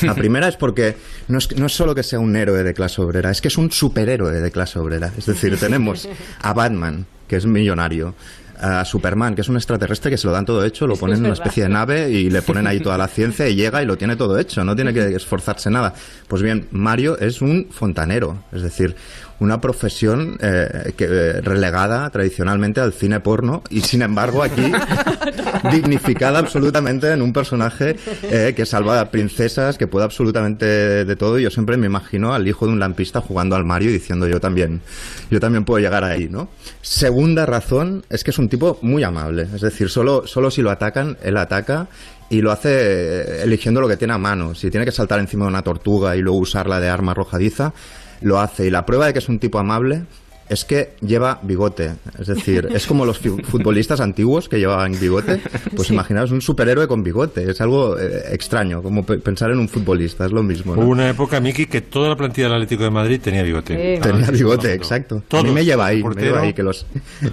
La 0.04 0.14
primera 0.16 0.48
es 0.48 0.56
porque 0.56 0.96
no 1.28 1.40
es, 1.40 1.58
no 1.58 1.66
es 1.66 1.74
solo 1.74 1.96
que 1.96 2.04
sea 2.04 2.20
un 2.20 2.36
héroe 2.36 2.64
de 2.64 2.74
clase 2.74 3.02
obrera, 3.02 3.32
es 3.32 3.42
que 3.42 3.48
es 3.48 3.58
un 3.58 3.72
superhéroe 3.72 4.40
de 4.40 4.52
clase 4.52 4.80
obrera. 4.80 5.12
Es 5.18 5.26
decir, 5.26 5.58
tenemos 5.58 6.08
a 6.42 6.54
Batman, 6.54 7.06
que 7.28 7.38
es 7.38 7.46
millonario, 7.46 8.14
a 8.60 8.86
Superman, 8.86 9.36
que 9.36 9.42
es 9.42 9.50
un 9.50 9.56
extraterrestre 9.56 10.12
que 10.12 10.18
se 10.18 10.28
lo 10.28 10.34
dan 10.34 10.46
todo 10.46 10.64
hecho, 10.64 10.88
lo 10.88 10.96
ponen 10.96 11.18
en 11.18 11.26
una 11.26 11.34
especie 11.34 11.64
de 11.64 11.70
nave 11.70 12.10
y 12.10 12.30
le 12.30 12.42
ponen 12.44 12.68
ahí 12.68 12.80
toda 12.80 12.98
la 12.98 13.08
ciencia 13.08 13.48
y 13.48 13.56
llega 13.56 13.82
y 13.82 13.86
lo 13.86 13.98
tiene 13.98 14.16
todo 14.16 14.38
hecho, 14.38 14.64
no 14.64 14.76
tiene 14.76 14.94
que 14.94 15.16
esforzarse 15.16 15.70
nada. 15.70 15.94
Pues 16.28 16.42
bien, 16.42 16.68
Mario 16.72 17.18
es 17.20 17.42
un 17.42 17.68
fontanero, 17.72 18.44
es 18.52 18.62
decir, 18.62 18.96
una 19.40 19.62
profesión 19.62 20.38
eh, 20.42 20.94
que, 20.98 21.06
eh, 21.06 21.42
relegada 21.42 22.10
tradicionalmente 22.10 22.82
al 22.82 22.94
cine 22.94 23.20
porno 23.20 23.64
y 23.70 23.82
sin 23.82 24.02
embargo 24.02 24.42
aquí 24.42 24.72
dignificada 25.72 26.40
absolutamente 26.40 27.12
en 27.12 27.22
un 27.22 27.34
personaje 27.34 27.96
eh, 28.24 28.54
que 28.56 28.66
salva 28.66 29.00
a 29.00 29.12
princesas, 29.12 29.78
que 29.78 29.88
puede 29.88 30.06
absolutamente 30.06 30.66
de 31.06 31.16
todo. 31.16 31.40
Y 31.40 31.44
yo 31.44 31.52
siempre 31.52 31.78
me 31.78 31.86
imagino 31.86 32.34
al 32.34 32.48
hijo 32.48 32.66
de 32.66 32.74
un 32.74 32.80
lampista 32.80 33.22
jugando 33.22 33.56
al 33.56 33.66
Mario 33.66 33.90
y 33.90 33.94
diciendo 33.94 34.28
yo 34.28 34.40
también, 34.40 34.82
yo 35.30 35.40
también 35.40 35.66
puedo 35.66 35.80
llegar 35.80 36.04
ahí, 36.04 36.28
¿no? 36.30 36.50
Segunda 36.82 37.46
razón 37.46 38.06
es 38.10 38.24
que 38.24 38.32
es 38.32 38.40
un 38.40 38.50
tipo 38.50 38.80
muy 38.82 39.04
amable, 39.04 39.48
es 39.54 39.62
decir, 39.62 39.90
solo, 39.90 40.26
solo 40.26 40.50
si 40.50 40.62
lo 40.62 40.72
atacan, 40.72 41.18
él 41.24 41.38
ataca 41.38 41.88
y 42.30 42.42
lo 42.42 42.52
hace 42.52 43.44
eligiendo 43.44 43.80
lo 43.82 43.88
que 43.88 43.98
tiene 43.98 44.14
a 44.14 44.18
mano. 44.18 44.54
Si 44.56 44.70
tiene 44.70 44.86
que 44.86 44.92
saltar 44.92 45.20
encima 45.20 45.46
de 45.46 45.50
una 45.50 45.62
tortuga 45.62 46.16
y 46.16 46.22
luego 46.22 46.40
usarla 46.40 46.80
de 46.80 46.90
arma 46.90 47.12
arrojadiza, 47.12 47.74
lo 48.22 48.40
hace. 48.40 48.68
Y 48.68 48.70
la 48.70 48.86
prueba 48.86 49.08
de 49.08 49.14
que 49.14 49.20
es 49.20 49.30
un 49.30 49.40
tipo 49.40 49.60
amable 49.60 50.04
es 50.50 50.66
que 50.66 50.94
lleva 51.02 51.40
bigote. 51.44 51.92
Es 52.20 52.28
decir, 52.28 52.68
es 52.74 52.86
como 52.88 53.06
los 53.06 53.20
futbolistas 53.20 54.00
antiguos 54.02 54.48
que 54.50 54.58
llevaban 54.58 54.98
bigote. 55.00 55.42
Pues 55.76 55.88
Sí. 55.88 55.94
imaginaos 55.94 56.32
un 56.32 56.42
superhéroe 56.42 56.88
con 56.88 57.04
bigote. 57.04 57.50
Es 57.50 57.62
algo 57.62 57.98
eh, 58.00 58.24
extraño, 58.32 58.82
como 58.82 59.06
pe- 59.06 59.18
pensar 59.20 59.52
en 59.52 59.60
un 59.60 59.68
futbolista, 59.70 60.26
es 60.26 60.32
lo 60.32 60.44
mismo. 60.44 60.76
¿no? 60.76 60.82
Hubo 60.82 60.90
una 60.92 61.10
época, 61.10 61.40
Miki, 61.40 61.66
que 61.68 61.82
toda 61.82 62.10
la 62.10 62.16
plantilla 62.16 62.48
del 62.48 62.56
Atlético 62.56 62.84
de 62.84 62.90
Madrid 62.92 63.20
tenía 63.22 63.44
bigote. 63.44 63.96
Sí. 63.96 64.02
Tenía 64.02 64.32
bigote, 64.32 64.74
exacto. 64.74 65.24
A 65.32 65.44
mí 65.44 65.52
me 65.52 65.64
lleva 65.66 65.88
ahí, 65.88 65.98
me 65.98 66.04
portero, 66.04 66.28
lleva 66.28 66.42
ahí 66.42 66.54
que 66.54 66.64
los... 66.64 66.86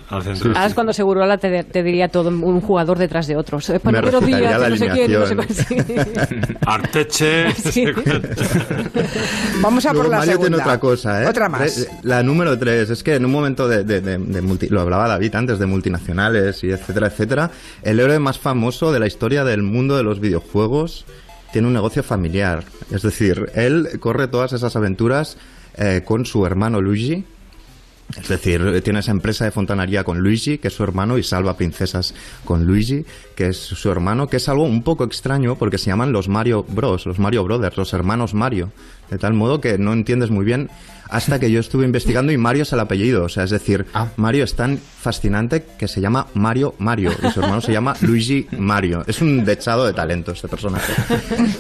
al 0.09 0.23
centro. 0.23 0.51
Ahora 0.51 0.67
es 0.67 0.75
cuando 0.75 0.93
Segurola 0.93 1.39
te, 1.39 1.65
te 1.65 1.83
diría 1.83 2.09
todo 2.09 2.29
un 2.31 2.61
jugador 2.61 2.99
detrás 2.99 3.27
de 3.27 3.37
otros. 3.37 3.69
Eh, 3.71 3.81
recitaría 3.85 4.39
Díaz, 4.39 4.61
la 4.61 4.69
no 4.71 4.77
sé 4.77 4.87
quién, 4.89 5.13
no 5.13 5.27
sé 5.27 5.37
cuál. 5.37 6.57
Arteche. 6.67 7.47
Vamos 9.61 9.85
a 9.87 9.89
por 9.91 9.97
Luego 9.97 10.11
la 10.11 10.19
Mario 10.19 10.33
segunda. 10.33 10.49
tiene 10.51 10.63
otra 10.63 10.81
cosa, 10.81 11.23
¿eh? 11.23 11.27
Otra 11.27 11.49
más. 11.49 11.89
La 12.03 12.23
número 12.23 12.59
tres, 12.59 12.91
es 12.91 13.03
que 13.05 13.15
en 13.15 13.25
un 13.25 13.31
momento 13.31 13.69
de, 13.69 14.69
lo 14.71 14.81
hablaba 14.81 15.07
David 15.07 15.35
antes, 15.35 15.59
de 15.59 15.67
multinacionales 15.67 16.65
y 16.65 16.71
etcétera, 16.71 17.07
etcétera, 17.09 17.51
el 17.83 18.01
héroe 18.01 18.19
más 18.19 18.39
famoso 18.39 18.93
de 18.93 18.99
la 18.99 19.07
historia 19.07 19.45
del 19.45 19.63
mundo 19.63 19.97
de 19.97 20.03
los 20.03 20.19
videojuegos 20.19 21.05
tiene 21.53 21.69
un 21.69 21.75
negocio 21.75 22.03
familiar. 22.03 22.65
Es 22.91 23.03
decir, 23.03 23.51
él 23.55 24.01
corre 24.01 24.27
todas 24.27 24.53
esas 24.53 24.75
aventuras 24.75 25.37
eh, 25.77 26.03
con 26.05 26.27
su 26.27 26.45
hermano 26.47 26.81
Luigi, 26.81 27.25
es 28.21 28.29
decir, 28.29 28.81
tiene 28.83 29.01
esa 29.01 29.11
empresa 29.11 29.45
de 29.45 29.51
fontanería 29.51 30.05
con 30.05 30.21
Luigi, 30.21 30.59
que 30.59 30.69
es 30.69 30.75
su 30.75 30.85
hermano, 30.85 31.19
y 31.19 31.23
salva 31.23 31.57
princesas 31.57 32.15
con 32.45 32.65
Luigi, 32.65 33.05
que 33.35 33.49
es 33.49 33.57
su 33.57 33.91
hermano, 33.91 34.29
que 34.29 34.37
es 34.37 34.49
algo 34.49 34.65
un 34.65 34.83
poco 34.83 35.05
extraño 35.05 35.57
porque 35.57 35.79
se 35.79 35.91
llaman 35.91 36.13
los 36.13 36.29
Mario 36.29 36.65
Bros, 36.69 37.07
los 37.07 37.19
Mario 37.19 37.45
Brothers, 37.45 37.77
los 37.77 37.93
hermanos 37.93 38.35
Mario. 38.35 38.71
De 39.11 39.19
tal 39.19 39.35
modo 39.35 39.61
que 39.61 39.79
no 39.79 39.93
entiendes 39.93 40.31
muy 40.31 40.45
bien 40.45 40.71
hasta 41.09 41.39
que 41.39 41.51
yo 41.51 41.61
estuve 41.61 41.85
investigando 41.85 42.33
y 42.33 42.37
Mario 42.37 42.63
es 42.63 42.73
el 42.73 42.81
apellido. 42.81 43.25
O 43.25 43.29
sea, 43.29 43.45
es 43.45 43.51
decir, 43.51 43.87
Mario 44.17 44.45
es 44.45 44.55
tan 44.55 44.79
fascinante 44.79 45.65
que 45.79 45.87
se 45.87 46.01
llama 46.01 46.27
Mario 46.35 46.75
Mario 46.79 47.13
y 47.23 47.31
su 47.31 47.41
hermano 47.41 47.61
se 47.61 47.73
llama 47.73 47.95
Luigi 48.01 48.47
Mario. 48.59 49.05
Es 49.07 49.21
un 49.21 49.45
dechado 49.45 49.87
de 49.87 49.93
talento 49.93 50.33
este 50.33 50.49
personaje. 50.49 50.93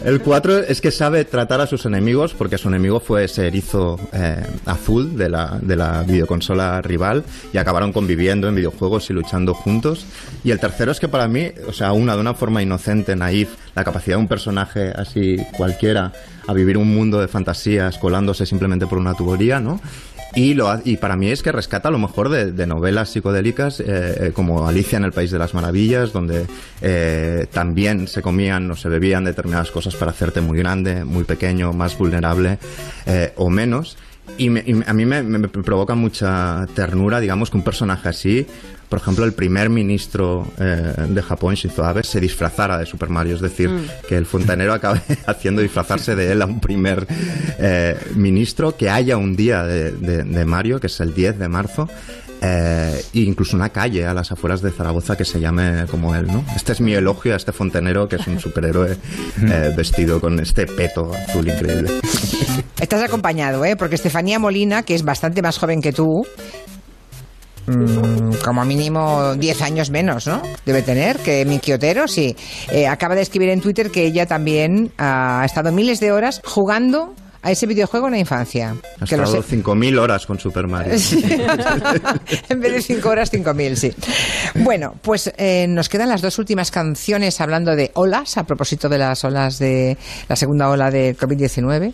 El 0.04 0.20
4 0.20 0.58
es 0.60 0.80
que 0.80 0.90
sabe 0.90 1.24
tratar 1.24 1.60
a 1.60 1.66
sus 1.66 1.84
enemigos 1.86 2.34
porque 2.34 2.58
su 2.58 2.68
enemigo 2.68 3.00
fue 3.00 3.24
ese 3.24 3.46
erizo 3.46 3.98
eh, 4.12 4.44
azul 4.66 5.16
de 5.16 5.28
la, 5.28 5.58
de 5.60 5.76
la 5.76 6.02
videoconsola 6.02 6.80
rival 6.82 7.24
y 7.52 7.58
acabaron 7.58 7.92
conviviendo 7.92 8.48
en 8.48 8.54
videojuegos 8.54 9.08
y 9.10 9.12
luchando 9.12 9.54
juntos. 9.54 10.06
Y 10.42 10.50
el 10.50 10.58
tercero 10.58 10.90
es 10.90 11.00
que 11.00 11.08
para 11.08 11.28
mí, 11.28 11.48
o 11.68 11.72
sea, 11.72 11.92
una 11.92 12.14
de 12.14 12.20
una 12.20 12.34
forma 12.34 12.62
inocente, 12.62 13.14
naif, 13.14 13.50
la 13.74 13.84
capacidad 13.84 14.16
de 14.16 14.22
un 14.22 14.28
personaje 14.28 14.90
así 14.96 15.36
cualquiera 15.56 16.12
a 16.46 16.52
vivir 16.52 16.76
un 16.76 16.94
mundo 16.94 17.20
de 17.20 17.28
fantasías 17.28 17.98
colándose 17.98 18.46
simplemente 18.46 18.86
por 18.86 18.98
una 18.98 19.14
tubería, 19.14 19.60
¿no? 19.60 19.80
Y, 20.34 20.54
lo, 20.54 20.80
y 20.84 20.96
para 20.96 21.16
mí 21.16 21.30
es 21.30 21.42
que 21.42 21.52
rescata 21.52 21.90
lo 21.90 21.98
mejor 21.98 22.28
de, 22.28 22.66
novelas 22.66 23.10
psicodélicas 23.10 23.78
eh, 23.78 23.84
eh, 23.86 24.32
como 24.34 24.66
Alicia 24.66 24.96
en 24.96 25.04
el 25.04 25.12
País 25.12 25.30
de 25.30 25.38
las 25.38 25.54
Maravillas, 25.54 26.12
donde 26.12 26.46
eh, 26.82 27.46
también 27.52 28.08
se 28.08 28.20
comían 28.20 28.68
o 28.70 28.74
se 28.76 28.88
bebían 28.88 29.24
determinadas 29.24 29.70
cosas 29.70 29.94
para 29.94 30.10
hacerte 30.10 30.40
muy 30.40 30.58
grande, 30.58 31.04
muy 31.04 31.24
pequeño, 31.24 31.72
más 31.72 31.96
vulnerable 31.96 32.58
o 33.36 33.48
menos. 33.48 33.96
Y, 34.38 34.50
me- 34.50 34.64
y 34.66 34.82
a 34.86 34.92
mí 34.92 35.06
me, 35.06 35.22
me 35.22 35.48
provoca 35.48 35.94
mucha 35.94 36.66
ternura, 36.74 37.20
digamos, 37.20 37.50
que 37.50 37.56
un 37.56 37.62
personaje 37.62 38.08
así, 38.08 38.46
por 38.88 38.98
ejemplo, 38.98 39.24
el 39.24 39.32
primer 39.32 39.70
ministro 39.70 40.46
eh, 40.58 40.94
de 41.08 41.22
Japón, 41.22 41.54
Shinzo 41.54 41.84
Abe, 41.84 42.02
se 42.02 42.20
disfrazara 42.20 42.78
de 42.78 42.86
Super 42.86 43.08
Mario. 43.10 43.34
Es 43.36 43.40
decir, 43.40 43.68
Mm. 43.70 43.86
que 44.08 44.16
el 44.16 44.26
fontanero 44.26 44.72
acabe 44.72 45.00
haciendo 45.26 45.62
disfrazarse 45.62 46.16
de 46.16 46.32
él 46.32 46.42
a 46.42 46.46
un 46.46 46.60
primer 46.60 47.06
eh, 47.58 47.96
ministro, 48.16 48.76
que 48.76 48.90
haya 48.90 49.16
un 49.16 49.36
día 49.36 49.62
de, 49.64 49.92
de- 49.92 50.24
de 50.24 50.44
Mario, 50.44 50.80
que 50.80 50.88
es 50.88 51.00
el 51.00 51.14
10 51.14 51.38
de 51.38 51.48
marzo, 51.48 51.88
eh, 52.44 53.04
e 53.14 53.20
incluso 53.20 53.56
una 53.56 53.70
calle 53.70 54.04
a 54.04 54.12
las 54.12 54.30
afueras 54.30 54.60
de 54.60 54.70
Zaragoza 54.70 55.16
que 55.16 55.24
se 55.24 55.40
llame 55.40 55.86
como 55.90 56.14
él, 56.14 56.26
¿no? 56.26 56.44
Este 56.54 56.72
es 56.72 56.80
mi 56.80 56.92
elogio 56.92 57.32
a 57.32 57.36
este 57.36 57.52
fontanero, 57.52 58.06
que 58.06 58.16
es 58.16 58.26
un 58.26 58.38
superhéroe 58.38 58.92
eh, 59.42 59.72
vestido 59.74 60.20
con 60.20 60.38
este 60.38 60.66
peto 60.66 61.10
azul 61.14 61.48
increíble. 61.48 61.90
Estás 62.78 63.02
acompañado, 63.02 63.64
¿eh? 63.64 63.76
Porque 63.76 63.94
Estefanía 63.94 64.38
Molina, 64.38 64.82
que 64.82 64.94
es 64.94 65.04
bastante 65.04 65.40
más 65.40 65.56
joven 65.56 65.80
que 65.80 65.92
tú, 65.92 66.26
mm, 67.66 68.34
como 68.44 68.64
mínimo 68.66 69.34
10 69.36 69.62
años 69.62 69.90
menos, 69.90 70.26
¿no? 70.26 70.42
Debe 70.66 70.82
tener, 70.82 71.18
que 71.20 71.46
Miki 71.46 71.72
Otero, 71.72 72.06
sí. 72.06 72.36
Eh, 72.70 72.86
acaba 72.86 73.14
de 73.14 73.22
escribir 73.22 73.48
en 73.48 73.62
Twitter 73.62 73.90
que 73.90 74.04
ella 74.04 74.26
también 74.26 74.92
ha 74.98 75.44
estado 75.46 75.72
miles 75.72 75.98
de 75.98 76.12
horas 76.12 76.42
jugando 76.44 77.14
a 77.44 77.50
ese 77.52 77.66
videojuego 77.66 78.06
en 78.06 78.12
la 78.14 78.18
infancia. 78.18 78.74
Ha 79.00 79.04
Que 79.04 79.14
estado 79.14 79.42
sé- 79.42 79.56
5.000 79.62 79.98
horas 80.00 80.26
con 80.26 80.40
Super 80.40 80.66
Mario. 80.66 80.94
Sí. 80.98 81.22
en 82.48 82.60
vez 82.60 82.72
de 82.72 82.82
5 82.82 83.08
horas, 83.08 83.30
5.000, 83.32 83.74
sí. 83.76 83.92
Bueno, 84.56 84.94
pues 85.02 85.32
eh, 85.36 85.66
nos 85.68 85.88
quedan 85.88 86.08
las 86.08 86.22
dos 86.22 86.38
últimas 86.38 86.70
canciones 86.70 87.40
hablando 87.40 87.76
de 87.76 87.90
olas, 87.94 88.38
a 88.38 88.44
propósito 88.44 88.88
de 88.88 88.98
las 88.98 89.22
olas 89.24 89.58
de 89.58 89.96
la 90.28 90.36
segunda 90.36 90.70
ola 90.70 90.90
de 90.90 91.16
COVID-19. 91.16 91.92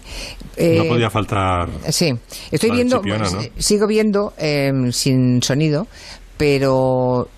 Eh, 0.56 0.76
no 0.78 0.84
podía 0.84 1.10
faltar. 1.10 1.68
Sí, 1.90 2.14
estoy 2.50 2.70
viendo, 2.70 3.02
¿no? 3.02 3.26
sigo 3.58 3.86
viendo 3.88 4.32
eh, 4.38 4.72
sin 4.92 5.42
sonido, 5.42 5.86
pero 6.36 7.28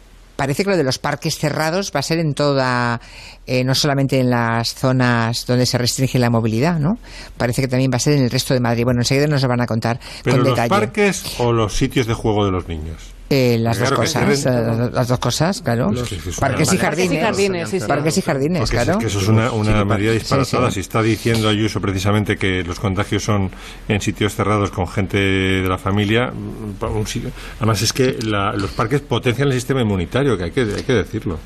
parece 0.42 0.64
que 0.64 0.70
lo 0.70 0.76
de 0.76 0.82
los 0.82 0.98
parques 0.98 1.38
cerrados 1.38 1.92
va 1.94 2.00
a 2.00 2.02
ser 2.02 2.18
en 2.18 2.34
toda, 2.34 3.00
eh, 3.46 3.62
no 3.62 3.76
solamente 3.76 4.18
en 4.18 4.28
las 4.28 4.74
zonas 4.74 5.46
donde 5.46 5.66
se 5.66 5.78
restringe 5.78 6.18
la 6.18 6.30
movilidad, 6.30 6.80
¿no? 6.80 6.98
Parece 7.36 7.62
que 7.62 7.68
también 7.68 7.92
va 7.92 7.98
a 7.98 8.00
ser 8.00 8.14
en 8.14 8.24
el 8.24 8.30
resto 8.30 8.52
de 8.52 8.58
Madrid. 8.58 8.82
Bueno, 8.82 9.02
enseguida 9.02 9.28
nos 9.28 9.40
lo 9.40 9.48
van 9.48 9.60
a 9.60 9.66
contar 9.66 10.00
¿Pero 10.24 10.38
con 10.38 10.44
los 10.44 10.56
detalle. 10.56 10.68
parques 10.68 11.38
o 11.38 11.52
los 11.52 11.76
sitios 11.76 12.08
de 12.08 12.14
juego 12.14 12.44
de 12.44 12.50
los 12.50 12.66
niños? 12.66 13.11
Eh, 13.34 13.56
las 13.58 13.78
Claro 13.78 13.96
dos 13.96 14.00
cosas, 14.12 14.44
eh, 14.46 14.90
las 14.92 15.08
dos 15.08 15.18
cosas, 15.18 15.62
claro. 15.62 15.90
Los- 15.90 16.08
Parques 16.38 16.70
y 16.72 16.76
jardines. 16.76 16.78
Parques 16.78 17.10
y 17.12 17.16
jardines, 17.18 17.68
sí, 17.70 17.80
sí. 17.80 17.86
Parques 17.86 18.18
y 18.18 18.22
jardines, 18.22 18.58
Porque 18.60 18.76
claro. 18.76 18.92
es 18.92 18.98
que 18.98 19.06
eso 19.06 19.20
es 19.20 19.28
una, 19.28 19.50
una 19.52 19.84
medida 19.86 20.12
disparatada. 20.12 20.66
Sí, 20.68 20.70
sí. 20.70 20.74
Si 20.74 20.80
está 20.80 21.00
diciendo 21.02 21.48
Ayuso 21.48 21.80
precisamente 21.80 22.36
que 22.36 22.62
los 22.62 22.78
contagios 22.78 23.22
son 23.24 23.50
en 23.88 24.00
sitios 24.02 24.34
cerrados 24.34 24.70
con 24.70 24.86
gente 24.86 25.16
de 25.16 25.66
la 25.66 25.78
familia, 25.78 26.30
un 26.30 27.06
sitio- 27.06 27.30
además 27.56 27.80
es 27.80 27.92
que 27.94 28.18
la- 28.22 28.52
los 28.52 28.70
parques 28.72 29.00
potencian 29.00 29.48
el 29.48 29.54
sistema 29.54 29.80
inmunitario, 29.80 30.36
que 30.36 30.44
hay 30.44 30.50
que, 30.50 30.60
hay 30.60 30.82
que 30.82 30.92
decirlo. 30.92 31.38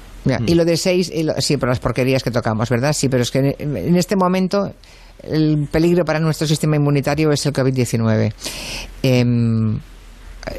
Y 0.44 0.54
lo 0.56 0.64
de 0.64 0.76
seis, 0.76 1.08
y 1.14 1.22
lo- 1.22 1.40
sí, 1.40 1.56
por 1.56 1.68
las 1.68 1.78
porquerías 1.78 2.24
que 2.24 2.32
tocamos, 2.32 2.68
¿verdad? 2.68 2.92
Sí, 2.94 3.08
pero 3.08 3.22
es 3.22 3.30
que 3.30 3.54
en, 3.60 3.76
en 3.76 3.96
este 3.96 4.16
momento 4.16 4.74
el 5.22 5.68
peligro 5.70 6.04
para 6.04 6.18
nuestro 6.18 6.48
sistema 6.48 6.74
inmunitario 6.74 7.30
es 7.30 7.46
el 7.46 7.52
COVID-19. 7.52 8.32
Em, 9.04 9.78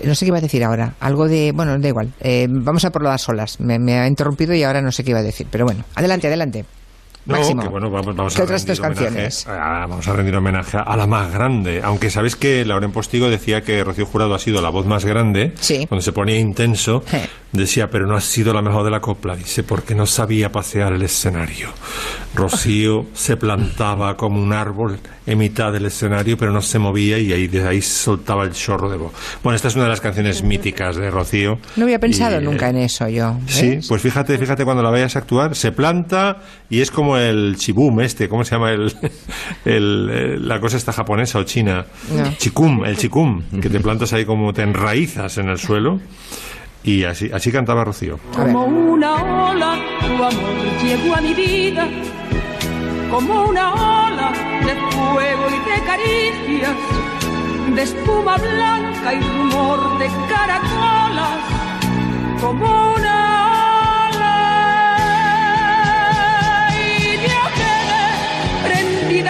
no 0.03 0.15
sé 0.15 0.25
qué 0.25 0.29
iba 0.29 0.37
a 0.37 0.41
decir 0.41 0.63
ahora. 0.63 0.93
Algo 0.99 1.27
de. 1.27 1.51
Bueno, 1.53 1.77
da 1.79 1.87
igual. 1.87 2.13
Eh, 2.19 2.47
vamos 2.49 2.85
a 2.85 2.91
por 2.91 3.03
las 3.03 3.27
olas. 3.29 3.59
Me, 3.59 3.79
me 3.79 3.99
ha 3.99 4.07
interrumpido 4.07 4.53
y 4.53 4.63
ahora 4.63 4.81
no 4.81 4.91
sé 4.91 5.03
qué 5.03 5.11
iba 5.11 5.19
a 5.19 5.23
decir. 5.23 5.47
Pero 5.49 5.65
bueno, 5.65 5.83
adelante, 5.95 6.27
adelante. 6.27 6.65
No, 7.27 7.37
Máximo. 7.37 7.61
que 7.63 7.67
bueno, 7.69 7.89
vamos, 7.89 8.15
vamos 8.15 8.33
¿Qué 8.35 8.41
a 8.41 8.45
otras 8.45 8.65
tres 8.65 8.79
canciones? 8.79 9.45
a- 9.47 9.85
vamos 9.87 10.07
a 10.07 10.13
rendir 10.13 10.35
homenaje 10.35 10.77
a 10.83 10.95
la 10.95 11.05
más 11.07 11.31
grande. 11.31 11.81
Aunque 11.83 12.09
sabéis 12.09 12.35
que 12.35 12.63
Lauren 12.65 12.91
Postigo 12.91 13.29
decía 13.29 13.61
que 13.61 13.83
Rocío 13.83 14.05
Jurado 14.05 14.33
ha 14.33 14.39
sido 14.39 14.61
la 14.61 14.69
voz 14.69 14.85
más 14.85 15.03
grande, 15.05 15.53
cuando 15.89 16.01
se 16.01 16.11
ponía 16.13 16.39
intenso, 16.39 17.03
decía, 17.51 17.89
pero 17.89 18.07
no 18.07 18.15
ha 18.15 18.21
sido 18.21 18.53
la 18.53 18.61
mejor 18.61 18.83
de 18.85 18.91
la 18.91 18.99
copla, 19.01 19.35
dice, 19.35 19.63
porque 19.63 19.93
no 19.95 20.05
sabía 20.05 20.51
pasear 20.51 20.93
el 20.93 21.01
escenario. 21.01 21.69
Rocío 22.35 23.05
se 23.13 23.37
plantaba 23.37 24.15
como 24.15 24.41
un 24.41 24.53
árbol 24.53 24.99
en 25.25 25.37
mitad 25.37 25.71
del 25.73 25.85
escenario, 25.85 26.37
pero 26.37 26.51
no 26.51 26.61
se 26.61 26.79
movía 26.79 27.17
y 27.17 27.33
ahí, 27.33 27.47
de 27.47 27.67
ahí 27.67 27.81
soltaba 27.81 28.43
el 28.43 28.51
chorro 28.53 28.89
de 28.89 28.97
voz. 28.97 29.11
Bueno, 29.43 29.55
esta 29.55 29.67
es 29.67 29.75
una 29.75 29.85
de 29.85 29.89
las 29.89 30.01
canciones 30.01 30.43
míticas 30.43 30.95
de 30.95 31.09
Rocío. 31.11 31.57
No 31.75 31.83
había 31.83 31.99
pensado 31.99 32.35
Y, 32.35 32.39
eh, 32.39 32.41
nunca 32.41 32.69
en 32.69 32.77
eso 32.77 33.07
yo. 33.09 33.37
Sí, 33.47 33.69
¿ves? 33.75 33.87
pues 33.87 34.01
fíjate, 34.01 34.37
fíjate 34.37 34.63
cuando 34.63 34.83
la 34.83 34.89
vayas 34.89 35.15
a 35.15 35.19
actuar, 35.19 35.55
se 35.55 35.71
planta 35.71 36.37
y 36.69 36.79
es 36.81 36.91
como 36.91 37.16
el 37.17 37.55
chibum 37.57 37.99
este, 38.01 38.27
¿cómo 38.29 38.43
se 38.43 38.55
llama 38.55 38.71
el, 38.71 38.93
el, 39.65 40.09
eh, 40.11 40.37
la 40.39 40.59
cosa 40.59 40.77
esta 40.77 40.93
japonesa 40.93 41.39
o 41.39 41.43
china? 41.43 41.85
No. 42.11 42.33
Chikum, 42.37 42.85
el 42.85 42.97
chikum, 42.97 43.43
que 43.61 43.69
te 43.69 43.79
plantas 43.79 44.13
ahí 44.13 44.25
como 44.25 44.53
te 44.53 44.63
enraizas 44.63 45.37
en 45.37 45.49
el 45.49 45.57
suelo 45.57 45.99
y 46.87 47.03
así, 47.03 47.29
así 47.33 47.51
cantaba 47.51 47.83
Rocío. 47.83 48.17
Como 48.33 48.63
una 48.65 49.15
ola, 49.51 49.77
tu 49.99 50.23
amor 50.23 50.81
llegó 50.81 51.15
a 51.15 51.21
mi 51.21 51.33
vida. 51.33 51.85
Como 53.11 53.45
una 53.49 53.73
ola 53.73 54.31
de 54.65 54.75
fuego 54.91 55.47
y 55.49 55.69
de 55.69 55.85
caricias, 55.85 56.75
de 57.75 57.81
espuma 57.83 58.37
blanca 58.37 59.13
y 59.13 59.19
rumor 59.19 59.99
de 59.99 60.07
caracolas. 60.29 61.39
Como 62.39 62.93
una 62.95 63.16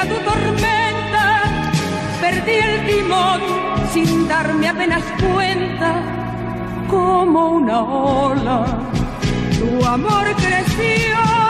tu 0.05 0.15
tormenta. 0.29 1.43
Perdí 2.21 2.51
el 2.51 2.85
timón 2.85 3.41
sin 3.93 4.27
darme 4.27 4.67
apenas 4.67 5.03
cuenta 5.19 6.01
como 6.89 7.49
una 7.49 7.81
ola. 7.83 8.65
Tu 9.57 9.85
amor 9.85 10.25
creció. 10.35 11.46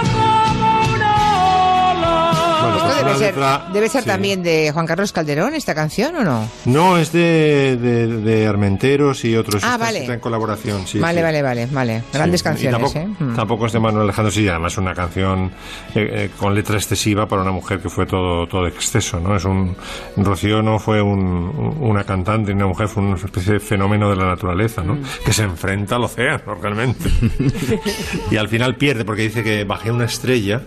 Bueno, 2.73 2.83
pues 2.85 2.97
debe 3.05 3.15
ser, 3.17 3.35
letra- 3.35 3.69
debe 3.73 3.89
ser 3.89 4.03
sí. 4.03 4.07
también 4.09 4.43
de 4.43 4.71
Juan 4.71 4.85
Carlos 4.85 5.11
Calderón, 5.11 5.53
esta 5.53 5.73
canción, 5.75 6.15
¿o 6.15 6.23
no? 6.23 6.49
No, 6.65 6.97
es 6.97 7.11
de, 7.11 7.77
de, 7.77 8.07
de 8.07 8.47
Armenteros 8.47 9.23
y 9.25 9.35
otros. 9.35 9.63
Ah, 9.63 9.73
Está- 9.73 9.77
vale. 9.77 9.99
está 9.99 10.13
en 10.13 10.19
colaboración, 10.19 10.87
sí. 10.87 10.99
vale, 10.99 11.19
sí. 11.19 11.23
vale, 11.23 11.41
vale, 11.41 11.65
vale. 11.71 12.03
Grandes 12.13 12.41
Sí, 12.41 12.43
canciones, 12.43 12.93
tampoco, 12.93 12.99
¿eh? 12.99 13.23
Mm. 13.23 13.35
tampoco 13.35 13.65
es 13.67 13.71
de 13.73 13.79
Manuel 13.79 14.03
Alejandro, 14.03 14.31
sí, 14.31 14.47
además 14.47 14.77
una 14.77 14.93
canción 14.93 15.51
eh, 15.95 16.09
eh, 16.11 16.29
con 16.37 16.53
letra 16.55 16.75
excesiva 16.77 17.27
para 17.27 17.41
una 17.41 17.51
mujer 17.51 17.79
que 17.79 17.89
fue 17.89 18.05
todo, 18.05 18.47
todo 18.47 18.67
exceso, 18.67 19.19
¿no? 19.19 19.35
Es 19.35 19.45
un, 19.45 19.75
Rocío 20.17 20.61
no 20.61 20.79
fue 20.79 21.01
un- 21.01 21.17
un- 21.17 21.77
una 21.79 22.03
cantante 22.03 22.51
ni 22.53 22.57
una 22.57 22.67
mujer, 22.67 22.87
fue 22.87 23.03
una 23.03 23.15
especie 23.15 23.53
de 23.53 23.59
fenómeno 23.59 24.09
de 24.09 24.15
la 24.15 24.25
naturaleza, 24.25 24.81
¿no? 24.83 24.97
Que 25.25 25.33
se 25.33 25.43
enfrenta 25.43 25.95
al 25.95 26.03
océano, 26.03 26.55
realmente. 26.61 27.09
y 28.31 28.37
al 28.37 28.47
final 28.49 28.75
pierde, 28.75 29.05
porque 29.05 29.23
dice 29.23 29.43
que 29.43 29.63
bajé 29.63 29.91
una 29.91 30.05
estrella, 30.05 30.61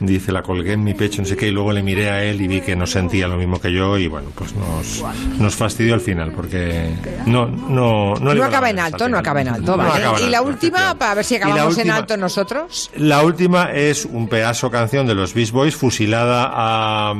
dice, 0.00 0.32
la 0.32 0.42
colgué 0.42 0.72
en 0.72 0.84
mi 0.84 0.94
pecho, 0.94 1.22
no 1.22 1.28
sé 1.28 1.36
qué, 1.36 1.48
y 1.48 1.50
luego 1.50 1.72
le 1.72 1.82
miré 1.82 2.10
a 2.10 2.22
él 2.24 2.40
y 2.40 2.48
vi 2.48 2.60
que 2.60 2.74
no 2.76 2.86
sentía 2.86 3.28
lo 3.28 3.36
mismo 3.36 3.60
que 3.60 3.72
yo, 3.72 3.96
y 3.98 4.06
bueno, 4.08 4.30
pues 4.34 4.54
nos, 4.54 5.04
nos 5.38 5.54
fastidió 5.54 5.94
al 5.94 6.00
final, 6.00 6.32
porque 6.32 6.90
no, 7.26 7.46
no, 7.46 8.14
no, 8.16 8.34
No 8.34 8.44
acaba 8.44 8.70
en 8.70 8.78
alto, 8.78 9.08
no 9.08 9.18
acaba 9.18 9.40
en 9.42 9.48
alto, 9.48 9.72
No 9.72 9.76
vale. 9.78 10.02
acaba 10.04 10.18
en 10.18 10.26
y 10.26 10.30
la 10.30 10.38
alto, 10.38 10.50
última, 10.50 10.94
para 10.98 11.14
ver 11.14 11.24
si 11.24 11.36
acabamos 11.36 11.74
en 11.74 11.78
última- 11.80 11.96
alto 11.96 12.16
nosotros. 12.16 12.90
La 12.96 13.22
última 13.22 13.72
es 13.72 14.04
un 14.04 14.28
pedazo 14.28 14.70
canción 14.70 15.06
de 15.06 15.14
los 15.14 15.34
Beach 15.34 15.50
Boys 15.52 15.74
fusilada 15.76 16.50
a, 16.52 17.14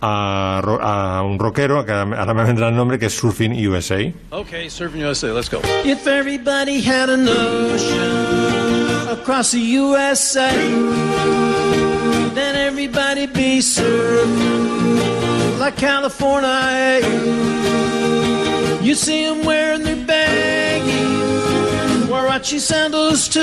a, 0.00 1.18
a 1.18 1.22
un 1.22 1.38
rockero, 1.38 1.84
que 1.84 1.92
ahora 1.92 2.34
me 2.34 2.44
vendrá 2.44 2.68
el 2.68 2.76
nombre, 2.76 2.98
que 2.98 3.06
es 3.06 3.16
Surfing 3.16 3.52
USA. 3.68 3.96
Okay, 4.30 4.68
Surfing 4.70 5.02
USA, 5.04 5.28
let's 5.32 5.50
go. 5.50 5.60
If 5.84 6.06
everybody 6.06 6.80
had 6.86 7.08
an 7.10 7.28
ocean 7.28 9.08
across 9.10 9.50
the 9.52 9.58
USA, 9.80 10.48
then 12.86 12.94
everybody'd 12.94 13.32
be 13.32 13.58
surfing 13.58 15.58
like 15.58 15.76
California. 15.76 17.00
You 18.80 18.94
see 18.94 19.24
them 19.24 19.44
wearing 19.44 19.82
their 19.82 20.06
baggy 20.06 20.92
Warachi 22.08 22.60
sandals 22.60 23.28
too, 23.28 23.40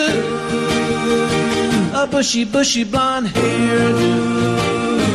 a 1.94 2.08
bushy, 2.10 2.46
bushy 2.46 2.86
blonde 2.86 3.28
hairdo. 3.28 5.15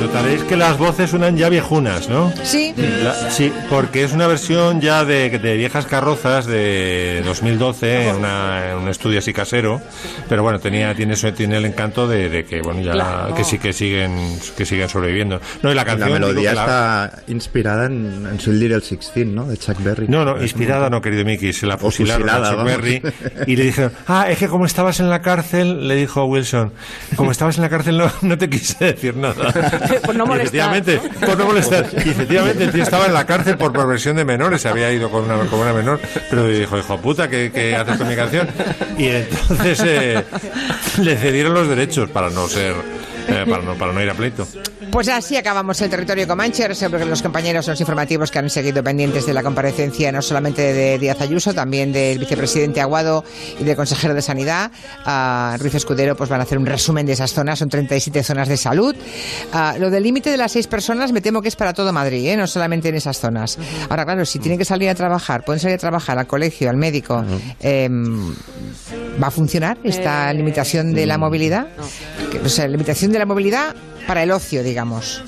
Notaréis 0.00 0.42
que 0.44 0.56
las 0.56 0.78
voces 0.78 1.10
suenan 1.10 1.36
ya 1.36 1.48
viejunas, 1.50 2.08
¿no? 2.08 2.32
Sí. 2.44 2.74
La- 3.02 3.30
sí, 3.30 3.52
porque 3.68 4.04
es 4.04 4.12
una 4.12 4.26
versión 4.26 4.80
ya 4.80 5.04
de, 5.04 5.38
de 5.38 5.56
viejas 5.56 5.84
carrozas 5.86 6.46
de 6.46 7.22
2012, 7.26 8.08
en, 8.08 8.16
una- 8.16 8.70
en 8.70 8.78
un 8.78 8.88
estudio 8.88 9.18
así 9.18 9.32
casero, 9.34 9.80
pero 10.30 10.42
bueno, 10.42 10.58
tenía 10.60 10.94
tiene 10.94 11.14
tiene 11.32 11.58
el 11.58 11.66
encanto 11.66 12.08
de, 12.08 12.28
de 12.30 12.44
que 12.44 12.62
bueno 12.62 12.80
ya 12.80 12.92
Claro. 12.92 13.34
que 13.34 13.44
sí 13.44 13.58
que 13.58 13.72
siguen 13.72 14.38
que 14.56 14.64
siguen 14.64 14.88
sobreviviendo. 14.88 15.40
No, 15.62 15.70
y 15.70 15.74
la 15.74 15.84
canción 15.84 16.10
la 16.10 16.16
digo 16.18 16.28
melodía 16.28 16.50
que 16.50 16.56
la- 16.56 16.62
está 17.12 17.22
inspirada 17.32 17.86
en, 17.86 18.26
en 18.30 18.40
Sweet 18.40 18.58
Little 18.58 18.80
Sixteen, 18.80 19.34
¿no? 19.34 19.46
De 19.46 19.56
Chuck 19.58 19.82
Berry. 19.82 20.08
No, 20.08 20.24
no, 20.24 20.40
inspirada 20.42 20.88
no, 20.88 21.00
querido 21.02 21.24
Mickey, 21.24 21.52
se 21.52 21.66
la 21.66 21.76
fusilaron 21.76 22.22
fusilada, 22.22 22.48
a 22.48 22.50
Chuck 22.52 22.58
vamos. 22.64 22.72
Berry 22.76 23.02
y 23.46 23.56
le 23.56 23.64
dijeron, 23.64 23.92
ah, 24.08 24.26
es 24.30 24.38
que 24.38 24.48
como 24.48 24.64
estabas 24.66 25.00
en 25.00 25.10
la 25.10 25.20
cárcel, 25.20 25.86
le 25.86 25.96
dijo 25.96 26.24
Wilson, 26.24 26.72
como 27.16 27.30
estabas 27.30 27.56
en 27.56 27.62
la 27.62 27.68
cárcel 27.68 27.96
no, 27.98 28.05
no 28.22 28.38
te 28.38 28.48
quise 28.48 28.84
decir 28.86 29.16
nada. 29.16 29.52
Por 30.04 30.14
no 30.14 30.26
molestar, 30.26 30.74
efectivamente, 30.74 31.00
por 31.24 31.38
no 31.38 31.46
molestar. 31.46 31.86
Y 32.04 32.10
efectivamente 32.10 32.64
el 32.64 32.72
tío 32.72 32.82
estaba 32.82 33.06
en 33.06 33.14
la 33.14 33.26
cárcel 33.26 33.56
por 33.56 33.72
perversión 33.72 34.16
de 34.16 34.24
menores, 34.24 34.66
había 34.66 34.92
ido 34.92 35.10
con 35.10 35.24
una, 35.24 35.38
con 35.46 35.60
una 35.60 35.72
menor, 35.72 36.00
pero 36.30 36.46
dijo, 36.46 36.78
hijo 36.78 36.98
puta, 36.98 37.28
¿qué, 37.28 37.50
qué 37.52 37.74
haces 37.74 37.96
con 37.96 38.08
mi 38.08 38.16
canción? 38.16 38.48
Y 38.98 39.06
entonces 39.06 39.80
eh, 39.84 40.24
le 41.00 41.16
cedieron 41.16 41.54
los 41.54 41.68
derechos 41.68 42.10
para 42.10 42.30
no 42.30 42.48
ser, 42.48 42.74
eh, 43.28 43.44
para, 43.48 43.62
no, 43.62 43.74
para 43.74 43.92
no 43.92 44.02
ir 44.02 44.10
a 44.10 44.14
pleito. 44.14 44.46
Pues 44.90 45.08
así 45.08 45.36
acabamos 45.36 45.80
el 45.80 45.90
territorio 45.90 46.26
Comanche. 46.26 46.66
Que 46.66 47.04
los 47.04 47.22
compañeros, 47.22 47.66
los 47.66 47.80
informativos 47.80 48.30
que 48.30 48.38
han 48.38 48.50
seguido 48.50 48.82
pendientes 48.82 49.26
de 49.26 49.34
la 49.34 49.42
comparecencia, 49.42 50.10
no 50.12 50.22
solamente 50.22 50.72
de 50.72 50.98
Díaz 50.98 51.20
Ayuso, 51.20 51.54
también 51.54 51.92
del 51.92 52.18
vicepresidente 52.18 52.80
Aguado 52.80 53.24
y 53.58 53.64
del 53.64 53.76
consejero 53.76 54.14
de 54.14 54.22
Sanidad, 54.22 54.70
a 55.04 55.56
Ruiz 55.58 55.74
Escudero, 55.74 56.16
pues 56.16 56.30
van 56.30 56.40
a 56.40 56.44
hacer 56.44 56.58
un 56.58 56.66
resumen 56.66 57.06
de 57.06 57.12
esas 57.12 57.32
zonas. 57.32 57.58
Son 57.58 57.68
37 57.68 58.22
zonas 58.22 58.48
de 58.48 58.56
salud. 58.56 58.94
Ah, 59.52 59.76
lo 59.78 59.90
del 59.90 60.02
límite 60.02 60.30
de 60.30 60.36
las 60.36 60.52
seis 60.52 60.66
personas 60.66 61.12
me 61.12 61.20
temo 61.20 61.42
que 61.42 61.48
es 61.48 61.56
para 61.56 61.72
todo 61.72 61.92
Madrid, 61.92 62.28
¿eh? 62.28 62.36
no 62.36 62.46
solamente 62.46 62.88
en 62.88 62.94
esas 62.96 63.18
zonas. 63.18 63.58
Ahora, 63.88 64.04
claro, 64.04 64.24
si 64.24 64.38
tienen 64.38 64.58
que 64.58 64.64
salir 64.64 64.88
a 64.88 64.94
trabajar, 64.94 65.44
pueden 65.44 65.60
salir 65.60 65.76
a 65.76 65.78
trabajar 65.78 66.18
al 66.18 66.26
colegio, 66.26 66.70
al 66.70 66.76
médico, 66.76 67.24
em, 67.60 68.34
¿va 69.22 69.28
a 69.28 69.30
funcionar 69.30 69.78
esta 69.84 70.30
Eh, 70.30 70.34
limitación 70.34 70.92
de 70.92 71.06
la 71.06 71.18
movilidad? 71.18 71.66
O 72.44 72.48
sea, 72.48 72.68
limitación 72.68 73.12
de 73.12 73.15
la 73.18 73.26
movilidad 73.26 73.74
para 74.06 74.22
el 74.22 74.30
ocio, 74.30 74.62
digamos. 74.62 75.22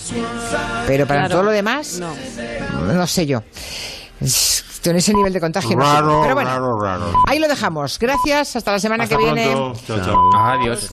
Pero 0.86 1.06
para 1.06 1.20
Claro. 1.22 1.34
todo 1.34 1.42
lo 1.44 1.50
demás, 1.50 2.00
no, 2.00 3.06
sé 3.06 3.26
yo. 3.26 3.42
Con 4.84 4.96
ese 4.96 5.12
nivel 5.12 5.32
de 5.32 5.40
contagio. 5.40 5.76
no 5.76 5.84
sé. 5.84 5.92
Raro, 5.92 6.20
Pero 6.22 6.34
bueno, 6.34 6.50
raro, 6.50 6.80
raro. 6.80 7.12
ahí 7.26 7.38
lo 7.38 7.48
dejamos. 7.48 7.98
Gracias. 7.98 8.56
Hasta 8.56 8.72
la 8.72 8.78
semana 8.78 9.04
Hasta 9.04 9.16
que 9.16 9.24
viene. 9.24 9.50
pronto. 9.50 9.80
Chao, 9.86 10.00
chao. 10.04 10.30
Adiós. 10.34 10.86